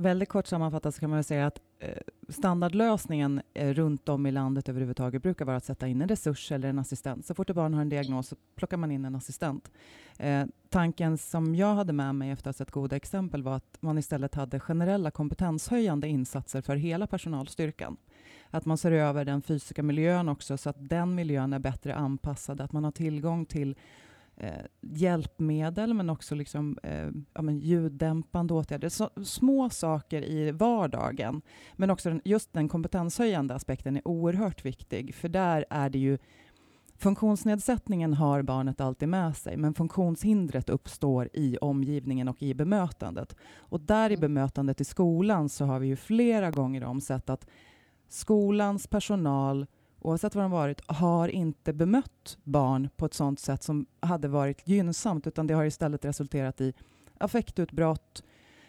Väldigt 0.00 0.28
kort 0.28 0.46
sammanfattat 0.46 0.94
så 0.94 1.00
kan 1.00 1.10
man 1.10 1.24
säga 1.24 1.46
att 1.46 1.60
eh, 1.78 1.96
standardlösningen 2.28 3.42
eh, 3.54 3.74
runt 3.74 4.08
om 4.08 4.26
i 4.26 4.30
landet 4.30 4.68
överhuvudtaget 4.68 5.22
brukar 5.22 5.44
vara 5.44 5.56
att 5.56 5.64
sätta 5.64 5.88
in 5.88 6.02
en 6.02 6.08
resurs 6.08 6.52
eller 6.52 6.68
en 6.68 6.78
assistent. 6.78 7.26
Så 7.26 7.34
fort 7.34 7.50
ett 7.50 7.56
barn 7.56 7.74
har 7.74 7.82
en 7.82 7.88
diagnos 7.88 8.28
så 8.28 8.36
plockar 8.56 8.76
man 8.76 8.90
in 8.90 9.04
en 9.04 9.14
assistent. 9.14 9.70
Eh, 10.18 10.46
tanken 10.68 11.18
som 11.18 11.54
jag 11.54 11.74
hade 11.74 11.92
med 11.92 12.14
mig 12.14 12.30
efter 12.30 12.50
att 12.50 12.58
ha 12.58 12.64
sett 12.64 12.70
goda 12.70 12.96
exempel 12.96 13.42
var 13.42 13.56
att 13.56 13.76
man 13.80 13.98
istället 13.98 14.34
hade 14.34 14.60
generella 14.60 15.10
kompetenshöjande 15.10 16.08
insatser 16.08 16.60
för 16.60 16.76
hela 16.76 17.06
personalstyrkan. 17.06 17.96
Att 18.50 18.64
man 18.64 18.78
ser 18.78 18.92
över 18.92 19.24
den 19.24 19.42
fysiska 19.42 19.82
miljön 19.82 20.28
också 20.28 20.56
så 20.56 20.70
att 20.70 20.88
den 20.88 21.14
miljön 21.14 21.52
är 21.52 21.58
bättre 21.58 21.94
anpassad, 21.94 22.60
att 22.60 22.72
man 22.72 22.84
har 22.84 22.92
tillgång 22.92 23.46
till 23.46 23.76
eh, 24.40 24.64
hjälpmedel, 24.80 25.94
men 25.94 26.10
också 26.10 26.34
liksom, 26.34 26.78
eh, 26.82 27.08
ja, 27.34 27.42
men 27.42 27.58
ljuddämpande 27.58 28.54
åtgärder. 28.54 28.88
Så, 28.88 29.10
små 29.24 29.70
saker 29.70 30.24
i 30.24 30.50
vardagen. 30.50 31.42
Men 31.76 31.90
också 31.90 32.08
den, 32.08 32.20
just 32.24 32.52
den 32.52 32.68
kompetenshöjande 32.68 33.54
aspekten 33.54 33.96
är 33.96 34.08
oerhört 34.08 34.64
viktig, 34.64 35.14
för 35.14 35.28
där 35.28 35.64
är 35.70 35.90
det 35.90 35.98
ju 35.98 36.18
Funktionsnedsättningen 37.00 38.14
har 38.14 38.42
barnet 38.42 38.80
alltid 38.80 39.08
med 39.08 39.36
sig, 39.36 39.56
men 39.56 39.74
funktionshindret 39.74 40.68
uppstår 40.68 41.28
i 41.32 41.56
omgivningen 41.60 42.28
och 42.28 42.42
i 42.42 42.54
bemötandet. 42.54 43.36
Och 43.58 43.80
där 43.80 44.10
i 44.10 44.14
mm. 44.14 44.20
bemötandet 44.20 44.80
i 44.80 44.84
skolan 44.84 45.48
så 45.48 45.64
har 45.64 45.78
vi 45.78 45.86
ju 45.86 45.96
flera 45.96 46.50
gånger 46.50 46.84
om 46.84 47.00
sett 47.00 47.30
att 47.30 47.46
skolans 48.08 48.86
personal 48.86 49.66
oavsett 50.00 50.34
var 50.34 50.42
de 50.42 50.50
varit, 50.50 50.80
har 50.86 51.28
inte 51.28 51.72
bemött 51.72 52.38
barn 52.44 52.88
på 52.96 53.06
ett 53.06 53.14
sådant 53.14 53.40
sätt 53.40 53.62
som 53.62 53.86
hade 54.00 54.28
varit 54.28 54.68
gynnsamt, 54.68 55.26
utan 55.26 55.46
det 55.46 55.54
har 55.54 55.64
istället 55.64 56.04
resulterat 56.04 56.60
i 56.60 56.72
affektutbrott, 57.18 58.22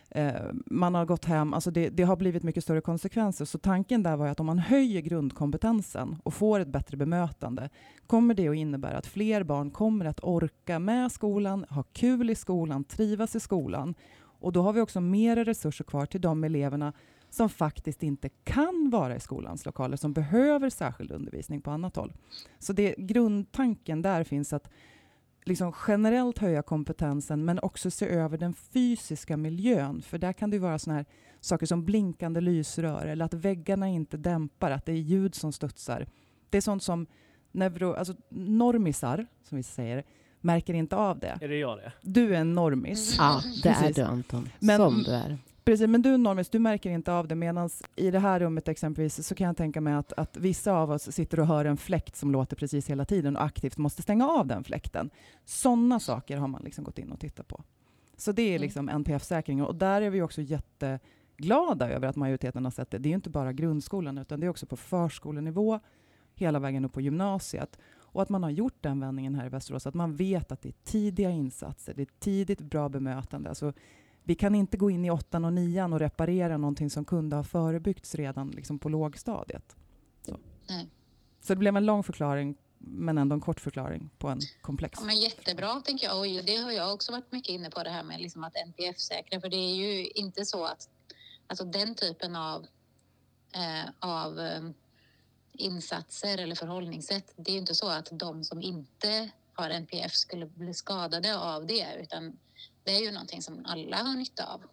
eh, 0.10 0.34
man 0.66 0.96
har 0.96 1.06
gått 1.06 1.26
hem, 1.26 1.54
alltså 1.54 1.72
det, 1.72 1.90
det, 1.90 2.04
har 2.04 2.16
blivit 2.16 2.44
mycket 2.44 2.64
större 2.64 2.82
konsekvenser. 2.82 3.46
Så 3.46 3.58
tanken 3.58 4.04
där 4.04 4.16
var 4.16 4.28
att 4.28 4.40
om 4.40 4.46
man 4.46 4.60
höjer 4.60 5.02
grundkompetensen 5.02 6.18
och 6.24 6.34
får 6.34 6.60
ett 6.60 6.68
bättre 6.68 6.98
bemötande, 6.98 7.70
kommer 8.08 8.34
det 8.34 8.48
att 8.48 8.56
innebära 8.56 8.98
att 8.98 9.08
fler 9.08 9.44
barn 9.44 9.72
kommer 9.72 10.06
att 10.06 10.24
orka 10.24 10.80
med 10.80 11.12
skolan, 11.12 11.66
ha 11.70 11.84
kul 11.84 12.30
i 12.30 12.36
skolan, 12.36 12.84
trivas 12.84 13.36
i 13.36 13.40
skolan. 13.40 13.96
Och 14.42 14.52
då 14.52 14.62
har 14.62 14.74
vi 14.74 14.82
också 14.82 15.02
mer 15.02 15.46
resurser 15.46 15.84
kvar 15.84 16.06
till 16.06 16.22
de 16.22 16.44
eleverna 16.44 16.94
som 17.32 17.50
faktiskt 17.50 18.04
inte 18.04 18.30
kan 18.30 18.90
vara 18.90 19.16
i 19.16 19.20
skolans 19.20 19.66
lokaler, 19.66 19.98
som 19.98 20.14
behöver 20.14 20.70
särskild 20.70 21.12
undervisning 21.12 21.62
på 21.62 21.72
annat 21.72 21.96
håll. 21.96 22.14
Så 22.60 22.74
det, 22.74 22.96
grundtanken 22.98 24.02
där 24.02 24.24
finns 24.24 24.54
att 24.54 24.70
liksom 25.46 25.74
generellt 25.88 26.38
höja 26.38 26.62
kompetensen, 26.62 27.46
men 27.46 27.60
också 27.60 27.92
se 27.92 28.06
över 28.06 28.38
den 28.38 28.54
fysiska 28.54 29.38
miljön. 29.38 30.02
För 30.02 30.18
där 30.18 30.34
kan 30.34 30.50
det 30.50 30.60
vara 30.60 30.80
såna 30.80 30.96
här 30.96 31.06
saker 31.40 31.66
som 31.66 31.86
blinkande 31.86 32.42
lysrör, 32.42 33.06
eller 33.06 33.26
att 33.26 33.34
väggarna 33.34 33.88
inte 33.88 34.18
dämpar, 34.18 34.72
att 34.72 34.86
det 34.86 34.92
är 34.92 34.96
ljud 34.96 35.36
som 35.36 35.52
studsar. 35.52 36.08
Det 36.50 36.58
är 36.58 36.62
sånt 36.62 36.84
som 36.84 37.08
neuro, 37.52 37.94
alltså 37.94 38.16
normisar, 38.30 39.28
som 39.44 39.56
vi 39.58 39.64
säger, 39.64 40.04
märker 40.42 40.74
inte 40.74 40.96
av 40.96 41.20
det. 41.20 41.38
Är 41.42 41.48
det 41.48 41.58
jag 41.58 41.78
det? 41.78 41.92
Du 42.02 42.36
är 42.36 42.40
en 42.40 42.54
normis. 42.54 43.16
Ja, 43.18 43.42
det 43.64 43.70
är 43.70 43.94
du 43.94 44.02
Anton. 44.02 44.50
Men, 44.60 44.78
som 44.78 45.04
du 45.04 45.12
är. 45.12 45.38
Precis, 45.64 45.88
men 45.88 46.02
du 46.02 46.18
Normis, 46.18 46.50
du 46.50 46.60
märker 46.60 46.90
inte 46.92 47.14
av 47.14 47.28
det, 47.28 47.36
medan 47.36 47.70
i 47.96 48.12
det 48.12 48.20
här 48.20 48.40
rummet 48.40 48.68
exempelvis 48.68 49.28
så 49.28 49.36
kan 49.36 49.48
jag 49.48 49.58
tänka 49.58 49.82
mig 49.82 49.94
att, 49.94 50.14
att 50.14 50.38
vissa 50.38 50.74
av 50.74 50.92
oss 50.92 51.12
sitter 51.12 51.40
och 51.40 51.48
hör 51.48 51.66
en 51.66 51.78
fläkt 51.78 52.16
som 52.16 52.32
låter 52.32 52.56
precis 52.56 52.90
hela 52.90 53.06
tiden 53.06 53.36
och 53.36 53.44
aktivt 53.44 53.78
måste 53.78 54.02
stänga 54.02 54.28
av 54.28 54.48
den 54.48 54.64
fläkten. 54.64 55.10
Sådana 55.46 56.00
saker 56.00 56.38
har 56.38 56.48
man 56.48 56.62
liksom 56.64 56.84
gått 56.84 57.00
in 57.00 57.12
och 57.12 57.20
tittat 57.20 57.48
på. 57.48 57.64
Så 58.18 58.32
det 58.32 58.42
är 58.42 58.50
mm. 58.50 58.62
liksom 58.62 58.90
NPF-säkring 58.90 59.64
och 59.64 59.76
där 59.76 60.02
är 60.02 60.10
vi 60.10 60.22
också 60.22 60.42
jätteglada 60.42 61.90
över 61.90 62.08
att 62.08 62.16
majoriteten 62.16 62.64
har 62.64 62.72
sett 62.72 62.92
det. 62.92 62.98
Det 62.98 63.10
är 63.10 63.14
inte 63.14 63.30
bara 63.30 63.54
grundskolan 63.54 64.18
utan 64.18 64.40
det 64.40 64.46
är 64.46 64.50
också 64.50 64.66
på 64.66 64.78
förskolenivå, 64.78 65.80
hela 66.36 66.60
vägen 66.60 66.86
upp 66.86 66.94
på 66.94 67.02
gymnasiet. 67.02 67.80
Och 68.14 68.22
att 68.22 68.30
man 68.30 68.44
har 68.44 68.50
gjort 68.50 68.78
den 68.82 69.00
vändningen 69.00 69.36
här 69.36 69.46
i 69.46 69.50
Västerås, 69.50 69.88
att 69.88 69.94
man 69.94 70.16
vet 70.16 70.52
att 70.52 70.62
det 70.62 70.70
är 70.70 70.76
tidiga 70.84 71.30
insatser, 71.30 71.94
det 71.94 72.02
är 72.02 72.08
tidigt 72.20 72.62
bra 72.62 72.90
bemötande. 72.90 73.50
Alltså 73.50 73.74
vi 74.24 74.36
kan 74.36 74.56
inte 74.56 74.78
gå 74.78 74.90
in 74.90 75.06
i 75.06 75.12
åttan 75.12 75.46
och 75.46 75.54
nian 75.54 75.94
och 75.94 76.00
reparera 76.00 76.58
någonting 76.58 76.90
som 76.90 77.06
kunde 77.06 77.36
ha 77.36 77.44
förebyggts 77.44 78.16
redan 78.16 78.50
liksom 78.52 78.80
på 78.80 78.90
lågstadiet. 78.90 79.76
Så. 80.26 80.38
Mm. 80.70 80.88
Så 81.42 81.54
det 81.54 81.58
blev 81.58 81.78
en 81.78 81.86
lång 81.86 82.04
förklaring, 82.04 82.56
men 82.78 83.18
ändå 83.18 83.34
en 83.34 83.42
kort 83.42 83.60
förklaring 83.60 84.10
på 84.18 84.28
en 84.28 84.40
komplex. 84.62 85.00
Ja, 85.00 85.06
men 85.06 85.20
jättebra, 85.20 85.82
tänker 85.82 86.08
jag. 86.08 86.20
Och 86.20 86.46
det 86.46 86.56
har 86.56 86.72
jag 86.72 86.94
också 86.94 87.12
varit 87.12 87.32
mycket 87.32 87.50
inne 87.50 87.70
på, 87.70 87.84
det 87.84 87.90
här 87.90 88.04
med 88.04 88.22
liksom 88.22 88.44
att 88.44 88.54
NPF-säkra. 88.56 89.42
För 89.42 89.50
det 89.50 89.58
är 89.58 89.76
ju 89.76 90.08
inte 90.08 90.46
så 90.46 90.66
att 90.66 90.90
alltså 91.48 91.66
den 91.66 91.96
typen 91.96 92.36
av, 92.36 92.66
eh, 93.54 93.90
av 94.00 94.40
eh, 94.40 94.70
insatser 95.54 96.38
eller 96.38 96.56
förhållningssätt, 96.56 97.34
det 97.36 97.52
är 97.52 97.54
ju 97.54 97.60
inte 97.60 97.76
så 97.76 97.90
att 97.90 98.10
de 98.12 98.44
som 98.44 98.62
inte 98.62 99.30
har 99.54 99.70
NPF 99.70 100.14
skulle 100.14 100.46
bli 100.46 100.74
skadade 100.74 101.40
av 101.40 101.66
det, 101.66 101.88
utan 102.02 102.38
det 102.84 102.96
är 102.96 103.00
ju 103.00 103.12
någonting 103.12 103.42
som 103.42 103.66
alla 103.66 103.98
har 103.98 104.16
nytta 104.16 104.46
av. 104.46 104.64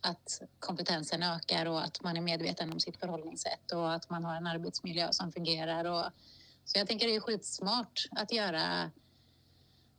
Att 0.00 0.42
kompetensen 0.58 1.22
ökar 1.22 1.66
och 1.66 1.84
att 1.84 2.02
man 2.02 2.16
är 2.16 2.20
medveten 2.20 2.72
om 2.72 2.80
sitt 2.80 2.96
förhållningssätt 2.96 3.72
och 3.72 3.92
att 3.92 4.10
man 4.10 4.24
har 4.24 4.34
en 4.34 4.46
arbetsmiljö 4.46 5.08
som 5.12 5.32
fungerar. 5.32 5.84
Och, 5.84 6.04
så 6.64 6.78
jag 6.78 6.86
tänker 6.86 7.06
det 7.06 7.16
är 7.16 7.20
skitsmart 7.20 8.08
att 8.10 8.32
göra 8.32 8.90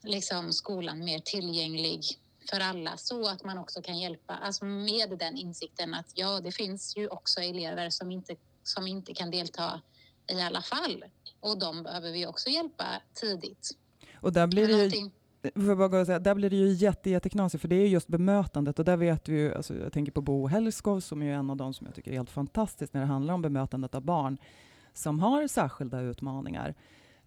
liksom, 0.04 0.54
skolan 0.54 1.06
mer 1.06 1.20
tillgänglig 1.20 2.02
för 2.50 2.60
alla 2.60 2.98
så 2.98 3.28
att 3.28 3.44
man 3.44 3.58
också 3.58 3.82
kan 3.82 4.00
hjälpa, 4.00 4.36
alltså 4.36 4.66
med 4.66 5.18
den 5.20 5.38
insikten 5.38 5.94
att 5.94 6.12
ja, 6.16 6.40
det 6.40 6.52
finns 6.52 6.98
ju 6.98 7.08
också 7.08 7.42
elever 7.42 7.90
som 7.90 8.12
inte, 8.12 8.36
som 8.64 8.88
inte 8.88 9.14
kan 9.14 9.32
delta 9.32 9.82
i 10.32 10.42
alla 10.42 10.62
fall 10.62 11.06
och 11.40 11.60
de 11.60 11.84
behöver 11.84 12.12
vi 12.12 12.26
också 12.26 12.50
hjälpa 12.50 13.02
tidigt. 13.14 13.70
Och 14.22 14.34
där 14.34 14.48
blir 14.48 14.68
det 14.68 14.74
ju 14.74 15.10
Eh, 15.56 15.62
för 15.66 15.76
bara 15.76 15.88
gå 15.88 16.00
och 16.00 16.06
säga, 16.06 16.20
där 16.20 16.36
blir 16.36 16.50
det 16.50 16.56
ju 16.56 16.68
jätte, 16.68 17.10
jätteknasigt, 17.10 17.62
för 17.62 17.68
det 17.68 17.76
är 17.76 17.88
just 17.88 18.08
bemötandet 18.08 18.80
och 18.80 18.86
där 18.86 18.98
vet 18.98 19.30
vi 19.30 19.38
ju, 19.38 19.54
alltså 19.54 19.76
jag 19.76 19.94
tänker 19.94 20.12
på 20.12 20.22
Bo 20.22 20.48
Hellskov 20.48 21.00
som 21.00 21.22
är 21.22 21.34
en 21.34 21.50
av 21.50 21.58
de 21.58 21.74
som 21.74 21.88
jag 21.88 21.96
tycker 21.96 22.12
är 22.12 22.16
helt 22.16 22.30
fantastisk 22.30 22.94
när 22.94 23.02
det 23.02 23.08
handlar 23.08 23.34
om 23.34 23.42
bemötandet 23.42 23.96
av 23.96 24.02
barn 24.02 24.38
som 24.94 25.20
har 25.20 25.48
särskilda 25.48 26.02
utmaningar. 26.02 26.76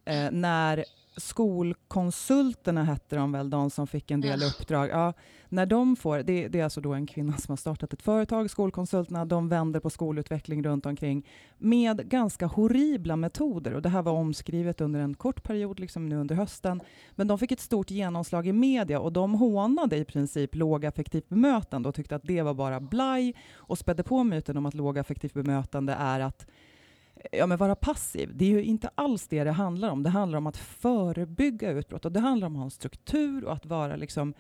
Eh, 0.04 0.30
när 0.30 0.84
Skolkonsulterna 1.16 2.84
hette 2.84 3.16
de 3.16 3.32
väl, 3.32 3.50
de 3.50 3.70
som 3.70 3.86
fick 3.86 4.11
en 4.11 4.20
del 4.20 4.42
uppdrag. 4.42 4.88
Ja, 4.88 5.12
när 5.48 5.66
de 5.66 5.96
får, 5.96 6.18
det, 6.18 6.48
det, 6.48 6.61
är 6.61 6.64
alltså 6.64 6.80
då 6.80 6.94
en 6.94 7.06
kvinna 7.06 7.36
som 7.36 7.52
har 7.52 7.56
startat 7.56 7.92
ett 7.92 8.02
företag, 8.02 8.50
Skolkonsulterna, 8.50 9.24
de 9.24 9.48
vänder 9.48 9.80
på 9.80 9.90
skolutveckling 9.90 10.64
runt 10.64 10.86
omkring 10.86 11.28
med 11.58 12.08
ganska 12.08 12.46
horribla 12.46 13.16
metoder. 13.16 13.74
Och 13.74 13.82
det 13.82 13.88
här 13.88 14.02
var 14.02 14.12
omskrivet 14.12 14.80
under 14.80 15.00
en 15.00 15.14
kort 15.14 15.42
period, 15.42 15.80
liksom 15.80 16.08
nu 16.08 16.16
under 16.16 16.34
hösten. 16.34 16.80
Men 17.11 17.28
de 17.28 17.38
fick 17.38 17.52
ett 17.52 17.61
stort 17.61 17.90
genomslag 17.90 18.46
i 18.46 18.52
media 18.52 19.00
och 19.00 19.12
de 19.12 19.34
hånade 19.34 19.96
i 19.96 20.04
princip 20.04 20.54
lågaffektivt 20.54 21.28
bemötande 21.28 21.88
och 21.88 21.94
tyckte 21.94 22.16
att 22.16 22.24
det 22.24 22.42
var 22.42 22.54
bara 22.54 22.80
blaj 22.80 23.34
och 23.52 23.78
spädde 23.78 24.02
på 24.02 24.24
myten 24.24 24.56
om 24.56 24.66
att 24.66 24.74
lågaffektivt 24.74 25.34
bemötande 25.34 25.92
är 25.92 26.20
att 26.20 26.46
ja, 27.32 27.46
men 27.46 27.58
vara 27.58 27.74
passiv. 27.74 28.30
Det 28.34 28.44
är 28.44 28.50
ju 28.50 28.62
inte 28.62 28.90
alls 28.94 29.28
det 29.28 29.44
det 29.44 29.50
handlar 29.50 29.90
om. 29.90 30.02
Det 30.02 30.10
handlar 30.10 30.38
om 30.38 30.46
att 30.46 30.56
förebygga 30.56 31.70
utbrott 31.70 32.04
och 32.04 32.12
det 32.12 32.20
handlar 32.20 32.46
om 32.46 32.56
att 32.56 32.58
ha 32.58 32.64
en 32.64 32.70
struktur 32.70 33.44
och 33.44 33.52
att 33.52 33.66
vara 33.66 33.96
liksom 33.96 34.34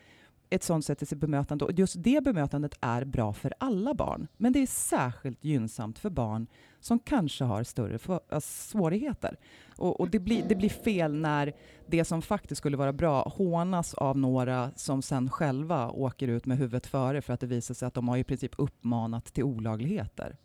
ett 0.50 0.62
sånt 0.62 0.84
sätt 0.84 1.02
i 1.02 1.06
sitt 1.06 1.18
bemötande 1.18 1.64
och 1.64 1.72
just 1.72 1.94
det 1.98 2.24
bemötandet 2.24 2.78
är 2.80 3.04
bra 3.04 3.32
för 3.32 3.54
alla 3.58 3.94
barn. 3.94 4.26
Men 4.36 4.52
det 4.52 4.62
är 4.62 4.66
särskilt 4.66 5.44
gynnsamt 5.44 5.98
för 5.98 6.10
barn 6.10 6.46
som 6.80 6.98
kanske 6.98 7.44
har 7.44 7.62
större 7.62 7.98
för, 7.98 8.40
svårigheter. 8.40 9.36
Och, 9.76 10.00
och 10.00 10.10
det, 10.10 10.18
blir, 10.18 10.44
det 10.48 10.54
blir 10.54 10.68
fel 10.68 11.14
när 11.14 11.52
det 11.86 12.04
som 12.04 12.22
faktiskt 12.22 12.58
skulle 12.58 12.76
vara 12.76 12.92
bra 12.92 13.22
hånas 13.22 13.94
av 13.94 14.18
några 14.18 14.70
som 14.76 15.02
sen 15.02 15.30
själva 15.30 15.90
åker 15.90 16.28
ut 16.28 16.46
med 16.46 16.58
huvudet 16.58 16.86
före 16.86 17.22
för 17.22 17.32
att 17.32 17.40
det 17.40 17.46
visar 17.46 17.74
sig 17.74 17.86
att 17.86 17.94
de 17.94 18.08
har 18.08 18.16
i 18.16 18.24
princip 18.24 18.52
uppmanat 18.58 19.24
till 19.24 19.44
olagligheter. 19.44 20.36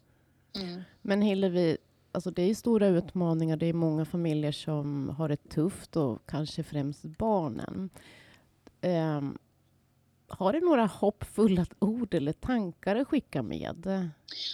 Mm. 0.62 0.82
Men 1.02 1.22
Hillevi, 1.22 1.78
alltså 2.16 2.32
det 2.32 2.42
är 2.42 2.56
stora 2.56 2.88
utmaningar. 2.88 3.58
Det 3.58 3.66
är 3.66 3.74
många 3.74 4.06
familjer 4.06 4.52
som 4.52 5.10
har 5.10 5.30
det 5.30 5.50
tufft 5.50 5.96
och 5.96 6.26
kanske 6.26 6.64
främst 6.64 7.04
barnen. 7.04 7.90
Um, 8.82 9.38
har 10.28 10.54
du 10.54 10.60
några 10.60 10.86
hoppfulla 10.86 11.66
ord 11.80 12.14
eller 12.14 12.34
tankar 12.34 12.96
att 12.96 13.08
skicka 13.08 13.42
med? 13.44 13.88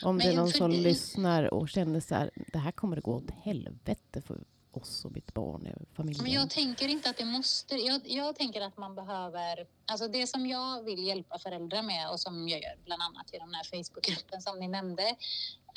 Om 0.03 0.17
det 0.17 0.23
är 0.23 0.27
Men 0.27 0.35
någon 0.35 0.49
som 0.49 0.71
det- 0.71 0.77
lyssnar 0.77 1.53
och 1.53 1.69
känner 1.69 1.99
så 1.99 2.15
här, 2.15 2.31
det 2.53 2.59
här 2.59 2.71
kommer 2.71 2.97
att 2.97 3.03
gå 3.03 3.15
åt 3.15 3.31
helvete 3.31 4.21
för 4.21 4.43
oss 4.71 5.05
och 5.05 5.11
mitt 5.11 5.33
barn 5.33 5.67
och 5.75 5.95
familjen. 5.95 6.23
Men 6.23 6.31
jag 6.31 6.49
tänker 6.49 6.87
inte 6.87 7.09
att 7.09 7.17
det 7.17 7.25
måste. 7.25 7.75
Jag, 7.75 8.01
jag 8.05 8.35
tänker 8.35 8.61
att 8.61 8.77
man 8.77 8.95
behöver... 8.95 9.67
Alltså 9.85 10.07
det 10.07 10.27
som 10.27 10.47
jag 10.47 10.83
vill 10.83 11.03
hjälpa 11.03 11.39
föräldrar 11.39 11.83
med 11.83 12.09
och 12.11 12.19
som 12.19 12.49
jag 12.49 12.61
gör 12.61 12.75
bland 12.85 13.01
annat 13.01 13.33
i 13.33 13.37
den 13.37 13.53
här 13.53 13.63
Facebookgruppen 13.63 14.41
som 14.41 14.59
ni 14.59 14.67
nämnde. 14.67 15.03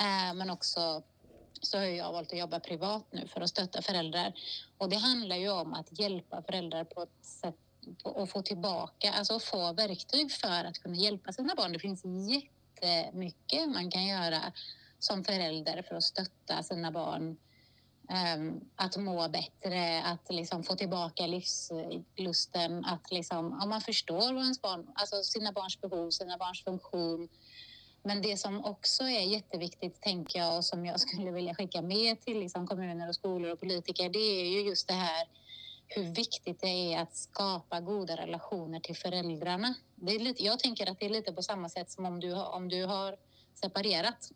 Eh, 0.01 0.35
men 0.35 0.51
också 0.51 1.03
så 1.63 1.79
har 1.79 1.85
jag 1.85 2.13
valt 2.13 2.33
att 2.33 2.39
jobba 2.39 2.61
privat 2.61 3.05
nu 3.11 3.27
för 3.27 3.41
att 3.41 3.49
stötta 3.49 3.83
föräldrar. 3.83 4.33
Och 4.79 4.89
det 4.89 4.97
handlar 4.97 5.37
ju 5.37 5.51
om 5.51 5.75
att 5.75 5.99
hjälpa 5.99 6.43
föräldrar 6.43 6.85
på 6.85 7.03
ett 7.03 7.25
sätt 7.25 7.55
och 8.03 8.31
få 8.31 8.43
tillbaka, 8.43 9.13
alltså 9.13 9.39
få 9.39 9.73
verktyg 9.73 10.33
för 10.33 10.65
att 10.65 10.79
kunna 10.79 10.97
hjälpa 10.97 11.33
sina 11.33 11.55
barn. 11.55 11.73
Det 11.73 11.79
finns 11.79 12.05
jättemycket 12.05 13.69
man 13.69 13.91
kan 13.91 14.07
göra 14.07 14.53
som 14.99 15.25
förälder 15.25 15.83
för 15.83 15.95
att 15.95 16.03
stötta 16.03 16.63
sina 16.63 16.91
barn 16.91 17.37
ehm, 18.09 18.61
att 18.77 18.97
må 18.97 19.29
bättre, 19.29 20.03
att 20.03 20.27
liksom 20.31 20.63
få 20.63 20.77
tillbaka 20.77 21.27
livslusten, 21.27 22.85
att 22.85 23.11
liksom, 23.11 23.61
om 23.63 23.69
man 23.69 23.81
förstår 23.81 24.33
vad 24.33 24.43
ens 24.43 24.63
barn, 24.63 24.87
alltså 24.95 25.23
sina 25.23 25.53
barns 25.53 25.81
behov, 25.81 26.11
sina 26.11 26.39
barns 26.39 26.65
funktion. 26.65 27.29
Men 28.07 28.23
det 28.23 28.37
som 28.37 28.65
också 28.65 29.05
är 29.05 29.21
jätteviktigt, 29.21 30.01
tänker 30.01 30.39
jag, 30.39 30.57
och 30.57 30.65
som 30.65 30.87
jag 30.87 31.01
skulle 31.05 31.31
vilja 31.31 31.55
skicka 31.55 31.83
med 31.83 32.21
till 32.21 32.39
liksom 32.39 32.67
kommuner 32.67 33.09
och 33.09 33.15
skolor 33.15 33.53
och 33.53 33.61
politiker, 33.61 34.09
det 34.09 34.19
är 34.19 34.45
ju 34.45 34.61
just 34.69 34.89
det 34.89 34.95
här 34.95 35.29
hur 35.87 36.15
viktigt 36.15 36.61
det 36.61 36.95
är 36.95 37.03
att 37.03 37.17
skapa 37.17 37.81
goda 37.81 38.17
relationer 38.17 38.81
till 38.81 38.97
föräldrarna. 38.97 39.75
Det 39.95 40.13
är 40.15 40.19
lite, 40.21 40.45
jag 40.45 40.59
tänker 40.59 40.91
att 40.91 41.01
det 41.01 41.07
är 41.07 41.11
lite 41.11 41.33
på 41.33 41.43
samma 41.43 41.69
sätt 41.69 41.91
som 41.91 42.05
om 42.07 42.21
du, 42.21 42.33
har- 42.33 42.51
om 42.53 42.69
du 42.69 42.85
har 42.85 43.17
separerat. 43.55 44.31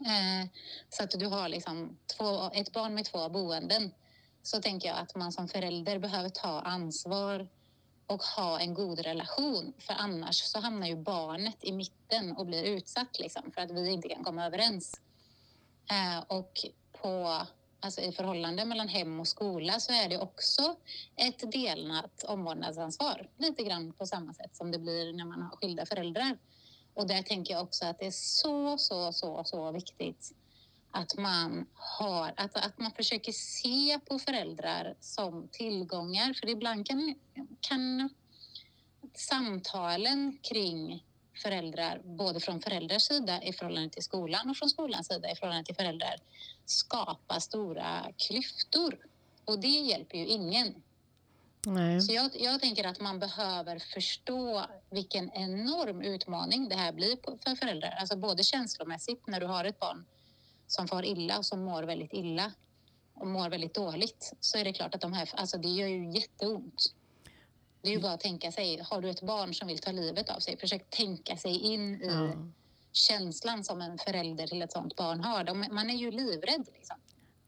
Eh, 0.00 0.48
så 0.88 1.04
att 1.04 1.10
du 1.10 1.26
har 1.26 1.48
liksom 1.48 1.98
två, 2.18 2.50
ett 2.54 2.72
barn 2.72 2.94
med 2.94 3.04
två 3.04 3.28
boenden 3.28 3.90
så 4.42 4.62
tänker 4.62 4.88
jag 4.88 4.98
att 4.98 5.14
man 5.14 5.32
som 5.32 5.48
förälder 5.48 5.98
behöver 5.98 6.28
ta 6.28 6.60
ansvar 6.60 7.48
och 8.12 8.22
ha 8.22 8.60
en 8.60 8.74
god 8.74 8.98
relation. 8.98 9.72
För 9.78 9.94
annars 9.94 10.36
så 10.36 10.60
hamnar 10.60 10.86
ju 10.86 10.96
barnet 10.96 11.56
i 11.60 11.72
mitten 11.72 12.36
och 12.36 12.46
blir 12.46 12.64
utsatt 12.64 13.18
liksom, 13.18 13.42
för 13.54 13.60
att 13.60 13.70
vi 13.70 13.90
inte 13.90 14.08
kan 14.08 14.24
komma 14.24 14.46
överens. 14.46 15.00
Eh, 15.90 16.24
och 16.26 16.66
på, 16.92 17.42
alltså 17.80 18.00
i 18.00 18.12
förhållande 18.12 18.64
mellan 18.64 18.88
hem 18.88 19.20
och 19.20 19.28
skola 19.28 19.80
så 19.80 19.92
är 19.92 20.08
det 20.08 20.18
också 20.18 20.76
ett 21.16 21.52
delnat 21.52 22.24
omvårdnadsansvar. 22.24 23.30
Lite 23.38 23.62
grann 23.62 23.92
på 23.92 24.06
samma 24.06 24.34
sätt 24.34 24.56
som 24.56 24.70
det 24.70 24.78
blir 24.78 25.12
när 25.12 25.24
man 25.24 25.42
har 25.42 25.56
skilda 25.56 25.86
föräldrar. 25.86 26.38
Och 26.94 27.06
där 27.06 27.22
tänker 27.22 27.54
jag 27.54 27.62
också 27.62 27.84
att 27.84 27.98
det 27.98 28.06
är 28.06 28.10
så, 28.10 28.78
så, 28.78 29.12
så, 29.12 29.44
så 29.44 29.72
viktigt 29.72 30.32
att 30.92 31.18
man 31.18 31.66
har, 31.74 32.34
att, 32.36 32.56
att 32.56 32.78
man 32.78 32.92
försöker 32.92 33.32
se 33.32 33.98
på 34.08 34.18
föräldrar 34.18 34.94
som 35.00 35.48
tillgångar. 35.52 36.34
För 36.40 36.48
ibland 36.48 36.86
kan, 36.86 37.14
kan 37.60 38.08
samtalen 39.14 40.38
kring 40.42 41.04
föräldrar, 41.42 42.00
både 42.04 42.40
från 42.40 42.60
föräldrars 42.60 43.02
sida 43.02 43.42
i 43.42 43.52
förhållande 43.52 43.90
till 43.90 44.02
skolan 44.02 44.50
och 44.50 44.56
från 44.56 44.70
skolans 44.70 45.06
sida 45.06 45.30
i 45.30 45.36
förhållande 45.36 45.64
till 45.64 45.74
föräldrar, 45.74 46.16
skapa 46.64 47.40
stora 47.40 48.12
klyftor. 48.16 48.98
Och 49.44 49.60
det 49.60 49.68
hjälper 49.68 50.18
ju 50.18 50.26
ingen. 50.26 50.82
Nej. 51.66 52.00
Så 52.00 52.12
jag, 52.12 52.30
jag 52.34 52.60
tänker 52.60 52.86
att 52.86 53.00
man 53.00 53.18
behöver 53.18 53.78
förstå 53.78 54.64
vilken 54.90 55.30
enorm 55.30 56.02
utmaning 56.02 56.68
det 56.68 56.76
här 56.76 56.92
blir 56.92 57.16
för 57.44 57.56
föräldrar. 57.56 57.90
Alltså 58.00 58.16
både 58.16 58.42
känslomässigt 58.42 59.26
när 59.26 59.40
du 59.40 59.46
har 59.46 59.64
ett 59.64 59.80
barn 59.80 60.04
som 60.72 60.88
far 60.88 61.04
illa 61.04 61.38
och 61.38 61.46
som 61.46 61.64
mår 61.64 61.82
väldigt 61.82 62.12
illa 62.12 62.52
och 63.14 63.26
mår 63.26 63.50
väldigt 63.50 63.74
dåligt 63.74 64.32
så 64.40 64.58
är 64.58 64.64
det 64.64 64.72
klart 64.72 64.94
att 64.94 65.00
de 65.00 65.12
här, 65.12 65.28
alltså 65.34 65.58
det 65.58 65.68
gör 65.68 65.88
ju 65.88 66.10
jätteont. 66.10 66.94
Det 67.82 67.88
är 67.88 67.92
ju 67.92 68.00
bara 68.00 68.12
att 68.12 68.20
tänka 68.20 68.52
sig, 68.52 68.80
har 68.90 69.00
du 69.00 69.10
ett 69.10 69.22
barn 69.22 69.54
som 69.54 69.68
vill 69.68 69.78
ta 69.78 69.92
livet 69.92 70.30
av 70.30 70.38
sig, 70.40 70.56
försök 70.56 70.90
tänka 70.90 71.36
sig 71.36 71.58
in 71.58 71.94
i 71.94 72.06
Ja. 72.06 72.32
känslan 72.92 73.64
som 73.64 73.80
en 73.80 73.98
förälder 73.98 74.46
till 74.46 74.62
ett 74.62 74.72
sånt 74.72 74.96
barn 74.96 75.20
har. 75.20 75.44
De, 75.44 75.66
man 75.70 75.90
är 75.90 75.94
ju 75.94 76.10
livrädd 76.10 76.66
liksom. 76.74 76.96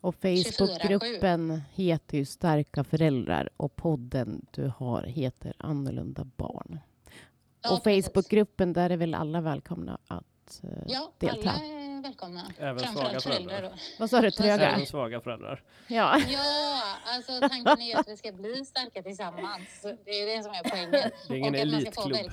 Och 0.00 0.14
24/7. 0.14 0.44
Facebookgruppen 0.44 1.62
heter 1.72 2.18
ju 2.18 2.24
Starka 2.24 2.84
föräldrar 2.84 3.50
och 3.56 3.76
podden 3.76 4.46
du 4.50 4.72
har 4.78 5.02
heter 5.02 5.54
Annorlunda 5.58 6.24
barn. 6.24 6.78
Ja, 7.62 7.70
och. 7.76 7.84
Facebookgruppen, 7.84 8.72
där 8.72 8.90
är 8.90 8.96
väl 8.96 9.14
alla 9.14 9.40
välkomna 9.40 9.98
att 10.06 10.26
eh, 10.64 10.70
Ja, 10.86 11.12
delta? 11.18 11.50
alla 11.50 11.64
är 11.64 12.02
välkomna. 12.02 12.52
Även 12.58 12.78
Framförallt 12.78 13.22
svaga 13.22 13.36
föräldrar. 13.36 13.62
då. 13.62 13.72
Vad 13.98 14.10
sa 14.10 14.20
du, 14.20 14.30
tröga? 14.30 14.54
Även 14.70 14.86
svaga 14.86 15.20
föräldrar. 15.20 15.62
Ja. 15.86 16.18
Ja, 16.28 16.82
alltså 17.06 17.40
tanken 17.40 17.80
är 17.80 17.86
ju 17.86 17.94
att 17.94 18.08
vi 18.08 18.16
ska 18.16 18.32
bli 18.32 18.64
starka 18.64 19.02
tillsammans. 19.02 19.82
Det 20.04 20.10
är 20.10 20.36
det 20.36 20.42
som 20.42 20.52
är 20.52 20.62
poängen. 20.70 20.90
Det 21.28 21.34
är 21.34 21.36
ingen 21.38 21.54
att 21.54 21.60
elitklubb. 21.60 22.30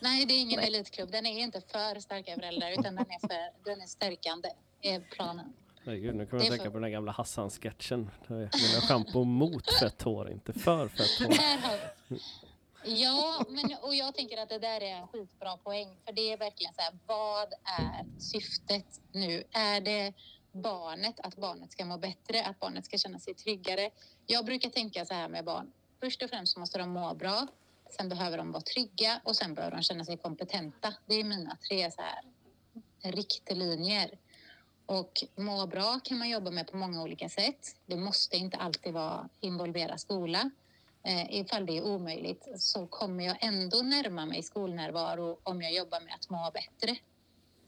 Nej, 0.00 0.26
det 0.26 0.34
är 0.34 0.40
ingen 0.40 0.60
elitklubb. 0.60 1.10
Den 1.10 1.26
är 1.26 1.40
inte 1.40 1.60
för 1.60 2.00
starka 2.00 2.34
föräldrar 2.34 2.70
utan 2.70 2.82
den 2.96 2.98
är, 3.10 3.18
för, 3.28 3.64
den 3.70 3.80
är 3.80 3.86
stärkande, 3.86 4.48
är 4.82 5.00
planen. 5.00 5.52
Herregud, 5.84 6.14
nu 6.14 6.26
kommer 6.26 6.42
jag 6.42 6.50
tänka 6.50 6.64
för- 6.64 6.70
på 6.70 6.76
den 6.76 6.82
där 6.82 6.88
gamla 6.90 7.12
Hassan-sketchen. 7.12 8.10
Mina 8.28 8.48
schampo 8.88 9.24
mot 9.24 9.72
fett 9.80 10.02
hår, 10.02 10.30
inte 10.30 10.52
för 10.52 10.88
fett 10.88 11.18
hår. 11.18 11.28
Där 11.28 11.58
har 11.68 11.78
vi. 12.08 12.20
Ja, 12.96 13.44
men, 13.48 13.76
och 13.82 13.94
jag 13.94 14.14
tänker 14.14 14.38
att 14.38 14.48
det 14.48 14.58
där 14.58 14.82
är 14.82 14.96
en 14.96 15.08
skitbra 15.08 15.56
poäng. 15.56 15.96
För 16.04 16.12
det 16.12 16.32
är 16.32 16.36
verkligen 16.36 16.74
så 16.74 16.80
här, 16.80 16.98
vad 17.06 17.52
är 17.64 18.20
syftet 18.20 19.00
nu? 19.12 19.44
Är 19.50 19.80
det 19.80 20.12
barnet, 20.52 21.20
att 21.20 21.36
barnet 21.36 21.72
ska 21.72 21.84
må 21.84 21.98
bättre, 21.98 22.44
att 22.44 22.60
barnet 22.60 22.86
ska 22.86 22.98
känna 22.98 23.18
sig 23.18 23.34
tryggare? 23.34 23.90
Jag 24.26 24.44
brukar 24.44 24.70
tänka 24.70 25.04
så 25.04 25.14
här 25.14 25.28
med 25.28 25.44
barn. 25.44 25.72
Först 26.00 26.22
och 26.22 26.30
främst 26.30 26.56
måste 26.56 26.78
de 26.78 26.90
må 26.90 27.14
bra. 27.14 27.46
Sen 27.90 28.08
behöver 28.08 28.38
de 28.38 28.52
vara 28.52 28.62
trygga 28.62 29.20
och 29.24 29.36
sen 29.36 29.54
behöver 29.54 29.76
de 29.76 29.82
känna 29.82 30.04
sig 30.04 30.16
kompetenta. 30.16 30.94
Det 31.06 31.14
är 31.14 31.24
mina 31.24 31.56
tre 31.68 31.90
så 31.90 32.02
här 32.02 32.22
riktlinjer. 33.12 34.18
Och 34.86 35.24
må 35.36 35.66
bra 35.66 36.00
kan 36.04 36.18
man 36.18 36.28
jobba 36.28 36.50
med 36.50 36.66
på 36.66 36.76
många 36.76 37.02
olika 37.02 37.28
sätt. 37.28 37.76
Det 37.86 37.96
måste 37.96 38.36
inte 38.36 38.56
alltid 38.56 38.92
vara 38.92 39.28
involvera 39.40 39.98
skola. 39.98 40.50
Eh, 41.08 41.40
ifall 41.40 41.66
det 41.66 41.76
är 41.76 41.84
omöjligt 41.84 42.48
så 42.56 42.86
kommer 42.86 43.24
jag 43.24 43.36
ändå 43.40 43.82
närma 43.82 44.26
mig 44.26 44.42
skolnärvaro 44.42 45.38
om 45.42 45.62
jag 45.62 45.72
jobbar 45.72 46.00
med 46.00 46.14
att 46.14 46.30
må 46.30 46.50
bättre. 46.54 46.96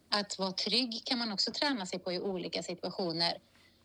Att 0.09 0.39
vara 0.39 0.53
trygg 0.53 1.03
kan 1.05 1.19
man 1.19 1.33
också 1.33 1.53
träna 1.53 1.87
sig 1.87 1.99
på 1.99 2.13
i 2.13 2.21
olika 2.21 2.63
situationer. 2.63 3.39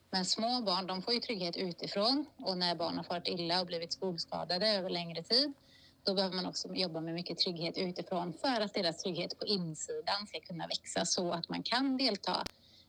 Men 0.09 0.25
små 0.25 0.61
barn 0.61 0.87
de 0.87 1.01
får 1.01 1.13
ju 1.13 1.19
trygghet 1.19 1.57
utifrån 1.57 2.25
och 2.37 2.57
när 2.57 2.75
barn 2.75 2.97
har 2.97 3.03
farit 3.03 3.27
illa 3.27 3.61
och 3.61 3.67
blivit 3.67 3.93
skolskadade 3.93 4.67
över 4.67 4.89
längre 4.89 5.23
tid 5.23 5.53
då 6.03 6.13
behöver 6.13 6.35
man 6.35 6.45
också 6.45 6.73
jobba 6.73 7.01
med 7.01 7.13
mycket 7.13 7.37
trygghet 7.37 7.77
utifrån 7.77 8.33
för 8.33 8.61
att 8.61 8.73
deras 8.73 8.97
trygghet 8.97 9.39
på 9.39 9.45
insidan 9.45 10.27
ska 10.27 10.39
kunna 10.39 10.67
växa 10.67 11.05
så 11.05 11.31
att 11.31 11.49
man 11.49 11.63
kan 11.63 11.97
delta 11.97 12.43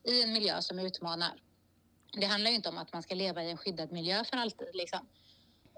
i 0.05 0.23
en 0.23 0.33
miljö 0.33 0.63
som 0.63 0.79
utmanar. 0.79 1.43
Det 2.13 2.27
handlar 2.27 2.51
ju 2.51 2.57
inte 2.57 2.69
om 2.69 2.79
att 2.79 2.93
man 2.93 3.03
ska 3.03 3.15
leva 3.15 3.45
i 3.45 3.51
en 3.51 3.57
skyddad 3.57 3.93
miljö 3.93 4.25
för 4.25 4.37
alltid. 4.37 4.69
Liksom. 4.75 5.07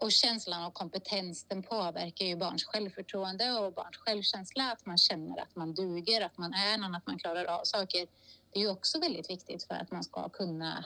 Och 0.00 0.12
känslan 0.12 0.62
av 0.62 0.70
kompetens 0.70 1.44
den 1.44 1.62
påverkar 1.62 2.26
ju 2.26 2.36
barns 2.36 2.64
självförtroende 2.64 3.52
och 3.52 3.72
barns 3.72 3.96
självkänsla. 3.96 4.72
Att 4.72 4.86
man 4.86 4.98
känner 4.98 5.42
att 5.42 5.56
man 5.56 5.74
duger, 5.74 6.20
att 6.20 6.38
man 6.38 6.54
är 6.54 6.78
någon, 6.78 6.94
att 6.94 7.06
man 7.06 7.18
klarar 7.18 7.44
av 7.44 7.64
saker. 7.64 8.06
Det 8.52 8.58
är 8.58 8.60
ju 8.60 8.70
också 8.70 9.00
väldigt 9.00 9.30
viktigt 9.30 9.64
för 9.64 9.74
att 9.74 9.90
man 9.90 10.04
ska 10.04 10.28
kunna 10.28 10.84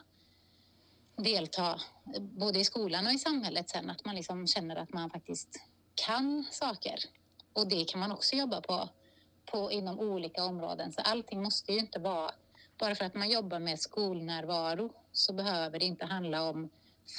delta 1.16 1.80
både 2.20 2.58
i 2.58 2.64
skolan 2.64 3.06
och 3.06 3.12
i 3.12 3.18
samhället 3.18 3.70
sen. 3.70 3.90
Att 3.90 4.04
man 4.04 4.14
liksom 4.14 4.46
känner 4.46 4.76
att 4.76 4.92
man 4.92 5.10
faktiskt 5.10 5.60
kan 5.94 6.44
saker. 6.50 6.98
Och 7.52 7.68
det 7.68 7.84
kan 7.84 8.00
man 8.00 8.12
också 8.12 8.36
jobba 8.36 8.60
på, 8.60 8.88
på 9.44 9.72
inom 9.72 10.00
olika 10.00 10.44
områden. 10.44 10.92
Så 10.92 11.00
allting 11.00 11.42
måste 11.42 11.72
ju 11.72 11.78
inte 11.78 11.98
vara... 11.98 12.30
Bara 12.78 12.94
för 12.94 13.04
att 13.04 13.14
man 13.14 13.30
jobbar 13.30 13.58
med 13.58 13.80
skolnärvaro 13.80 14.92
så 15.12 15.32
behöver 15.32 15.78
det 15.78 15.84
inte 15.84 16.06
handla 16.06 16.42
om 16.42 16.70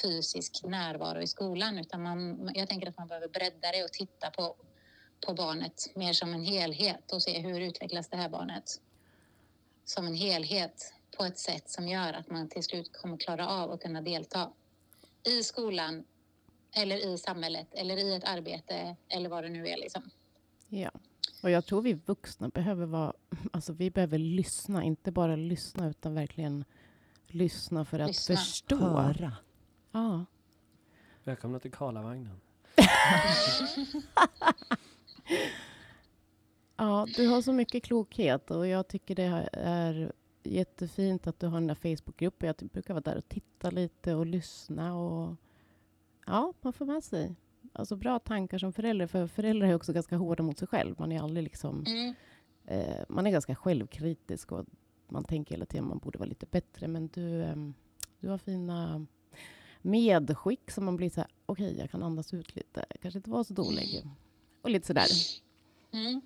fysisk 0.02 0.64
närvaro 0.64 1.22
i 1.22 1.26
skolan 1.26 1.78
utan 1.78 2.02
man, 2.02 2.50
jag 2.54 2.68
tänker 2.68 2.88
att 2.88 2.98
man 2.98 3.08
behöver 3.08 3.28
bredda 3.28 3.72
det 3.72 3.84
och 3.84 3.92
titta 3.92 4.30
på, 4.30 4.56
på 5.26 5.34
barnet 5.34 5.96
mer 5.96 6.12
som 6.12 6.34
en 6.34 6.44
helhet 6.44 7.12
och 7.12 7.22
se 7.22 7.38
hur 7.40 7.60
utvecklas 7.60 8.08
det 8.08 8.16
här 8.16 8.28
barnet 8.28 8.80
som 9.84 10.06
en 10.06 10.14
helhet 10.14 10.94
på 11.16 11.24
ett 11.24 11.38
sätt 11.38 11.70
som 11.70 11.88
gör 11.88 12.12
att 12.12 12.30
man 12.30 12.48
till 12.48 12.62
slut 12.62 12.92
kommer 12.92 13.16
klara 13.16 13.48
av 13.48 13.70
att 13.70 13.80
kunna 13.80 14.00
delta 14.00 14.52
i 15.26 15.42
skolan 15.42 16.04
eller 16.76 17.14
i 17.14 17.18
samhället 17.18 17.68
eller 17.72 17.96
i 17.96 18.14
ett 18.14 18.24
arbete 18.24 18.96
eller 19.08 19.28
vad 19.28 19.44
det 19.44 19.50
nu 19.50 19.68
är. 19.68 19.76
Liksom. 19.76 20.10
Ja. 20.68 20.90
Och 21.42 21.50
jag 21.50 21.66
tror 21.66 21.82
vi 21.82 21.92
vuxna 21.92 22.48
behöver 22.48 22.86
vara... 22.86 23.12
Alltså 23.52 23.72
vi 23.72 23.90
behöver 23.90 24.18
lyssna, 24.18 24.82
inte 24.82 25.12
bara 25.12 25.36
lyssna 25.36 25.88
utan 25.88 26.14
verkligen 26.14 26.64
lyssna 27.26 27.84
för 27.84 27.98
att 27.98 28.08
Lyssna. 28.08 28.36
förstå. 28.36 28.76
Höra. 28.76 29.32
Ja. 29.94 30.24
Välkomna 31.24 31.58
till 31.58 31.72
Karlavagnen. 31.72 32.40
ja, 36.76 37.06
du 37.16 37.28
har 37.28 37.42
så 37.42 37.52
mycket 37.52 37.84
klokhet 37.84 38.50
och 38.50 38.66
jag 38.66 38.88
tycker 38.88 39.14
det 39.14 39.48
är 39.52 40.12
jättefint 40.42 41.26
att 41.26 41.40
du 41.40 41.46
har 41.46 41.54
den 41.60 41.66
där 41.66 41.74
Facebookgruppen. 41.96 42.46
Jag 42.58 42.68
brukar 42.70 42.94
vara 42.94 43.02
där 43.02 43.16
och 43.18 43.28
titta 43.28 43.70
lite 43.70 44.14
och 44.14 44.26
lyssna 44.26 44.94
och 44.96 45.36
ja, 46.26 46.52
man 46.60 46.72
får 46.72 46.86
med 46.86 47.04
sig 47.04 47.34
alltså 47.72 47.96
bra 47.96 48.18
tankar 48.18 48.58
som 48.58 48.72
förälder. 48.72 49.06
För 49.06 49.26
föräldrar 49.26 49.68
är 49.68 49.74
också 49.74 49.92
ganska 49.92 50.16
hårda 50.16 50.42
mot 50.42 50.58
sig 50.58 50.68
själv. 50.68 50.94
Man 50.98 51.12
är 51.12 51.20
aldrig 51.22 51.44
liksom 51.44 51.84
Mm. 51.86 52.14
eh, 52.64 53.04
man 53.08 53.26
är 53.26 53.30
ganska 53.30 53.54
självkritisk 53.54 54.52
och 54.52 54.66
man 55.08 55.24
tänker 55.24 55.54
hela 55.54 55.66
tiden 55.66 55.84
att 55.84 55.88
man 55.88 55.98
borde 55.98 56.18
vara 56.18 56.28
lite 56.28 56.46
bättre. 56.46 56.88
Men 56.88 57.08
du, 57.08 57.42
ehm, 57.42 57.74
du 58.20 58.28
har 58.28 58.38
fina 58.38 59.06
medskick 59.84 60.70
som 60.70 60.84
man 60.84 60.96
blir 60.96 61.10
så 61.10 61.20
här, 61.20 61.30
okej, 61.46 61.76
jag 61.78 61.90
kan 61.90 62.02
andas 62.02 62.34
ut 62.34 62.56
lite. 62.56 62.84
Kanske 63.02 63.18
inte 63.18 63.30
vara 63.30 63.44
så 63.44 63.54
dålig. 63.54 64.04
Och 64.62 64.70
lite 64.70 64.86
sådär. 64.86 65.06
Mm. 65.92 66.20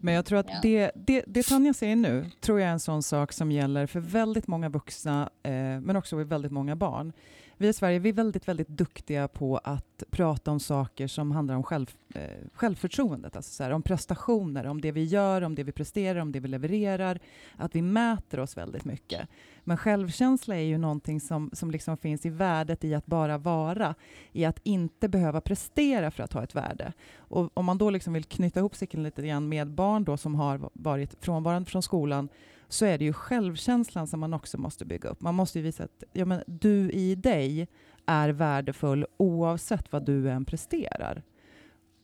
Men 0.00 0.14
jag 0.14 0.24
tror 0.26 0.38
att 0.38 0.46
Ja. 0.50 0.58
det, 0.62 0.90
det, 0.94 1.24
det 1.26 1.42
Tanja 1.42 1.74
säger 1.74 1.96
nu 1.96 2.30
tror 2.40 2.60
jag 2.60 2.68
är 2.68 2.72
en 2.72 2.80
sån 2.80 3.02
sak 3.02 3.32
som 3.32 3.52
gäller 3.52 3.86
för 3.86 4.00
väldigt 4.00 4.46
många 4.46 4.68
vuxna, 4.68 5.30
eh, 5.42 5.52
men 5.80 5.96
också 5.96 6.16
väldigt 6.16 6.52
många 6.52 6.76
barn. 6.76 7.12
Vi 7.58 7.68
i 7.68 7.72
Sverige 7.72 7.98
vi 7.98 8.08
är 8.08 8.12
väldigt, 8.12 8.48
väldigt 8.48 8.68
duktiga 8.68 9.28
på 9.28 9.60
att 9.64 10.02
prata 10.10 10.50
om 10.50 10.60
saker 10.60 11.06
som 11.06 11.30
handlar 11.30 11.54
om 11.54 11.62
själv, 11.62 11.90
eh, 12.14 12.22
självförtroendet, 12.52 13.36
alltså 13.36 13.52
så 13.52 13.62
här, 13.62 13.70
om 13.70 13.82
prestationer, 13.82 14.66
om 14.66 14.80
det 14.80 14.92
vi 14.92 15.04
gör, 15.04 15.42
om 15.42 15.54
det 15.54 15.62
vi 15.62 15.72
presterar, 15.72 16.20
om 16.20 16.32
det 16.32 16.40
vi 16.40 16.48
levererar. 16.48 17.18
Att 17.56 17.74
vi 17.74 17.82
mäter 17.82 18.40
oss 18.40 18.56
väldigt 18.56 18.84
mycket. 18.84 19.28
Men 19.64 19.76
självkänsla 19.76 20.56
är 20.56 20.60
ju 20.60 20.78
någonting 20.78 21.20
som, 21.20 21.50
som 21.52 21.70
liksom 21.70 21.96
finns 21.96 22.26
i 22.26 22.30
värdet 22.30 22.84
i 22.84 22.94
att 22.94 23.06
bara 23.06 23.38
vara, 23.38 23.94
i 24.32 24.44
att 24.44 24.60
inte 24.62 25.08
behöva 25.08 25.40
prestera 25.40 26.10
för 26.10 26.22
att 26.22 26.32
ha 26.32 26.42
ett 26.42 26.54
värde. 26.54 26.92
Och 27.16 27.50
om 27.54 27.64
man 27.64 27.78
då 27.78 27.90
liksom 27.90 28.12
vill 28.12 28.24
knyta 28.24 28.60
ihop 28.60 28.76
cykeln 28.76 29.02
lite 29.02 29.26
grann 29.26 29.48
med 29.48 29.68
barn 29.68 30.04
då 30.04 30.16
som 30.16 30.34
har 30.34 30.70
varit 30.72 31.16
frånvarande 31.20 31.70
från 31.70 31.82
skolan 31.82 32.28
så 32.68 32.84
är 32.84 32.98
det 32.98 33.04
ju 33.04 33.12
självkänslan 33.12 34.06
som 34.06 34.20
man 34.20 34.34
också 34.34 34.58
måste 34.58 34.84
bygga 34.84 35.08
upp. 35.08 35.20
Man 35.20 35.34
måste 35.34 35.58
ju 35.58 35.62
visa 35.62 35.84
att 35.84 36.04
ja, 36.12 36.24
men 36.24 36.42
du 36.46 36.90
i 36.90 37.14
dig 37.14 37.68
är 38.06 38.28
värdefull 38.28 39.06
oavsett 39.16 39.92
vad 39.92 40.04
du 40.04 40.30
än 40.30 40.44
presterar. 40.44 41.22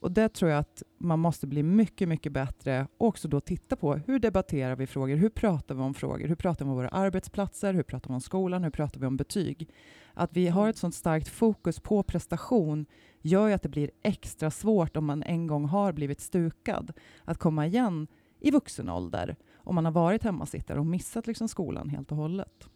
Och 0.03 0.11
det 0.11 0.29
tror 0.29 0.51
jag 0.51 0.59
att 0.59 0.83
man 0.97 1.19
måste 1.19 1.47
bli 1.47 1.63
mycket, 1.63 2.07
mycket 2.09 2.31
bättre 2.31 2.87
och 2.97 3.07
också 3.07 3.27
då 3.27 3.39
titta 3.39 3.75
på 3.75 3.95
hur 3.95 4.19
debatterar 4.19 4.75
vi 4.75 4.87
frågor, 4.87 5.15
hur 5.15 5.29
pratar 5.29 5.75
vi 5.75 5.81
om 5.81 5.93
frågor, 5.93 6.27
hur 6.27 6.35
pratar 6.35 6.65
vi 6.65 6.71
om 6.71 6.77
våra 6.77 6.89
arbetsplatser, 6.89 7.73
hur 7.73 7.83
pratar 7.83 8.09
vi 8.09 8.13
om 8.13 8.21
skolan, 8.21 8.63
hur 8.63 8.71
pratar 8.71 8.99
vi 8.99 9.05
om 9.05 9.17
betyg. 9.17 9.69
Att 10.13 10.29
vi 10.33 10.47
har 10.47 10.69
ett 10.69 10.77
sånt 10.77 10.95
starkt 10.95 11.27
fokus 11.27 11.79
på 11.79 12.03
prestation 12.03 12.85
gör 13.21 13.47
ju 13.47 13.53
att 13.53 13.61
det 13.61 13.69
blir 13.69 13.91
extra 14.03 14.51
svårt 14.51 14.97
om 14.97 15.05
man 15.05 15.23
en 15.23 15.47
gång 15.47 15.65
har 15.65 15.91
blivit 15.91 16.21
stukad 16.21 16.93
att 17.23 17.37
komma 17.37 17.67
igen 17.67 18.07
i 18.39 18.51
vuxen 18.51 18.89
ålder 18.89 19.35
om 19.63 19.75
man 19.75 19.85
har 19.85 19.91
varit 19.91 20.23
hemmasittare 20.23 20.79
och 20.79 20.85
missat 20.85 21.27
liksom 21.27 21.47
skolan 21.47 21.89
helt 21.89 22.11
och 22.11 22.17
hållet. 22.17 22.67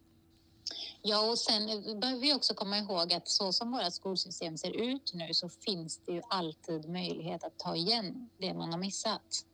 Ja, 1.02 1.32
och 1.32 1.40
sen 1.40 1.68
behöver 2.00 2.22
vi 2.22 2.34
också 2.34 2.54
komma 2.54 2.78
ihåg 2.78 3.14
att 3.14 3.28
så 3.28 3.54
som 3.54 3.72
våra 3.72 3.92
skolsystem 3.92 4.58
ser 4.58 4.72
ut 4.72 5.12
nu 5.14 5.34
så 5.34 5.50
finns 5.50 5.98
det 6.06 6.12
ju 6.12 6.22
alltid 6.30 6.90
möjlighet 6.90 7.44
att 7.44 7.58
ta 7.58 7.76
igen 7.76 8.30
det 8.38 8.54
man 8.54 8.72
har 8.72 8.80
missat. 8.80 9.46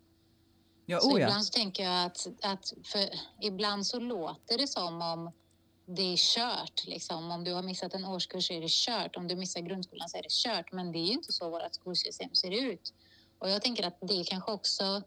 Ja, 0.86 1.00
så 1.00 1.12
oh 1.12 1.22
ja. 1.22 1.28
ibland 1.28 1.46
så 1.46 1.52
tänker 1.52 1.84
jag 1.84 2.06
att, 2.06 2.28
att 2.42 2.74
ibland 3.42 3.88
så 3.88 4.00
låter 4.00 4.58
det 4.58 4.68
som 4.68 5.02
om 5.02 5.32
det 5.86 6.14
är 6.14 6.18
kört. 6.18 6.88
Liksom. 6.88 7.32
Om 7.32 7.44
du 7.44 7.54
har 7.54 7.64
missat 7.64 7.94
en 7.94 8.06
årskurs 8.06 8.48
så 8.48 8.54
är 8.54 8.62
det 8.62 8.72
kört. 8.72 9.16
Om 9.16 9.28
du 9.28 9.36
missar 9.36 9.62
grundskolan 9.62 10.10
så 10.10 10.18
är 10.18 10.22
det 10.22 10.32
kört. 10.32 10.72
Men 10.72 10.92
det 10.92 11.00
är 11.00 11.06
ju 11.06 11.14
inte 11.14 11.32
så 11.32 11.50
vårt 11.50 11.76
skolsystem 11.76 12.34
ser 12.34 12.52
ut. 12.52 12.94
Och 13.40 13.50
jag 13.50 13.62
tänker 13.62 13.88
att 13.88 13.98
det 14.02 14.24
kanske 14.24 14.52
också... 14.52 15.04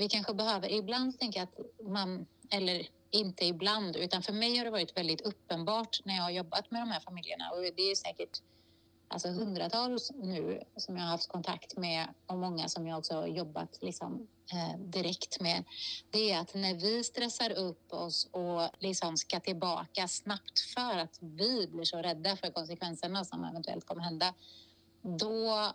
Vi 0.00 0.08
kanske 0.08 0.34
behöver... 0.34 0.68
Ibland 0.68 1.18
tänker 1.18 1.40
jag 1.40 1.48
att 1.48 1.86
man... 1.86 2.26
Eller 2.50 2.86
inte 3.10 3.44
ibland, 3.44 3.96
utan 3.96 4.22
för 4.22 4.32
mig 4.32 4.56
har 4.56 4.64
det 4.64 4.70
varit 4.70 4.96
väldigt 4.96 5.20
uppenbart 5.20 6.00
när 6.04 6.16
jag 6.16 6.22
har 6.22 6.30
jobbat 6.30 6.70
med 6.70 6.82
de 6.82 6.90
här 6.90 7.00
familjerna. 7.00 7.50
Och 7.50 7.62
det 7.76 7.82
är 7.82 7.94
säkert 7.94 8.42
alltså 9.08 9.28
hundratals 9.28 10.12
nu 10.14 10.62
som 10.76 10.96
jag 10.96 11.02
har 11.02 11.10
haft 11.10 11.28
kontakt 11.28 11.76
med 11.76 12.08
och 12.26 12.38
många 12.38 12.68
som 12.68 12.86
jag 12.86 12.98
också 12.98 13.14
har 13.14 13.26
jobbat 13.26 13.78
liksom, 13.80 14.28
eh, 14.52 14.78
direkt 14.78 15.40
med. 15.40 15.64
Det 16.10 16.30
är 16.30 16.40
att 16.40 16.54
när 16.54 16.74
vi 16.74 17.04
stressar 17.04 17.50
upp 17.50 17.92
oss 17.92 18.28
och 18.30 18.68
liksom 18.78 19.16
ska 19.16 19.40
tillbaka 19.40 20.08
snabbt 20.08 20.60
för 20.74 20.98
att 20.98 21.18
vi 21.20 21.66
blir 21.66 21.84
så 21.84 21.98
rädda 21.98 22.36
för 22.36 22.50
konsekvenserna 22.50 23.24
som 23.24 23.44
eventuellt 23.44 23.86
kommer 23.86 24.02
hända, 24.02 24.34
då, 25.02 25.72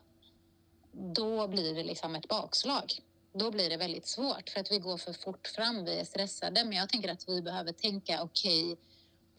då 0.91 1.47
blir 1.47 1.75
det 1.75 1.83
liksom 1.83 2.15
ett 2.15 2.27
bakslag. 2.27 2.93
Då 3.37 3.51
blir 3.51 3.69
det 3.69 3.77
väldigt 3.77 4.07
svårt 4.07 4.49
för 4.49 4.59
att 4.59 4.71
vi 4.71 4.79
går 4.79 4.97
för 4.97 5.13
fort 5.13 5.47
fram, 5.47 5.85
vi 5.85 5.99
är 5.99 6.03
stressade. 6.05 6.63
Men 6.63 6.77
jag 6.77 6.89
tänker 6.89 7.11
att 7.11 7.29
vi 7.29 7.41
behöver 7.41 7.71
tänka, 7.71 8.23
okej, 8.23 8.63
okay, 8.63 8.85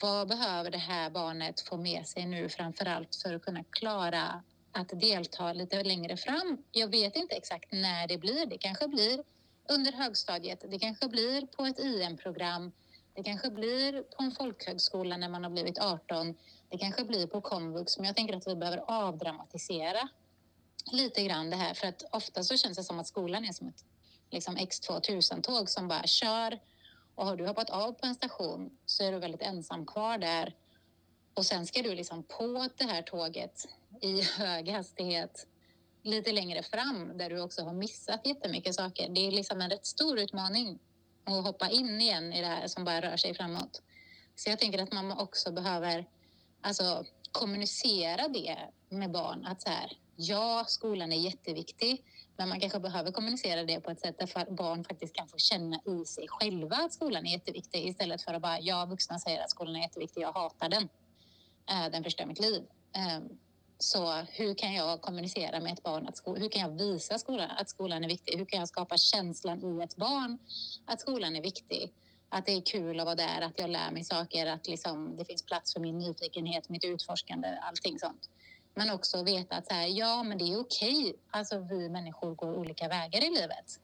vad 0.01 0.29
behöver 0.29 0.71
det 0.71 0.79
här 0.79 1.11
barnet 1.11 1.61
få 1.61 1.77
med 1.77 2.07
sig 2.07 2.27
nu 2.27 2.49
framför 2.49 2.87
allt 2.87 3.17
för 3.17 3.35
att 3.35 3.43
kunna 3.43 3.65
klara 3.65 4.43
att 4.73 5.01
delta 5.01 5.53
lite 5.53 5.83
längre 5.83 6.17
fram? 6.17 6.65
Jag 6.73 6.89
vet 6.89 7.17
inte 7.17 7.35
exakt 7.35 7.73
när 7.73 8.09
det 8.09 8.19
blir. 8.19 8.47
Det 8.47 8.59
kanske 8.59 8.89
blir 8.89 9.25
under 9.69 9.93
högstadiet. 9.93 10.65
Det 10.71 10.79
kanske 10.79 11.09
blir 11.09 11.47
på 11.47 11.65
ett 11.65 11.79
IM-program. 11.79 12.73
Det 13.15 13.23
kanske 13.23 13.51
blir 13.51 14.03
på 14.03 14.23
en 14.23 14.33
folkhögskola 14.33 15.17
när 15.17 15.29
man 15.29 15.45
har 15.45 15.51
blivit 15.51 15.79
18. 15.79 16.35
Det 16.69 16.79
kanske 16.79 17.05
blir 17.05 17.27
på 17.27 17.41
komvux. 17.41 17.99
Men 17.99 18.07
jag 18.07 18.17
tänker 18.17 18.37
att 18.37 18.47
vi 18.47 18.57
behöver 18.57 18.85
avdramatisera 18.87 20.09
lite 20.93 21.23
grann 21.23 21.51
det 21.51 21.57
här. 21.57 21.75
För 21.75 21.87
att 21.87 22.03
ofta 22.13 22.43
så 22.43 22.57
känns 22.57 22.77
det 22.77 22.85
som 22.85 22.99
att 22.99 23.07
skolan 23.07 23.45
är 23.45 23.53
som 23.53 23.69
ett 23.69 23.85
liksom 24.31 24.57
X2000-tåg 24.57 25.71
som 25.71 25.89
bara 25.89 26.07
kör 26.07 26.61
och 27.15 27.27
har 27.27 27.37
du 27.37 27.47
hoppat 27.47 27.71
av 27.71 27.93
på 27.93 28.07
en 28.07 28.15
station 28.15 28.79
så 28.87 29.05
är 29.05 29.13
du 29.13 29.19
väldigt 29.19 29.43
ensam 29.43 29.87
kvar 29.87 30.19
där. 30.19 30.55
Och 31.35 31.47
sen 31.47 31.67
ska 31.67 31.83
du 31.83 31.95
liksom 31.95 32.23
på 32.23 32.69
det 32.77 32.85
här 32.85 33.03
tåget 33.03 33.69
i 34.01 34.23
hög 34.39 34.69
hastighet 34.69 35.47
lite 36.03 36.33
längre 36.33 36.63
fram 36.63 37.19
där 37.19 37.31
du 37.31 37.41
också 37.41 37.63
har 37.63 37.73
missat 37.73 38.27
jättemycket 38.27 38.75
saker. 38.75 39.09
Det 39.09 39.21
är 39.27 39.31
liksom 39.31 39.61
en 39.61 39.71
rätt 39.71 39.87
stor 39.87 40.19
utmaning 40.19 40.79
att 41.25 41.45
hoppa 41.45 41.71
in 41.71 42.01
igen 42.01 42.33
i 42.33 42.41
det 42.41 42.47
här 42.47 42.67
som 42.67 42.85
bara 42.85 43.01
rör 43.01 43.17
sig 43.17 43.35
framåt. 43.35 43.83
Så 44.35 44.51
jag 44.51 44.59
tänker 44.59 44.83
att 44.83 44.93
man 44.93 45.13
också 45.13 45.53
behöver 45.53 46.07
alltså, 46.61 47.05
kommunicera 47.33 48.29
det 48.29 48.57
med 48.89 49.11
barn. 49.11 49.47
Att 49.47 49.63
så 49.63 49.71
här, 49.71 49.93
ja, 50.17 50.65
skolan 50.69 51.13
är 51.13 51.17
jätteviktig. 51.17 52.05
Men 52.37 52.49
man 52.49 52.61
kanske 52.61 52.81
behöver 52.81 53.13
kommunicera 53.13 53.65
det 53.65 53.81
på 53.81 53.91
ett 53.91 54.01
sätt 54.01 54.19
där 54.19 54.51
barn 54.51 54.85
faktiskt 54.85 55.15
kan 55.15 55.29
få 55.29 55.39
känna 55.39 55.81
i 55.87 56.05
sig 56.05 56.29
själva 56.29 56.77
att 56.77 56.93
skolan 56.93 57.27
är 57.27 57.31
jätteviktig 57.31 57.89
istället 57.89 58.23
för 58.23 58.35
att 58.35 58.43
bara, 58.43 58.61
ja, 58.61 58.87
vuxna 58.87 59.19
säger 59.19 59.45
att 59.45 59.51
skolan 59.51 59.77
är 59.77 59.81
jätteviktig, 59.81 60.23
jag 60.23 60.33
hatar 60.33 60.69
den. 60.69 60.89
Eh, 61.71 61.91
den 61.93 62.05
förstör 62.05 62.27
mitt 62.27 62.41
liv. 62.41 62.63
Ehm, 62.93 63.29
så 63.79 64.13
hur 64.13 64.55
kan 64.55 64.75
jag 64.75 65.01
kommunicera 65.01 65.61
med 65.61 65.73
ett 65.73 65.83
barn, 65.83 66.07
att 66.07 66.23
hur 66.27 66.49
kan 66.49 66.63
jag 66.63 66.79
visa 66.79 67.19
skolan 67.19 67.51
att 67.51 67.71
skolan 67.71 68.05
är 68.05 68.09
viktig? 68.09 68.39
Hur 68.39 68.45
kan 68.45 68.59
jag 68.59 68.69
skapa 68.69 68.97
känslan 68.97 69.81
i 69.81 69.85
ett 69.85 69.97
barn 69.97 70.39
att 70.85 71.01
skolan 71.01 71.37
är 71.37 71.43
viktig? 71.43 71.93
Att 72.29 72.47
det 72.47 72.53
är 72.53 72.61
kul 72.61 73.01
att 73.01 73.07
vara 73.07 73.15
där, 73.15 73.41
att 73.41 73.59
jag 73.59 73.71
lär 73.71 73.91
mig 73.91 74.05
saker, 74.05 74.47
att 74.47 74.67
liksom, 74.67 75.17
det 75.17 75.25
finns 75.25 75.43
plats 75.43 75.73
för 75.73 75.81
min 75.81 75.99
nyfikenhet, 75.99 76.69
mitt 76.69 76.85
utforskande, 76.85 77.49
allting 77.63 77.99
sånt. 77.99 78.31
Men 78.79 78.91
också 78.91 79.23
veta 79.23 79.57
att 79.57 79.67
så 79.67 79.75
här, 79.75 79.87
ja, 79.87 80.23
men 80.23 80.39
det 80.39 80.45
är 80.45 80.61
okej. 80.61 81.15
Alltså, 81.31 81.59
vi 81.59 81.89
människor 81.89 82.35
går 82.35 82.55
olika 82.55 82.89
vägar 82.89 83.25
i 83.25 83.31
livet. 83.31 83.81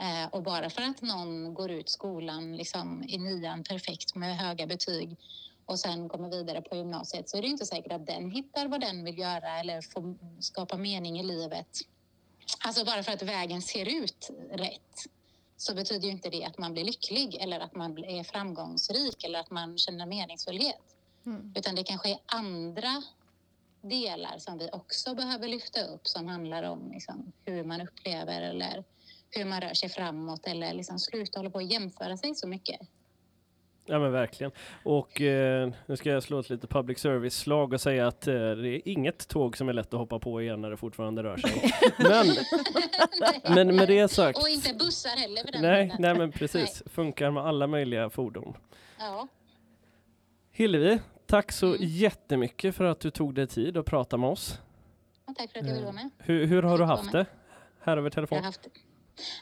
Eh, 0.00 0.28
och 0.30 0.42
bara 0.42 0.70
för 0.70 0.82
att 0.82 1.02
någon 1.02 1.54
går 1.54 1.70
ut 1.70 1.88
skolan 1.88 2.56
liksom, 2.56 3.04
i 3.08 3.18
nian 3.18 3.64
perfekt 3.64 4.14
med 4.14 4.38
höga 4.38 4.66
betyg 4.66 5.16
och 5.70 5.78
sen 5.78 6.08
kommer 6.08 6.30
vidare 6.30 6.62
på 6.62 6.76
gymnasiet 6.76 7.28
så 7.28 7.36
är 7.36 7.42
det 7.42 7.48
inte 7.48 7.66
säkert 7.66 7.92
att 7.92 8.06
den 8.06 8.30
hittar 8.30 8.68
vad 8.68 8.80
den 8.80 9.04
vill 9.04 9.18
göra 9.18 9.60
eller 9.60 9.82
får 9.82 10.14
skapa 10.40 10.76
mening 10.76 11.20
i 11.20 11.22
livet. 11.22 11.78
Alltså 12.58 12.84
bara 12.84 13.02
för 13.02 13.12
att 13.12 13.22
vägen 13.22 13.62
ser 13.62 14.02
ut 14.02 14.30
rätt 14.50 15.06
så 15.56 15.74
betyder 15.74 16.04
ju 16.04 16.12
inte 16.12 16.30
det 16.30 16.44
att 16.44 16.58
man 16.58 16.72
blir 16.72 16.84
lycklig 16.84 17.34
eller 17.34 17.60
att 17.60 17.74
man 17.74 18.04
är 18.04 18.24
framgångsrik 18.24 19.24
eller 19.24 19.40
att 19.40 19.50
man 19.50 19.78
känner 19.78 20.06
meningsfullhet. 20.06 20.96
Mm. 21.26 21.52
Utan 21.56 21.74
det 21.74 21.84
kanske 21.84 22.10
är 22.10 22.18
andra 22.26 23.02
delar 23.82 24.38
som 24.38 24.58
vi 24.58 24.68
också 24.72 25.14
behöver 25.14 25.48
lyfta 25.48 25.80
upp 25.80 26.06
som 26.06 26.26
handlar 26.28 26.62
om 26.62 26.90
liksom, 26.92 27.32
hur 27.44 27.64
man 27.64 27.80
upplever 27.80 28.42
eller 28.42 28.84
hur 29.30 29.44
man 29.44 29.60
rör 29.60 29.74
sig 29.74 29.88
framåt 29.88 30.46
eller 30.46 30.74
liksom 30.74 30.98
sluta 30.98 31.38
hålla 31.38 31.50
på 31.50 31.56
och 31.56 31.62
jämföra 31.62 32.16
sig 32.16 32.34
så 32.34 32.48
mycket. 32.48 32.80
Ja 33.86 33.98
men 33.98 34.12
verkligen. 34.12 34.52
Och 34.84 35.20
eh, 35.20 35.72
nu 35.86 35.96
ska 35.96 36.10
jag 36.10 36.22
slå 36.22 36.38
ett 36.38 36.50
lite 36.50 36.66
public 36.66 36.98
service-slag 36.98 37.72
och 37.72 37.80
säga 37.80 38.06
att 38.06 38.26
eh, 38.26 38.34
det 38.34 38.68
är 38.68 38.88
inget 38.88 39.28
tåg 39.28 39.56
som 39.56 39.68
är 39.68 39.72
lätt 39.72 39.94
att 39.94 40.00
hoppa 40.00 40.18
på 40.18 40.42
igen 40.42 40.60
när 40.60 40.70
det 40.70 40.76
fortfarande 40.76 41.22
rör 41.22 41.36
sig. 41.36 41.72
men, 43.44 43.54
men 43.54 43.76
med 43.76 43.88
det 43.88 44.08
sagt. 44.08 44.38
Och 44.38 44.48
inte 44.48 44.74
bussar 44.74 45.10
heller 45.10 45.42
för 45.44 45.52
den 45.52 45.62
Nej, 45.62 45.84
delen. 45.84 45.96
nej 45.98 46.14
men 46.14 46.32
precis. 46.32 46.82
Funkar 46.86 47.30
med 47.30 47.46
alla 47.46 47.66
möjliga 47.66 48.10
fordon. 48.10 48.56
Ja, 48.98 49.28
Hillevi, 50.52 50.98
tack 51.30 51.52
så 51.52 51.66
Mm. 51.66 51.78
jättemycket 51.80 52.76
för 52.76 52.84
att 52.84 53.00
du 53.00 53.10
tog 53.10 53.34
dig 53.34 53.46
tid 53.46 53.76
att 53.76 53.86
prata 53.86 54.16
med 54.16 54.30
oss. 54.30 54.58
och 55.24 55.36
tack 55.36 55.52
för 55.52 55.58
att 55.60 55.66
jag 55.66 55.72
ville 55.74 55.84
vara 55.86 55.92
med. 55.94 56.10
Hur, 56.18 56.46
hur 56.46 56.62
har 56.62 56.78
du 56.78 56.84
haft 56.84 57.12
det 57.12 57.26
här 57.80 57.92
över 57.96 58.06
Jag 58.06 58.12
telefon? 58.12 58.38
har, 58.38 58.44
haft, 58.44 58.66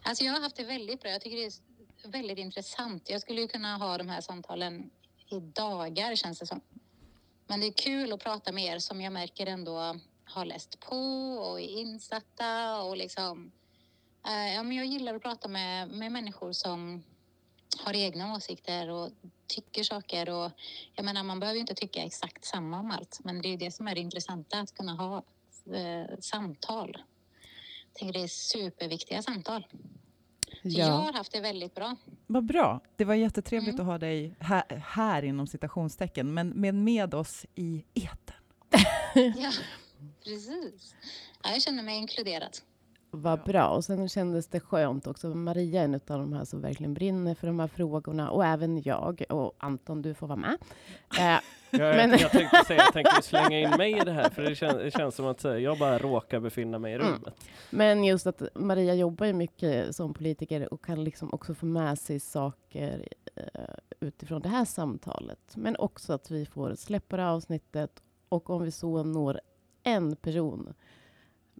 alltså 0.02 0.24
jag 0.24 0.32
har 0.32 0.40
haft 0.40 0.56
det 0.56 0.64
väldigt 0.64 1.00
bra. 1.02 1.10
Jag 1.10 1.20
tycker 1.20 1.36
det 1.36 1.44
är 1.44 2.10
väldigt 2.10 2.38
intressant. 2.38 3.10
Jag 3.10 3.20
skulle 3.20 3.40
ju 3.40 3.48
kunna 3.48 3.76
ha 3.76 3.98
de 3.98 4.08
här 4.08 4.20
samtalen 4.20 4.90
i 5.30 5.40
dagar 5.40 6.14
känns 6.14 6.38
det 6.38 6.46
som. 6.46 6.60
Men 7.46 7.60
det 7.60 7.66
är 7.66 7.72
kul 7.72 8.12
att 8.12 8.20
prata 8.20 8.52
med 8.52 8.64
er 8.64 8.78
som 8.78 9.00
jag 9.00 9.12
märker 9.12 9.46
ändå 9.46 9.96
har 10.24 10.44
läst 10.44 10.80
på 10.80 10.96
och 11.50 11.60
är 11.60 11.68
insatta 11.78 12.82
och 12.82 12.96
liksom. 12.96 13.52
Eh, 14.26 14.54
ja, 14.54 14.62
men 14.62 14.76
jag 14.76 14.86
gillar 14.86 15.14
att 15.14 15.22
prata 15.22 15.48
med, 15.48 15.88
med 15.88 16.12
människor 16.12 16.52
som 16.52 17.02
har 17.84 17.94
egna 17.96 18.34
åsikter 18.34 18.90
och 18.90 19.10
tycker 19.46 19.82
saker 19.84 20.28
och 20.30 20.50
jag 20.94 21.04
menar 21.04 21.22
man 21.22 21.40
behöver 21.40 21.54
ju 21.54 21.60
inte 21.60 21.74
tycka 21.74 22.02
exakt 22.04 22.44
samma 22.44 22.80
om 22.80 22.90
allt 22.90 23.18
men 23.24 23.42
det 23.42 23.48
är 23.48 23.56
det 23.56 23.70
som 23.70 23.88
är 23.88 23.94
det 23.94 24.00
intressanta 24.00 24.60
att 24.60 24.74
kunna 24.74 24.92
ha 24.94 25.16
eh, 25.74 26.18
samtal. 26.20 26.96
Jag 27.92 27.94
tänker 28.00 28.18
det 28.18 28.24
är 28.24 28.28
superviktiga 28.28 29.22
samtal. 29.22 29.66
Så 30.62 30.68
jag 30.68 30.88
Ja. 30.88 30.92
har 30.92 31.12
haft 31.12 31.32
det 31.32 31.40
väldigt 31.40 31.74
bra. 31.74 31.96
Vad 32.26 32.44
bra. 32.44 32.80
Det 32.96 33.04
var 33.04 33.14
jättetrevligt 33.14 33.74
Mm. 33.74 33.80
att 33.80 33.86
ha 33.86 33.98
dig 33.98 34.34
här, 34.40 34.84
här 34.86 35.22
inom 35.24 35.46
citationstecken, 35.46 36.34
men 36.34 36.48
med, 36.48 36.74
med 36.74 37.14
oss 37.14 37.46
i 37.54 37.84
etern. 37.94 38.36
Ja, 39.36 39.52
precis. 40.24 40.94
Ja, 41.42 41.50
jag 41.52 41.62
känner 41.62 41.82
mig 41.82 41.96
inkluderad. 41.98 42.58
Vad 43.10 43.40
bra. 43.42 43.68
Och 43.68 43.84
sen 43.84 44.08
kändes 44.08 44.46
det 44.48 44.60
skönt 44.60 45.06
också. 45.06 45.28
Maria 45.34 45.80
är 45.80 45.84
en 45.84 45.94
av 45.94 46.00
de 46.06 46.32
här 46.32 46.44
som 46.44 46.60
verkligen 46.60 46.94
brinner 46.94 47.34
för 47.34 47.46
de 47.46 47.60
här 47.60 47.66
frågorna. 47.68 48.30
Och 48.30 48.44
även 48.44 48.82
jag. 48.82 49.22
Och 49.28 49.52
Anton, 49.58 50.02
du 50.02 50.14
får 50.14 50.26
vara 50.26 50.36
med. 50.38 50.56
Eh, 51.18 51.40
Jag, 51.70 51.96
Men- 51.96 52.10
jag 52.18 52.30
tänkte 52.30 52.64
säga, 52.66 52.82
jag 52.82 52.92
tänkte 52.92 53.22
slänga 53.22 53.60
in 53.60 53.70
mig 53.70 53.96
i 53.98 54.00
det 54.04 54.12
här, 54.12 54.30
för 54.30 54.42
det 54.42 54.54
känns, 54.54 54.74
det 54.78 54.90
känns 54.90 55.14
som 55.14 55.26
att 55.26 55.44
eh, 55.44 55.52
jag 55.52 55.78
bara 55.78 55.98
råkar 55.98 56.40
befinna 56.40 56.78
mig 56.78 56.92
i 56.92 56.94
Mm. 56.94 57.06
rummet. 57.06 57.34
men 57.70 58.04
just 58.04 58.26
att 58.26 58.42
Maria 58.54 58.94
jobbar 58.94 59.26
ju 59.26 59.32
mycket 59.32 59.96
som 59.96 60.14
politiker 60.14 60.72
och 60.74 60.84
kan 60.84 61.04
liksom 61.04 61.28
också 61.32 61.54
få 61.54 61.66
med 61.66 61.98
sig 61.98 62.20
saker 62.20 63.08
eh, 63.34 63.44
utifrån 64.00 64.42
det 64.42 64.48
här 64.48 64.64
samtalet. 64.64 65.38
Men 65.56 65.76
också 65.76 66.12
att 66.12 66.30
vi 66.30 66.46
får 66.46 66.74
släppa 66.74 67.16
det 67.16 67.22
här 67.22 67.30
avsnittet 67.30 68.02
och 68.28 68.50
om 68.50 68.62
vi 68.62 68.70
så 68.70 69.02
når 69.02 69.40
en 69.82 70.16
person 70.16 70.74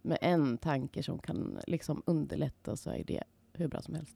med 0.03 0.17
en 0.21 0.57
tanke 0.57 1.03
som 1.03 1.19
kan 1.19 1.59
liksom 1.67 2.03
underlätta 2.05 2.75
så 2.75 2.89
är 2.91 3.03
det 3.03 3.23
hur 3.53 3.67
bra 3.67 3.81
som 3.81 3.95
helst. 3.95 4.15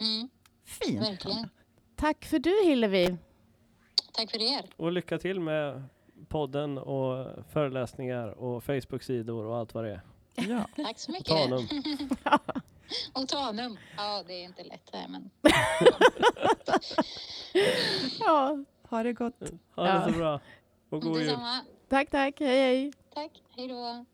Mm, 0.00 0.28
Fint. 0.64 1.00
verkligen. 1.02 1.48
Tack 1.96 2.24
för 2.24 2.38
du 2.38 2.64
Hillevi. 2.64 3.16
Tack 4.12 4.30
för 4.30 4.42
er. 4.42 4.64
Och 4.76 4.92
lycka 4.92 5.18
till 5.18 5.40
med 5.40 5.82
podden 6.28 6.78
och 6.78 7.26
föreläsningar 7.52 8.28
och 8.28 8.64
Facebook-sidor 8.64 9.44
och 9.46 9.56
allt 9.56 9.74
vad 9.74 9.84
det 9.84 9.90
är. 9.90 10.00
Ja. 10.34 10.66
Tack 10.84 10.98
så 10.98 11.12
mycket. 11.12 11.26
Tanum. 11.26 11.66
Och 13.12 13.28
Tanum. 13.28 13.78
Ja, 13.96 14.22
det 14.26 14.32
är 14.34 14.44
inte 14.44 14.64
lätt 14.64 14.90
här 14.92 15.08
men 15.08 15.30
Ja, 18.20 18.64
Ha 18.88 19.02
det 19.02 19.12
gott. 19.12 19.40
Ha 19.74 19.82
det 19.84 19.88
Ja. 19.90 20.04
så 20.12 20.18
bra. 20.18 20.40
Och 20.90 21.02
god 21.02 21.20
jul. 21.22 21.36
tack, 21.88 22.10
tack. 22.10 22.40
Hej, 22.40 22.58
hej. 22.58 22.92
Tack. 23.14 23.42
Hej 23.56 23.68
då. 23.68 24.04